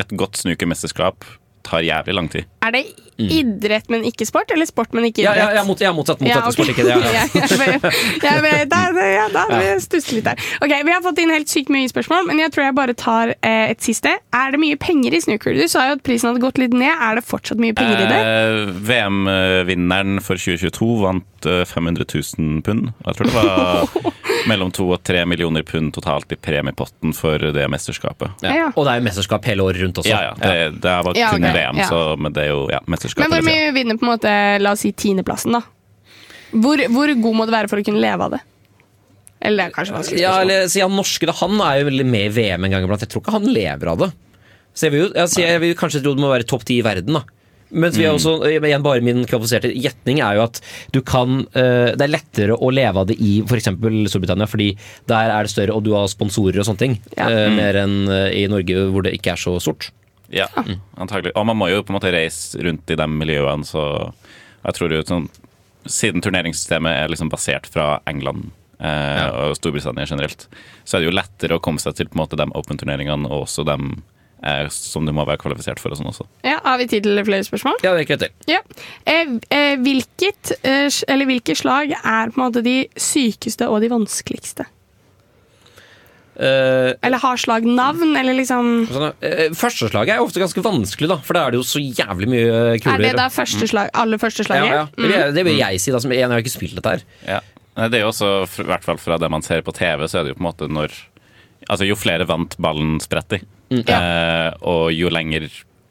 et 0.00 0.16
godt 0.24 0.40
snookermesterskap 0.40 1.28
tar 1.68 1.84
jævlig 1.84 2.16
lang 2.16 2.32
tid. 2.32 2.48
Er 2.64 2.74
det 2.74 2.86
idrett, 3.18 3.88
men 3.90 4.04
ikke 4.06 4.26
sport? 4.26 4.50
Eller 4.54 4.66
sport, 4.66 4.92
men 4.94 5.04
ikke 5.10 5.22
idrett? 5.24 5.36
ja, 5.42 5.48
ja, 5.58 5.64
mot, 5.64 5.80
er 5.82 5.92
motsatt. 5.92 6.20
motsatt 6.20 6.28
Ja, 6.28 6.42
okay. 6.46 6.52
sport, 6.52 6.68
ikke 6.68 6.84
det. 6.86 6.94
Ja, 6.94 6.98
ja. 7.18 7.24
Jeg- 7.34 7.80
jeg- 8.22 8.58
jeg 8.58 8.68
da- 8.70 8.92
da- 8.92 9.08
ja, 9.10 9.28
Da 9.32 9.44
har 9.48 9.58
vi 9.58 10.14
litt 10.16 10.24
der. 10.24 10.36
Ok, 10.62 10.72
Vi 10.84 10.92
har 10.92 11.00
fått 11.02 11.18
inn 11.18 11.30
helt 11.30 11.48
sykt 11.48 11.68
mye 11.68 11.88
spørsmål, 11.90 12.26
men 12.26 12.38
jeg 12.38 12.52
tror 12.52 12.64
jeg 12.64 12.74
bare 12.74 12.94
tar 12.94 13.34
eh, 13.42 13.70
et 13.70 13.80
siste. 13.82 14.08
Er 14.32 14.50
det 14.52 14.60
mye 14.60 14.76
penger 14.78 15.12
i 15.14 15.20
snooker? 15.20 15.54
Du 15.54 15.66
sa 15.68 15.88
jo 15.88 15.92
at 15.98 16.02
prisen 16.02 16.30
hadde 16.30 16.40
gått 16.40 16.58
litt 16.58 16.72
ned. 16.72 16.94
Er 16.94 17.16
det 17.16 17.24
fortsatt 17.26 17.58
mye 17.58 17.74
penger 17.74 18.04
i 18.04 18.08
det? 18.08 18.20
Eh, 18.22 18.72
VM-vinneren 19.28 20.20
for 20.22 20.36
2022 20.38 20.88
vant 21.02 21.46
eh, 21.46 21.64
500 21.64 22.04
000 22.38 22.62
pund. 22.62 22.92
Jeg 23.06 23.14
tror 23.18 23.26
det 23.26 23.34
var 23.34 24.12
mellom 24.50 24.70
to 24.74 24.86
og 24.94 25.02
tre 25.06 25.24
millioner 25.28 25.62
pund 25.66 25.92
totalt 25.96 26.30
i 26.32 26.36
premiepotten 26.40 27.12
for 27.16 27.38
det 27.38 27.66
mesterskapet. 27.70 28.30
Ja. 28.44 28.54
Ja. 28.58 28.66
Og 28.76 28.86
det 28.86 28.94
er 28.94 29.00
jo 29.02 29.06
mesterskap 29.08 29.44
hele 29.50 29.66
året 29.66 29.82
rundt 29.82 29.98
også. 30.02 30.10
Ja, 30.12 30.22
ja. 30.30 30.34
Det, 30.38 30.80
det 30.82 30.94
var 31.08 31.18
Ja, 31.18 31.30
kun 31.34 31.44
ok, 31.44 31.54
VM, 31.56 31.80
ja. 31.82 31.88
så, 31.90 32.00
men 32.18 32.32
det 32.36 32.46
er 32.46 32.52
jo 32.54 32.62
ja, 32.72 32.80
mesterskap. 33.08 33.24
Men 33.24 33.34
hvor 33.34 33.48
mye 33.48 33.72
vinner 33.76 33.98
på 33.98 34.06
en 34.06 34.12
måte, 34.12 34.34
la 34.62 34.74
oss 34.76 34.84
si 34.84 34.92
tiendeplassen, 34.92 35.56
da? 35.56 35.64
Hvor, 36.52 36.80
hvor 36.94 37.12
god 37.22 37.36
må 37.36 37.48
det 37.48 37.54
være 37.54 37.70
for 37.70 37.80
å 37.80 37.84
kunne 37.84 38.02
leve 38.02 38.28
av 38.28 38.36
det? 38.36 38.44
Eller 39.38 39.60
det 39.60 39.66
er 39.68 39.74
kanskje 39.74 39.94
vanskelig 39.94 40.22
Ja, 40.22 40.36
eller 40.42 40.70
si 40.70 40.82
han 40.82 40.94
norske, 40.96 41.28
da. 41.28 41.34
Han 41.42 41.60
er 41.62 41.80
jo 41.80 41.88
veldig 41.92 42.06
med 42.08 42.26
i 42.26 42.34
VM 42.34 42.66
en 42.66 42.74
gang 42.74 42.86
iblant. 42.86 43.04
Jeg 43.04 43.12
tror 43.12 43.22
ikke 43.22 43.36
han 43.36 43.50
lever 43.54 43.92
av 43.92 44.04
det. 44.04 44.12
Så 44.74 44.86
jeg 44.86 44.94
vil 44.94 45.04
jo 45.04 45.10
jeg, 45.14 45.32
sier- 45.34 45.52
jeg 45.52 45.64
vil 45.64 45.76
kanskje 45.78 46.02
tro 46.04 46.14
det 46.14 46.22
må 46.22 46.30
være 46.32 46.46
topp 46.48 46.64
ti 46.66 46.78
i 46.78 46.86
verden, 46.86 47.20
da. 47.20 47.24
Mens 47.68 47.98
vi 47.98 48.06
mm. 48.06 48.14
også, 48.16 48.32
igjen 48.48 48.84
bare 48.84 49.04
min 49.04 49.26
kvalifiserte 49.28 49.68
gjetning 49.76 50.22
er 50.24 50.38
jo 50.38 50.44
at 50.46 50.60
du 50.94 51.02
kan 51.04 51.42
eh, 51.52 51.92
Det 51.92 52.06
er 52.06 52.14
lettere 52.14 52.56
å 52.56 52.70
leve 52.72 53.02
av 53.02 53.10
det 53.10 53.18
i 53.20 53.42
f.eks. 53.44 53.68
Storbritannia, 54.08 54.48
fordi 54.48 54.70
der 55.10 55.34
er 55.34 55.44
det 55.44 55.52
større, 55.52 55.76
og 55.76 55.84
du 55.84 55.92
har 55.92 56.08
sponsorer 56.08 56.62
og 56.62 56.68
sånne 56.68 56.80
ting. 56.80 56.96
Ja. 57.12 57.28
Mm. 57.28 57.58
mer 57.60 57.80
enn 57.82 57.96
eh, 58.08 58.30
i 58.40 58.46
Norge, 58.48 58.88
hvor 58.94 59.04
det 59.04 59.12
ikke 59.18 59.34
er 59.34 59.42
så 59.42 59.58
stort. 59.60 59.90
Ja, 60.34 60.48
antagelig. 61.00 61.32
Og 61.36 61.46
man 61.48 61.56
må 61.56 61.70
jo 61.72 61.82
på 61.82 61.92
en 61.92 61.98
måte 61.98 62.12
reise 62.12 62.60
rundt 62.64 62.90
i 62.90 62.96
de 62.98 63.06
miljøene, 63.10 63.66
så 63.66 63.84
jeg 64.64 64.78
tror 64.78 64.96
jo 64.96 65.04
sånn 65.08 65.28
Siden 65.88 66.20
turneringssystemet 66.20 66.98
er 67.00 67.08
liksom 67.08 67.30
basert 67.32 67.64
fra 67.72 68.02
England 68.10 68.50
eh, 68.82 69.28
og 69.30 69.54
Storbritannia 69.56 70.04
generelt, 70.10 70.44
så 70.84 70.98
er 70.98 71.00
det 71.00 71.08
jo 71.08 71.14
lettere 71.16 71.56
å 71.56 71.62
komme 71.64 71.80
seg 71.80 71.96
til 71.96 72.10
på 72.10 72.18
en 72.18 72.20
måte 72.24 72.36
de 72.36 72.44
open-turneringene 72.58 73.30
og 73.30 73.46
også 73.46 73.64
dem 73.64 73.94
eh, 74.44 74.66
som 74.74 75.06
du 75.06 75.14
må 75.16 75.24
være 75.24 75.40
kvalifisert 75.40 75.80
for 75.80 75.94
og 75.94 76.00
sånn 76.00 76.10
også. 76.10 76.26
Ja, 76.44 76.58
Har 76.66 76.76
vi 76.82 76.88
tid 76.90 77.06
til 77.06 77.22
flere 77.24 77.46
spørsmål? 77.46 77.80
Ja, 77.86 77.94
det 77.96 78.04
er 78.04 78.10
det 78.10 78.26
til. 78.26 78.52
Ja. 78.52 78.60
Eh, 79.08 79.34
eh, 79.54 79.74
hvilket, 79.80 80.52
eh, 80.60 80.90
eller 81.08 81.30
hvilke 81.30 81.56
slag 81.56 81.94
er 81.98 82.34
på 82.34 82.36
en 82.36 82.44
måte 82.44 82.64
de 82.66 82.82
sykeste 83.00 83.70
og 83.70 83.80
de 83.86 83.92
vanskeligste? 83.94 84.68
Eh, 86.38 86.92
Eller 87.02 87.18
har 87.18 87.36
slag 87.36 87.64
navn, 87.66 88.12
eller 88.16 88.36
liksom 88.38 88.86
sånn, 88.86 89.08
eh, 89.26 89.48
Førsteslaget 89.58 90.14
er 90.14 90.22
ofte 90.22 90.38
ganske 90.38 90.62
vanskelig, 90.62 91.08
da, 91.10 91.16
for 91.26 91.34
da 91.34 91.46
er 91.48 91.50
det 91.50 91.58
jo 91.58 91.66
så 91.66 91.80
jævlig 91.82 92.28
mye 92.30 92.78
kuler. 92.78 92.94
Er 92.94 92.98
det 93.08 93.16
da 93.18 93.26
første 93.34 93.66
slag, 93.66 93.90
aller 93.92 94.18
første 94.22 94.44
ja, 94.44 94.50
slaget? 94.52 94.70
ja. 94.76 94.84
Det, 94.94 95.02
Mm. 95.08 95.10
jeg, 95.18 95.34
det 95.34 95.44
vil 95.48 95.58
jeg 95.58 95.80
si, 95.82 95.90
da, 95.90 95.98
som 95.98 96.12
jeg 96.14 96.28
har 96.30 96.38
ikke 96.38 96.54
spilt 96.54 96.74
dette 96.78 96.92
her. 96.94 97.02
Ja. 97.26 97.40
Det 97.88 97.94
er 97.98 98.04
jo 98.06 98.10
også, 98.12 98.30
i 98.62 98.66
hvert 98.70 98.84
fall 98.86 98.96
fra 98.98 99.18
det 99.18 99.30
man 99.30 99.42
ser 99.42 99.62
på 99.62 99.74
TV, 99.74 100.06
så 100.06 100.20
er 100.20 100.24
det 100.24 100.34
jo 100.36 100.38
på 100.38 100.44
en 100.46 100.50
måte 100.52 100.68
når 100.70 100.90
Altså, 101.68 101.84
jo 101.84 101.96
flere 101.98 102.24
vant 102.24 102.54
ballen 102.56 103.00
spretter, 103.02 103.42
eh, 103.70 104.50
og 104.62 104.92
jo 104.94 105.10
lenger 105.10 105.50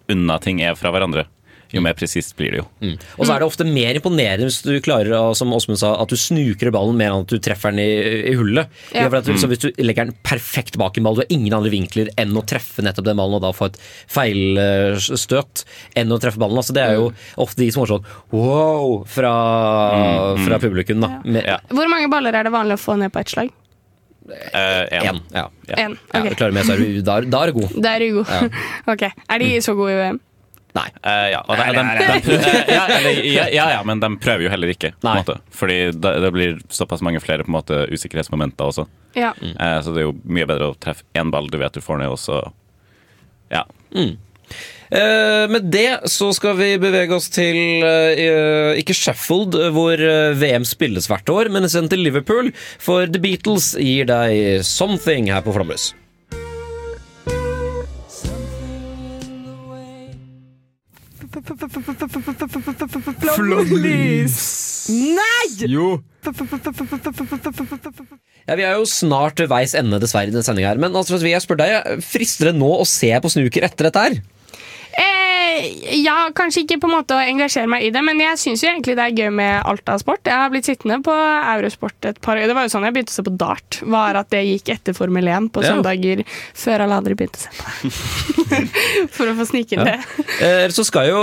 unna 0.10 0.40
ting 0.42 0.62
er 0.64 0.74
fra 0.80 0.90
hverandre, 0.96 1.26
jo 1.74 1.82
mer 1.84 1.96
presist 1.98 2.36
blir 2.40 2.54
det 2.54 2.60
jo. 2.62 2.66
Og 3.18 3.26
så 3.28 3.34
er 3.36 3.42
det 3.44 3.48
ofte 3.50 3.66
mer 3.68 3.98
imponerende 4.00 4.48
hvis 4.48 4.62
du 4.64 4.72
klarer 4.86 5.34
som 5.38 5.52
Åsmund 5.56 5.80
sa, 5.82 5.96
at 6.02 6.12
du 6.12 6.16
snuker 6.20 6.72
ballen 6.72 6.96
mer 7.00 7.12
enn 7.12 7.26
at 7.26 7.34
du 7.34 7.42
treffer 7.44 7.74
den 7.76 7.82
i, 7.84 7.90
i 8.32 8.36
hullet. 8.40 8.72
Ja. 8.96 9.08
For 9.10 9.20
at 9.20 9.28
du, 9.28 9.34
så 9.40 9.50
hvis 9.52 9.64
du 9.66 9.70
legger 9.84 10.08
den 10.10 10.16
perfekt 10.28 10.78
bak 10.80 10.98
en 10.98 11.08
ball, 11.08 11.20
du 11.20 11.24
har 11.26 11.34
ingen 11.34 11.56
andre 11.58 11.74
vinkler 11.74 12.12
enn 12.20 12.36
å 12.40 12.46
treffe 12.48 12.86
nettopp 12.86 13.10
den 13.10 13.20
ballen 13.20 13.38
og 13.40 13.44
da 13.44 13.52
få 13.56 13.70
et 13.72 13.80
feilstøt 14.14 15.64
enn 16.00 16.12
å 16.16 16.20
treffe 16.24 16.40
ballen. 16.42 16.60
Altså, 16.62 16.76
det 16.78 16.84
er 16.86 16.98
jo 17.00 17.12
ofte 17.44 17.62
de 17.64 17.70
som 17.74 17.84
får 17.84 17.94
sånn 17.96 18.10
wow 18.34 18.98
fra, 19.10 19.34
fra 20.46 20.60
publikum. 20.64 21.04
Da. 21.04 21.14
Med, 21.26 21.44
Ja. 21.48 21.60
Hvor 21.72 21.88
mange 21.92 22.10
baller 22.12 22.36
er 22.36 22.48
det 22.48 22.52
vanlig 22.52 22.76
å 22.76 22.82
få 22.82 22.98
ned 23.00 23.14
på 23.14 23.22
ett 23.22 23.32
slag? 23.32 23.54
Én. 24.28 24.88
en. 24.92 25.08
En, 25.08 25.20
ja. 25.32 25.44
Ja. 25.68 25.74
Okay. 25.74 25.84
Ja, 26.14 26.20
Ok, 26.20 26.30
du 26.30 26.36
klarer 26.36 26.56
mer, 26.58 26.66
så 26.68 26.74
er 26.76 26.82
du, 26.84 27.02
da, 27.06 27.20
da 27.24 27.44
er 27.46 27.52
du 27.54 27.60
god. 27.62 27.76
Da 27.84 27.94
er 27.96 28.04
du 28.04 28.18
god. 28.18 28.32
Ja. 28.34 28.64
ok, 28.94 29.04
Er 29.08 29.40
de 29.44 29.52
så 29.64 29.76
gode 29.78 29.94
i 29.94 30.00
VM? 30.02 30.20
Nei. 30.78 30.88
Uh, 31.02 31.26
ja, 31.32 31.42
og 31.48 31.58
de, 31.58 31.66
de, 31.74 32.20
de, 32.28 32.52
ja, 32.70 32.84
eller, 32.98 33.20
ja, 33.26 33.48
ja, 33.54 33.66
ja, 33.78 33.82
men 33.88 34.02
de 34.04 34.12
prøver 34.22 34.48
jo 34.48 34.54
heller 34.54 34.74
ikke. 34.74 34.94
På 35.02 35.12
en 35.12 35.24
måte. 35.24 35.40
Fordi 35.56 35.80
det, 35.96 36.14
det 36.24 36.32
blir 36.36 36.62
såpass 36.74 37.04
mange 37.06 37.22
flere 37.24 37.46
på 37.46 37.52
en 37.52 37.58
måte, 37.58 37.82
usikkerhetsmomenter 37.94 38.70
også. 38.70 38.88
Ja. 39.18 39.34
Eh, 39.42 39.80
så 39.82 39.94
det 39.96 40.04
er 40.04 40.10
jo 40.10 40.16
mye 40.24 40.48
bedre 40.50 40.72
å 40.72 40.78
treffe 40.78 41.08
én 41.18 41.34
ball 41.34 41.50
du 41.50 41.60
vet 41.62 41.74
du 41.74 41.84
får 41.84 42.04
ned, 42.04 42.14
og 42.14 42.22
så 42.22 42.46
Ja. 43.54 43.64
Eh, 43.98 45.44
med 45.52 45.70
det 45.72 46.10
så 46.12 46.30
skal 46.36 46.56
vi 46.60 46.70
bevege 46.80 47.16
oss 47.16 47.28
til 47.34 47.84
uh, 47.84 48.72
ikke 48.80 48.96
Sheffield, 48.96 49.58
hvor 49.76 50.00
VM 50.40 50.68
spilles 50.68 51.10
hvert 51.12 51.32
år, 51.32 51.52
men 51.52 51.68
sendt 51.72 51.92
til 51.96 52.06
Liverpool. 52.06 52.54
For 52.80 53.08
The 53.10 53.24
Beatles 53.24 53.74
gir 53.80 54.08
deg 54.08 54.62
'Something' 54.64 55.32
her 55.34 55.44
på 55.44 55.56
Flomlys. 55.56 55.92
Flomlys! 63.36 64.38
Nei! 64.90 65.68
Jo. 65.68 65.98
Ja, 68.48 68.56
Vi 68.56 68.64
er 68.64 68.78
jo 68.80 68.86
snart 68.88 69.40
ved 69.42 69.50
veis 69.52 69.76
ende, 69.78 70.00
dessverre, 70.02 70.30
i 70.30 70.34
denne 70.34 70.46
sendinga 70.48 70.72
her. 70.72 70.80
Men 70.82 70.96
altså, 70.96 71.20
jeg 71.24 71.44
spør 71.44 71.60
deg, 71.60 72.02
frister 72.06 72.52
det 72.52 72.56
nå 72.60 72.70
å 72.80 72.88
se 72.88 73.12
på 73.24 73.32
snooker 73.34 73.68
etter 73.68 73.90
dette 73.90 74.04
her? 74.06 74.18
Eh, 75.58 76.02
ja, 76.04 76.16
kanskje 76.38 76.64
ikke 76.66 76.78
på 76.84 76.88
en 76.90 76.96
måte 76.98 77.16
å 77.18 77.22
engasjere 77.24 77.70
meg 77.72 77.84
i 77.88 77.92
det, 77.94 78.02
men 78.06 78.20
jeg 78.22 78.38
syns 78.42 78.64
jo 78.64 78.70
egentlig 78.70 78.96
det 78.98 79.06
er 79.08 79.16
gøy 79.18 79.32
med 79.34 79.64
alt 79.66 79.90
av 79.90 80.00
sport. 80.04 80.22
Jeg 80.28 80.38
har 80.38 80.52
blitt 80.54 80.68
sittende 80.70 81.00
på 81.06 81.14
Eurosport 81.14 82.06
et 82.12 82.20
par 82.22 82.36
Det 82.38 82.54
var 82.56 82.68
jo 82.68 82.74
sånn 82.74 82.86
jeg 82.88 82.94
begynte 82.96 83.14
å 83.14 83.18
se 83.18 83.26
på 83.28 83.34
dart, 83.38 83.80
var 83.88 84.20
at 84.22 84.30
det 84.34 84.44
gikk 84.46 84.70
etter 84.76 84.96
Formel 84.98 85.28
1 85.28 85.50
på 85.56 85.64
Ja. 85.66 85.74
søndager 85.74 86.24
før 86.54 86.86
alle 86.86 87.00
andre 87.02 87.16
begynte 87.18 87.40
å 87.40 87.44
se 87.44 87.52
på 87.58 87.64
det. 87.66 87.94
For 89.18 89.28
å 89.28 89.34
få 89.38 89.46
snike 89.50 89.76
inn 89.76 89.84
det. 89.88 89.98
Eh, 90.44 90.68
Så 90.74 90.86
skal 90.88 91.10
jo, 91.10 91.20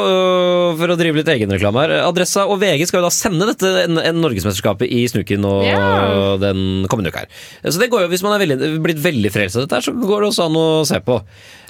for 0.78 0.92
å 0.92 0.96
drive 0.98 1.16
litt 1.20 1.30
egenreklame 1.32 1.84
her, 1.84 1.94
Adressa 2.04 2.44
og 2.50 2.58
VG 2.60 2.86
skal 2.90 3.00
jo 3.00 3.06
da 3.06 3.12
sende 3.14 3.46
dette 3.48 3.70
en, 3.84 3.98
en 4.00 4.20
Norgesmesterskapet 4.22 4.90
i 4.92 5.04
snuken 5.10 5.44
og 5.48 5.64
Ja. 5.64 6.36
den 6.40 6.86
kommende 6.90 7.12
uka 7.14 7.24
her. 7.24 7.32
Så 7.64 7.80
det 7.80 7.90
går 7.92 8.04
jo, 8.06 8.12
hvis 8.12 8.24
man 8.26 8.34
er 8.36 8.44
veldig, 8.44 8.70
blitt 8.84 9.00
veldig 9.04 9.32
frelst 9.34 9.56
av 9.60 9.64
dette 9.66 9.78
her, 9.80 9.86
så 9.88 9.94
går 9.96 10.24
det 10.26 10.30
også 10.32 10.48
an 10.48 10.58
å 10.60 10.66
se 10.88 11.00
på. 11.04 11.20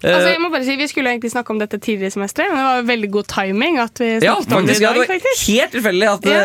Eh, 0.03 0.11
Altså, 0.15 0.33
jeg 0.35 0.41
må 0.43 0.51
bare 0.53 0.65
si, 0.67 0.75
Vi 0.77 0.89
skulle 0.91 1.13
egentlig 1.15 1.31
snakke 1.33 1.51
om 1.55 1.59
dette 1.63 1.79
tidligere 1.81 2.11
i 2.13 2.17
semesteret, 2.19 2.53
det 2.57 2.65
var 2.69 2.83
veldig 2.89 3.11
god 3.17 3.29
timing 3.31 3.79
at 3.83 4.01
vi 4.03 4.09
ja, 4.25 4.35
snakket 4.43 4.57
om 4.59 4.67
det 4.69 4.75
i 4.75 4.79
i 4.79 4.85
Ja, 4.85 4.91
dag. 4.91 4.95
det 4.95 5.05
var 5.05 5.11
faktisk. 5.15 5.47
helt 5.51 5.73
tilfeldig 5.77 6.09
at 6.13 6.29
ja. 6.31 6.43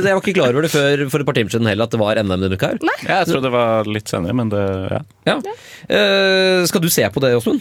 Jeg 0.00 0.14
var 0.14 0.22
ikke 0.22 0.36
klar 0.40 0.54
over 0.54 0.62
det 0.66 0.72
før 0.74 1.04
for 1.12 1.20
et 1.24 1.28
par 1.30 1.38
timer 1.40 1.54
siden 1.56 1.68
heller, 1.70 1.84
at 1.88 1.94
det 1.96 2.00
var 2.00 2.20
NM 2.22 2.32
denne 2.36 2.54
uka 2.56 2.70
her. 2.72 2.80
Ja, 3.06 3.18
jeg 3.20 3.28
tror 3.32 3.44
det 3.44 3.52
var 3.54 3.90
litt 3.90 4.08
senere, 4.12 4.36
men 4.40 4.48
det 4.52 4.64
ja. 4.90 5.02
Ja. 5.30 5.36
Uh, 5.90 6.64
skal 6.70 6.82
du 6.84 6.88
se 6.92 7.06
på 7.12 7.22
det, 7.24 7.34
Åsmund? 7.38 7.60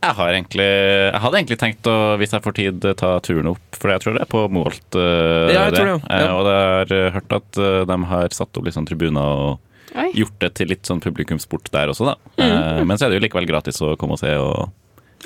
Jeg, 0.00 0.14
har 0.16 0.30
egentlig, 0.32 0.66
jeg 1.12 1.20
hadde 1.20 1.36
egentlig 1.42 1.58
tenkt 1.60 1.88
å, 1.92 1.94
hvis 2.16 2.32
jeg 2.32 2.40
får 2.46 2.54
tid, 2.56 2.86
ta 2.96 3.10
turen 3.20 3.50
opp, 3.50 3.76
for 3.76 3.92
jeg 3.92 4.00
tror 4.00 4.14
det 4.16 4.22
er 4.24 4.30
på 4.32 4.44
Moholt. 4.48 4.86
Uh, 4.96 5.50
Ja, 5.52 5.66
jeg 5.68 5.74
tror 5.76 5.90
det, 5.90 5.96
ja. 6.08 6.22
Uh, 6.24 6.36
Og 6.38 6.48
jeg 6.48 6.62
har 6.70 6.94
eh, 6.96 7.10
hørt 7.18 7.34
at 7.36 7.60
uh, 7.60 7.82
de 7.90 7.98
har 8.14 8.32
satt 8.32 8.56
opp 8.56 8.64
litt 8.64 8.78
sånn 8.78 8.88
tribuner 8.88 9.20
og 9.50 9.98
Oi. 10.00 10.06
gjort 10.16 10.38
det 10.40 10.52
til 10.56 10.70
litt 10.72 10.86
sånn 10.88 11.02
publikumsport 11.04 11.68
der 11.74 11.90
også, 11.92 12.06
da. 12.08 12.14
Mm. 12.38 12.46
Eh, 12.48 12.80
Men 12.88 12.96
så 12.96 13.04
er 13.08 13.12
det 13.12 13.18
jo 13.20 13.24
likevel 13.26 13.48
gratis 13.50 13.80
å 13.84 13.92
komme 14.00 14.16
og 14.16 14.22
se. 14.22 14.32
og 14.40 14.70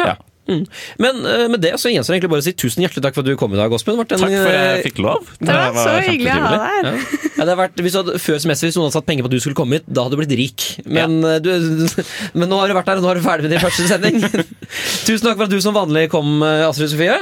ja. 0.01 0.16
Mm. 0.45 0.64
Men 1.01 1.22
eh, 1.26 1.47
med 1.49 1.62
det 1.64 1.74
så 1.80 1.92
gjenstår 1.92 2.14
det 2.14 2.18
egentlig 2.18 2.32
bare 2.34 2.45
å 2.45 2.47
si 2.47 2.55
tusen 2.57 2.84
hjertelig 2.84 3.05
takk 3.07 3.16
for 3.16 3.24
at 3.24 3.30
du 3.30 3.38
kom 3.40 3.55
i 3.55 3.61
dag, 3.61 3.72
Åsmund. 3.72 4.03
Det 4.05 4.18
Takk 4.18 4.24
for 4.24 4.51
at 4.51 4.59
jeg 4.59 4.80
eh, 4.80 4.82
fikk 4.84 5.01
lov. 5.05 5.30
Det 5.40 5.55
var 5.55 5.78
så 5.78 5.95
hyggelig 6.05 6.34
å 6.34 6.42
ha 6.42 6.51
deg 6.55 6.66
her. 6.66 6.90
Ja. 6.90 7.30
Ja, 7.34 7.47
det 7.49 7.55
vært, 7.59 7.80
hvis 7.82 7.97
hadde, 7.99 8.18
før 8.22 8.36
semester, 8.38 8.68
hvis 8.68 8.76
noen 8.78 8.86
hadde 8.86 8.95
satt 8.95 9.07
penger 9.09 9.24
på 9.24 9.30
at 9.30 9.34
du 9.34 9.40
skulle 9.42 9.59
komme 9.59 9.80
hit, 9.80 9.86
da 9.90 10.05
hadde 10.05 10.14
du 10.14 10.20
blitt 10.20 10.34
rik. 10.38 10.66
Men, 10.86 11.16
ja. 11.24 11.40
du, 11.42 11.51
men 12.38 12.51
nå 12.51 12.61
har 12.61 12.70
du 12.70 12.76
vært 12.76 12.90
der, 12.92 13.01
og 13.01 13.07
nå 13.07 13.11
er 13.11 13.18
du 13.18 13.24
ferdig 13.24 13.49
med 13.49 13.57
din 13.57 13.62
første 13.64 13.88
sending. 13.90 14.20
Tusen 15.07 15.24
takk 15.26 15.38
for 15.40 15.47
at 15.49 15.55
du 15.55 15.59
som 15.64 15.74
vanlig 15.76 16.07
kom, 16.12 16.36
eh, 16.47 16.62
Astrid 16.68 16.92
Sofie. 16.92 17.16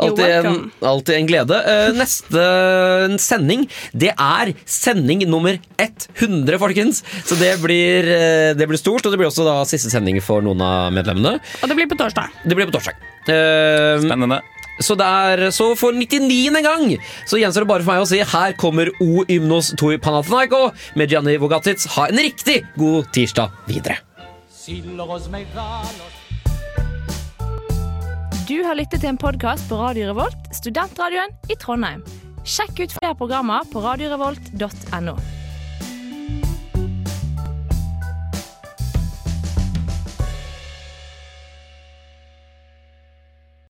Alltid 0.00 0.24
en, 0.38 0.60
alltid 0.92 1.18
en 1.18 1.28
glede. 1.28 1.58
Eh, 1.74 1.90
Neste 1.98 2.46
sending, 3.20 3.66
det 3.92 4.14
er 4.14 4.54
sending 4.68 5.26
nummer 5.28 5.58
100, 5.82 6.58
folkens. 6.62 7.02
Så 7.28 7.36
det 7.40 7.56
blir, 7.62 8.08
eh, 8.14 8.54
det 8.56 8.70
blir 8.70 8.80
stort, 8.80 9.04
og 9.04 9.12
det 9.12 9.20
blir 9.20 9.28
også 9.28 9.46
da 9.46 9.58
siste 9.68 9.92
sending 9.92 10.22
for 10.24 10.44
noen 10.44 10.62
av 10.64 10.94
medlemmene. 10.96 11.36
Og 11.60 11.68
det 11.68 11.76
blir 11.76 11.90
på 11.90 11.98
torsdag. 11.98 12.32
Det 12.46 12.56
blir 12.56 12.67
på 12.68 12.76
torsdag. 12.76 12.98
Eh, 13.28 14.00
Spennende. 14.04 14.40
så, 14.80 14.94
det 14.98 15.06
er, 15.06 15.44
så 15.54 15.72
for 15.78 15.96
99. 15.96 16.62
gang 16.64 16.92
så 17.26 17.40
gjenstår 17.40 17.64
det 17.66 17.70
bare 17.72 17.86
for 17.86 17.94
meg 17.94 18.04
å 18.04 18.08
si 18.08 18.20
her 18.22 18.54
kommer 18.60 18.92
O 19.02 19.24
Ymnos 19.28 19.72
Tui 19.78 19.96
Panathinaiko 19.98 20.68
med 21.00 21.10
Gianni 21.10 21.38
Vogatic. 21.40 21.88
Ha 21.96 22.08
en 22.12 22.22
riktig 22.22 22.62
god 22.78 23.10
tirsdag 23.16 23.50
videre. 23.68 23.98
Du 28.48 28.56
har 28.64 28.78
lyttet 28.78 29.02
til 29.02 29.10
en 29.10 29.20
podkast 29.20 29.68
på 29.68 29.76
Radio 29.76 30.08
Revolt, 30.12 30.48
studentradioen 30.56 31.34
i 31.52 31.56
Trondheim. 31.60 32.00
Sjekk 32.48 32.80
ut 32.80 32.94
flere 32.96 33.16
programmer 33.18 33.66
på 33.68 33.82
radiorevolt.no. 33.84 35.18